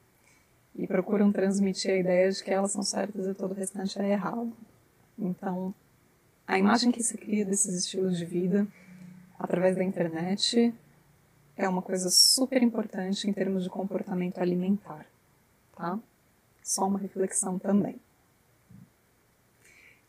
e 0.76 0.88
procuram 0.88 1.32
transmitir 1.32 1.92
a 1.92 1.98
ideia 1.98 2.32
de 2.32 2.44
que 2.44 2.52
elas 2.52 2.72
são 2.72 2.84
certas 2.84 3.28
e 3.28 3.34
todo 3.34 3.52
o 3.52 3.56
restante 3.56 4.00
é 4.00 4.12
errado. 4.12 4.52
Então, 5.18 5.74
a 6.48 6.58
imagem 6.58 6.92
que 6.92 7.04
se 7.04 7.18
cria 7.18 7.46
desses 7.46 7.76
estilos 7.76 8.18
de 8.18 8.26
vida 8.26 8.68
através 9.38 9.76
da 9.76 9.84
internet 9.84 10.74
é 11.56 11.68
uma 11.68 11.82
coisa 11.82 12.10
super 12.10 12.62
importante 12.62 13.30
em 13.30 13.34
termos 13.34 13.64
de 13.64 13.70
comportamento 13.70 14.40
alimentar, 14.40 15.06
tá? 15.76 16.00
Só 16.64 16.88
uma 16.88 17.00
reflexão 17.00 17.60
também. 17.60 18.00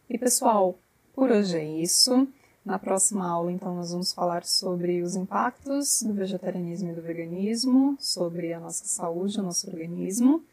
E 0.09 0.19
pessoal, 0.19 0.79
por 1.15 1.31
hoje 1.31 1.59
é 1.59 1.65
isso. 1.65 2.29
Na 2.65 2.79
próxima 2.79 3.29
aula, 3.29 3.51
então, 3.51 3.75
nós 3.75 3.91
vamos 3.91 4.13
falar 4.13 4.45
sobre 4.45 5.03
os 5.03 5.17
impactos 5.17 6.03
do 6.03 6.15
vegetarianismo 6.15 6.91
e 6.91 6.95
do 6.95 7.03
veganismo, 7.03 7.97
sobre 7.99 8.53
a 8.53 8.61
nossa 8.61 8.85
saúde, 8.85 9.41
o 9.41 9.43
nosso 9.43 9.69
organismo. 9.69 10.45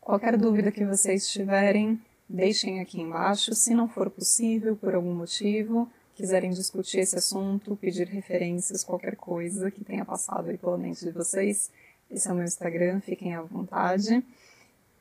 Qualquer 0.00 0.36
dúvida 0.36 0.70
que 0.70 0.84
vocês 0.84 1.28
tiverem, 1.28 2.00
deixem 2.28 2.80
aqui 2.80 3.00
embaixo. 3.00 3.52
Se 3.52 3.74
não 3.74 3.88
for 3.88 4.10
possível, 4.10 4.76
por 4.76 4.94
algum 4.94 5.12
motivo, 5.12 5.90
quiserem 6.14 6.50
discutir 6.50 7.00
esse 7.00 7.16
assunto, 7.16 7.76
pedir 7.76 8.06
referências, 8.06 8.84
qualquer 8.84 9.16
coisa 9.16 9.72
que 9.72 9.82
tenha 9.82 10.04
passado 10.04 10.50
aí 10.50 10.56
pela 10.56 10.78
mente 10.78 11.04
de 11.04 11.10
vocês, 11.10 11.70
Esse 12.10 12.28
é 12.28 12.32
o 12.32 12.34
meu 12.34 12.44
Instagram, 12.44 13.00
fiquem 13.00 13.34
à 13.34 13.42
vontade. 13.42 14.22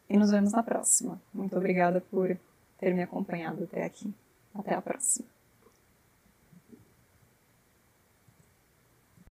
E 0.09 0.17
nos 0.17 0.31
vemos 0.31 0.51
na 0.51 0.63
próxima. 0.63 1.21
Muito 1.33 1.55
obrigada 1.55 2.01
por 2.01 2.35
ter 2.79 2.93
me 2.93 3.03
acompanhado 3.03 3.65
até 3.65 3.83
aqui. 3.83 4.11
Até 4.55 4.73
a 4.73 4.81
próxima. 4.81 5.32